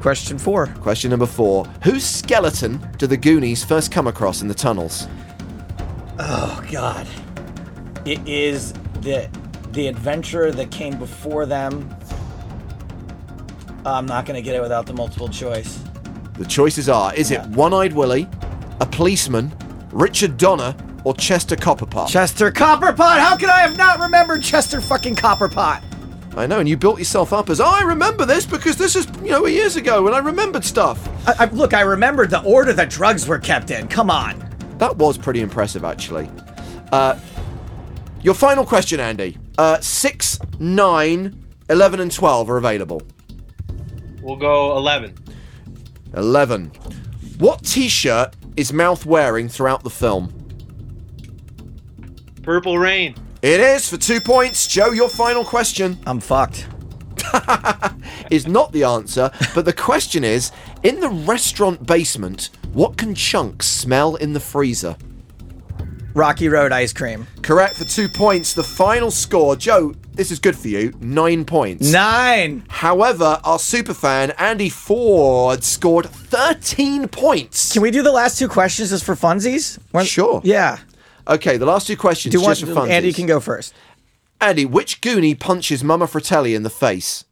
Question 0.00 0.38
four. 0.38 0.68
Question 0.80 1.10
number 1.10 1.26
four. 1.26 1.64
Whose 1.84 2.04
skeleton 2.04 2.80
do 2.98 3.06
the 3.06 3.16
Goonies 3.16 3.64
first 3.64 3.90
come 3.90 4.06
across 4.06 4.42
in 4.42 4.48
the 4.48 4.54
tunnels? 4.54 5.08
Oh 6.20 6.64
God! 6.70 7.06
It 8.08 8.26
is 8.26 8.72
the 9.02 9.28
the 9.72 9.86
adventurer 9.86 10.50
that 10.52 10.70
came 10.70 10.98
before 10.98 11.44
them. 11.44 11.94
I'm 13.84 14.06
not 14.06 14.24
gonna 14.24 14.40
get 14.40 14.54
it 14.54 14.62
without 14.62 14.86
the 14.86 14.94
multiple 14.94 15.28
choice. 15.28 15.78
The 16.38 16.46
choices 16.46 16.88
are 16.88 17.14
is 17.14 17.30
it 17.30 17.42
One 17.48 17.74
Eyed 17.74 17.92
Willie, 17.92 18.26
a 18.80 18.86
policeman, 18.86 19.54
Richard 19.92 20.38
Donner, 20.38 20.74
or 21.04 21.12
Chester 21.16 21.54
Copperpot? 21.54 22.08
Chester 22.08 22.50
Copperpot. 22.50 23.18
How 23.18 23.36
could 23.36 23.50
I 23.50 23.60
have 23.60 23.76
not 23.76 24.00
remembered 24.00 24.42
Chester 24.42 24.80
fucking 24.80 25.16
Copperpot? 25.16 25.82
I 26.34 26.46
know, 26.46 26.60
and 26.60 26.68
you 26.68 26.78
built 26.78 26.98
yourself 26.98 27.34
up 27.34 27.50
as 27.50 27.60
I 27.60 27.82
remember 27.82 28.24
this 28.24 28.46
because 28.46 28.78
this 28.78 28.96
is, 28.96 29.06
you 29.22 29.32
know, 29.32 29.44
years 29.44 29.76
ago 29.76 30.02
when 30.02 30.14
I 30.14 30.18
remembered 30.20 30.64
stuff. 30.64 31.06
I, 31.28 31.44
I, 31.44 31.50
look, 31.50 31.74
I 31.74 31.82
remembered 31.82 32.30
the 32.30 32.42
order 32.42 32.72
that 32.72 32.88
drugs 32.88 33.28
were 33.28 33.38
kept 33.38 33.70
in. 33.70 33.86
Come 33.86 34.08
on. 34.08 34.42
That 34.78 34.96
was 34.96 35.18
pretty 35.18 35.42
impressive, 35.42 35.84
actually. 35.84 36.30
Uh, 36.90 37.18
your 38.22 38.34
final 38.34 38.64
question, 38.64 39.00
Andy. 39.00 39.38
Uh, 39.56 39.80
6, 39.80 40.38
9, 40.58 41.44
11, 41.70 42.00
and 42.00 42.12
12 42.12 42.50
are 42.50 42.56
available. 42.56 43.02
We'll 44.22 44.36
go 44.36 44.76
11. 44.76 45.14
11. 46.16 46.66
What 47.38 47.64
t 47.64 47.88
shirt 47.88 48.34
is 48.56 48.72
Mouth 48.72 49.06
wearing 49.06 49.48
throughout 49.48 49.84
the 49.84 49.90
film? 49.90 50.32
Purple 52.42 52.78
Rain. 52.78 53.14
It 53.42 53.60
is 53.60 53.88
for 53.88 53.96
two 53.96 54.20
points. 54.20 54.66
Joe, 54.66 54.90
your 54.90 55.08
final 55.08 55.44
question 55.44 55.98
I'm 56.06 56.18
fucked. 56.18 56.66
is 58.30 58.46
not 58.46 58.72
the 58.72 58.84
answer, 58.84 59.30
but 59.54 59.64
the 59.64 59.72
question 59.72 60.24
is 60.24 60.50
in 60.82 61.00
the 61.00 61.08
restaurant 61.08 61.86
basement, 61.86 62.50
what 62.72 62.96
can 62.96 63.14
chunks 63.14 63.66
smell 63.66 64.16
in 64.16 64.32
the 64.32 64.40
freezer? 64.40 64.96
Rocky 66.18 66.48
Road 66.48 66.72
ice 66.72 66.92
cream. 66.92 67.28
Correct 67.42 67.76
for 67.76 67.84
two 67.84 68.08
points. 68.08 68.52
The 68.52 68.64
final 68.64 69.12
score, 69.12 69.54
Joe, 69.54 69.94
this 70.14 70.32
is 70.32 70.40
good 70.40 70.58
for 70.58 70.66
you, 70.66 70.92
nine 70.98 71.44
points. 71.44 71.92
Nine. 71.92 72.64
However, 72.68 73.40
our 73.44 73.58
superfan 73.58 74.34
Andy 74.36 74.68
Foord 74.68 75.62
scored 75.62 76.06
13 76.06 77.06
points. 77.06 77.72
Can 77.72 77.82
we 77.82 77.92
do 77.92 78.02
the 78.02 78.10
last 78.10 78.36
two 78.36 78.48
questions 78.48 78.90
just 78.90 79.04
for 79.04 79.14
funsies? 79.14 79.78
One- 79.92 80.04
Sure. 80.06 80.40
Yeah. 80.42 80.78
Okay, 81.28 81.56
the 81.56 81.66
last 81.66 81.86
two 81.86 81.96
questions 81.96 82.32
Do 82.32 82.38
you 82.38 82.44
want 82.44 82.58
just 82.58 82.68
for 82.68 82.74
fun. 82.74 82.90
Andy 82.90 83.12
can 83.12 83.26
go 83.26 83.38
first. 83.38 83.72
Andy, 84.40 84.64
which 84.66 85.00
Goonie 85.00 85.38
punches 85.38 85.84
Mama 85.84 86.08
Fratelli 86.08 86.56
in 86.56 86.64
the 86.64 86.70
face? 86.70 87.24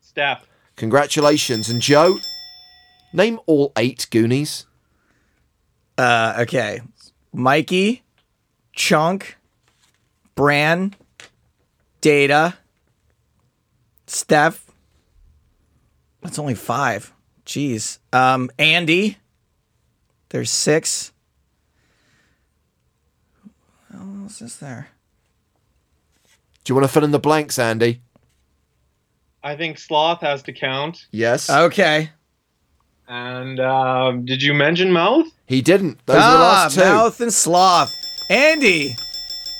Steph. 0.00 0.44
Congratulations. 0.74 1.68
And 1.68 1.80
Joe, 1.80 2.18
name 3.12 3.38
all 3.46 3.72
eight 3.76 4.08
Goonies. 4.10 4.66
Uh, 5.96 6.34
okay. 6.40 6.80
Mikey, 7.32 8.02
Chunk, 8.72 9.36
Bran, 10.34 10.94
Data, 12.00 12.54
Steph. 14.06 14.70
That's 16.22 16.38
only 16.38 16.54
five. 16.54 17.12
Jeez. 17.46 17.98
Um, 18.12 18.50
Andy. 18.58 19.18
There's 20.30 20.50
six. 20.50 21.12
What 23.90 24.22
else 24.22 24.40
is 24.42 24.58
there? 24.58 24.88
Do 26.64 26.70
you 26.70 26.74
want 26.76 26.86
to 26.86 26.92
fill 26.92 27.04
in 27.04 27.10
the 27.10 27.18
blanks, 27.18 27.58
Andy? 27.58 28.00
I 29.42 29.56
think 29.56 29.78
Sloth 29.78 30.20
has 30.20 30.42
to 30.44 30.52
count. 30.52 31.06
Yes. 31.10 31.50
Okay. 31.50 32.10
And 33.08 33.58
um, 33.58 34.24
did 34.24 34.42
you 34.42 34.54
mention 34.54 34.92
Mouth? 34.92 35.26
He 35.50 35.62
didn't. 35.62 35.98
Those 36.06 36.14
are 36.14 36.38
the 36.38 36.38
ah, 36.38 36.62
last 36.62 36.74
two. 36.76 36.80
mouth 36.80 37.20
and 37.20 37.34
sloth. 37.34 37.92
Andy. 38.28 38.94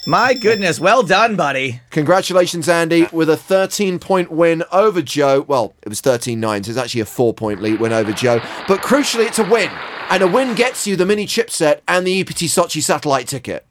My 0.07 0.34
goodness. 0.34 0.78
Well 0.78 1.03
done, 1.03 1.34
buddy. 1.34 1.80
Congratulations, 1.91 2.68
Andy, 2.68 3.09
with 3.11 3.28
a 3.28 3.36
13 3.36 3.99
point 3.99 4.30
win 4.30 4.62
over 4.70 5.03
Joe. 5.03 5.41
Well, 5.41 5.74
it 5.82 5.88
was 5.88 6.01
13 6.01 6.38
9, 6.38 6.62
so 6.62 6.70
it's 6.70 6.78
actually 6.78 7.01
a 7.01 7.07
four 7.07 7.34
point 7.34 7.61
lead 7.61 7.80
win 7.80 7.93
over 7.93 8.12
Joe. 8.12 8.41
But 8.68 8.82
crucially, 8.82 9.26
it's 9.26 9.41
a 9.41 9.45
win. 9.45 9.68
And 10.11 10.22
a 10.22 10.28
win 10.28 10.55
gets 10.55 10.86
you 10.86 10.95
the 10.95 11.05
mini 11.05 11.26
chipset 11.26 11.80
and 11.88 12.07
the 12.07 12.20
EPT 12.20 12.45
Sochi 12.45 12.80
satellite 12.80 13.26
ticket. 13.26 13.66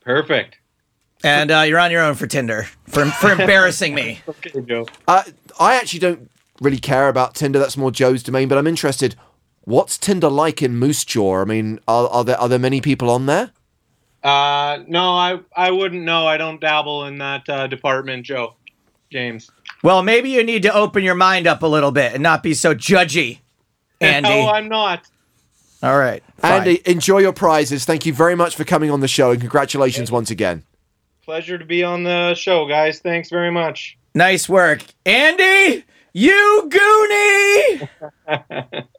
Perfect. 0.00 0.56
And 1.22 1.50
uh, 1.50 1.60
you're 1.60 1.78
on 1.78 1.90
your 1.90 2.02
own 2.02 2.14
for 2.14 2.26
Tinder 2.26 2.68
for, 2.86 3.04
for 3.04 3.32
embarrassing 3.38 3.94
me. 3.94 4.22
Okay, 4.26 4.62
Joe. 4.62 4.86
Uh, 5.06 5.24
I 5.60 5.74
actually 5.74 6.00
don't 6.00 6.30
really 6.62 6.78
care 6.78 7.08
about 7.08 7.34
Tinder. 7.34 7.58
That's 7.58 7.76
more 7.76 7.90
Joe's 7.90 8.22
domain. 8.22 8.48
But 8.48 8.56
I'm 8.56 8.66
interested. 8.66 9.14
What's 9.64 9.96
Tinder 9.96 10.28
like 10.28 10.62
in 10.62 10.76
Moose 10.76 11.04
Jaw? 11.04 11.40
I 11.40 11.44
mean, 11.44 11.80
are, 11.88 12.08
are 12.08 12.24
there 12.24 12.38
are 12.38 12.48
there 12.48 12.58
many 12.58 12.80
people 12.80 13.10
on 13.10 13.26
there? 13.26 13.50
Uh, 14.22 14.78
no, 14.86 15.10
I 15.10 15.40
I 15.56 15.70
wouldn't 15.70 16.02
know. 16.02 16.26
I 16.26 16.36
don't 16.36 16.60
dabble 16.60 17.06
in 17.06 17.18
that 17.18 17.48
uh, 17.48 17.66
department, 17.66 18.26
Joe. 18.26 18.54
James. 19.10 19.50
Well, 19.82 20.02
maybe 20.02 20.30
you 20.30 20.42
need 20.42 20.62
to 20.62 20.74
open 20.74 21.02
your 21.02 21.14
mind 21.14 21.46
up 21.46 21.62
a 21.62 21.66
little 21.66 21.92
bit 21.92 22.14
and 22.14 22.22
not 22.22 22.42
be 22.42 22.52
so 22.52 22.74
judgy, 22.74 23.40
Andy. 24.00 24.28
No, 24.28 24.48
I'm 24.48 24.68
not. 24.68 25.06
All 25.82 25.98
right. 25.98 26.22
fine. 26.38 26.60
Andy, 26.60 26.82
enjoy 26.86 27.18
your 27.18 27.34
prizes. 27.34 27.84
Thank 27.84 28.06
you 28.06 28.12
very 28.14 28.34
much 28.34 28.56
for 28.56 28.64
coming 28.64 28.90
on 28.90 29.00
the 29.00 29.08
show, 29.08 29.30
and 29.30 29.40
congratulations 29.40 30.10
once 30.10 30.30
again. 30.30 30.64
Pleasure 31.24 31.58
to 31.58 31.64
be 31.64 31.84
on 31.84 32.02
the 32.02 32.34
show, 32.34 32.66
guys. 32.66 33.00
Thanks 33.00 33.30
very 33.30 33.50
much. 33.50 33.96
Nice 34.14 34.48
work. 34.48 34.82
Andy, 35.06 35.84
you 36.12 36.70
goonie! 36.70 37.88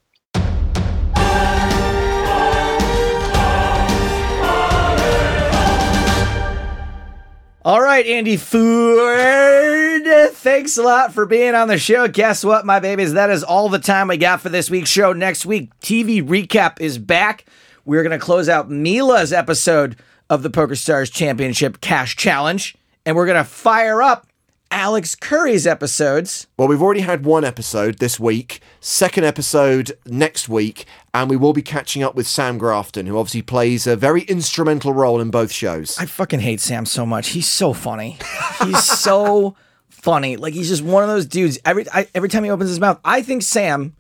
All 7.66 7.82
right, 7.82 8.06
Andy 8.06 8.38
Foord. 8.38 10.06
Thanks 10.34 10.78
a 10.78 10.84
lot 10.84 11.16
for 11.16 11.26
being 11.26 11.56
on 11.56 11.68
the 11.68 11.80
show. 11.80 12.08
Guess 12.08 12.46
what, 12.46 12.64
my 12.64 12.80
babies? 12.80 13.14
That 13.14 13.32
is 13.32 13.44
all 13.44 13.70
the 13.70 13.80
time 13.80 14.08
we 14.08 14.18
got 14.18 14.40
for 14.40 14.50
this 14.50 14.70
week's 14.70 14.92
show. 14.92 15.14
Next 15.14 15.48
week, 15.48 15.72
TV 15.80 16.24
recap 16.24 16.80
is 16.80 17.00
back. 17.00 17.46
We're 17.84 18.04
going 18.04 18.12
to 18.12 18.24
close 18.24 18.50
out 18.50 18.70
Mila's 18.70 19.34
episode 19.34 19.96
of 20.30 20.44
the 20.44 20.52
PokerStars 20.52 21.12
Championship 21.12 21.82
Cash 21.82 22.16
Challenge, 22.18 22.76
and 23.04 23.16
we're 23.16 23.26
going 23.26 23.44
to 23.44 23.44
fire 23.44 24.00
up 24.00 24.28
Alex 24.76 25.16
Curry's 25.16 25.66
episodes. 25.66 26.48
Well, 26.58 26.68
we've 26.68 26.82
already 26.82 27.00
had 27.00 27.26
one 27.26 27.46
episode 27.46 28.00
this 28.00 28.20
week, 28.20 28.60
second 28.82 29.24
episode 29.24 29.98
next 30.06 30.50
week, 30.50 30.84
and 31.14 31.30
we 31.30 31.38
will 31.38 31.54
be 31.54 31.62
catching 31.62 32.04
up 32.04 32.14
with 32.14 32.28
Sam 32.28 32.58
Grafton, 32.58 33.06
who 33.06 33.18
obviously 33.18 33.42
plays 33.42 33.88
a 33.88 33.96
very 33.96 34.24
instrumental 34.24 34.92
role 34.92 35.22
in 35.22 35.32
both 35.32 35.50
shows. 35.50 35.98
I 35.98 36.06
fucking 36.06 36.42
hate 36.42 36.60
Sam 36.60 36.86
so 36.86 37.06
much. 37.06 37.30
He's 37.30 37.48
so 37.48 37.72
funny. 37.72 38.18
He's 38.66 38.84
so 38.84 39.56
funny. 39.90 40.36
Like 40.36 40.54
he's 40.54 40.68
just 40.68 40.84
one 40.84 41.04
of 41.04 41.10
those 41.10 41.26
dudes. 41.26 41.58
Every 41.64 41.90
I, 41.94 42.10
every 42.14 42.28
time 42.28 42.44
he 42.44 42.50
opens 42.50 42.70
his 42.70 42.82
mouth, 42.82 43.00
I 43.06 43.22
think 43.22 43.44
Sam 43.44 43.96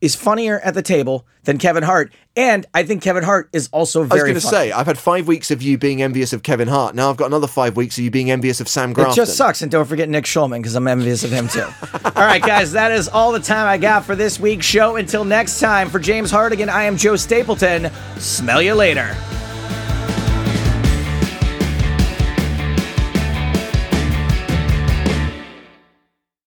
is 0.00 0.14
funnier 0.14 0.60
at 0.60 0.74
the 0.74 0.82
table 0.82 1.26
than 1.44 1.58
Kevin 1.58 1.82
Hart, 1.82 2.12
and 2.36 2.66
I 2.74 2.84
think 2.84 3.02
Kevin 3.02 3.24
Hart 3.24 3.48
is 3.52 3.68
also 3.72 4.04
very. 4.04 4.20
I 4.20 4.24
was 4.24 4.30
going 4.30 4.40
to 4.40 4.46
say, 4.46 4.72
I've 4.72 4.86
had 4.86 4.98
five 4.98 5.26
weeks 5.26 5.50
of 5.50 5.62
you 5.62 5.78
being 5.78 6.02
envious 6.02 6.32
of 6.32 6.42
Kevin 6.42 6.68
Hart. 6.68 6.94
Now 6.94 7.10
I've 7.10 7.16
got 7.16 7.26
another 7.26 7.46
five 7.46 7.76
weeks 7.76 7.98
of 7.98 8.04
you 8.04 8.10
being 8.10 8.30
envious 8.30 8.60
of 8.60 8.68
Sam 8.68 8.92
It 8.92 9.14
just 9.14 9.36
sucks, 9.36 9.62
and 9.62 9.70
don't 9.70 9.86
forget 9.86 10.08
Nick 10.08 10.24
Schulman 10.24 10.58
because 10.58 10.74
I'm 10.74 10.86
envious 10.86 11.24
of 11.24 11.30
him 11.30 11.48
too. 11.48 11.66
all 12.04 12.12
right, 12.16 12.42
guys, 12.42 12.72
that 12.72 12.92
is 12.92 13.08
all 13.08 13.32
the 13.32 13.40
time 13.40 13.66
I 13.66 13.78
got 13.78 14.04
for 14.04 14.14
this 14.14 14.38
week's 14.38 14.66
show. 14.66 14.96
Until 14.96 15.24
next 15.24 15.60
time, 15.60 15.88
for 15.88 15.98
James 15.98 16.30
Hartigan, 16.30 16.68
I 16.68 16.84
am 16.84 16.96
Joe 16.96 17.16
Stapleton. 17.16 17.90
Smell 18.18 18.62
you 18.62 18.74
later. 18.74 19.16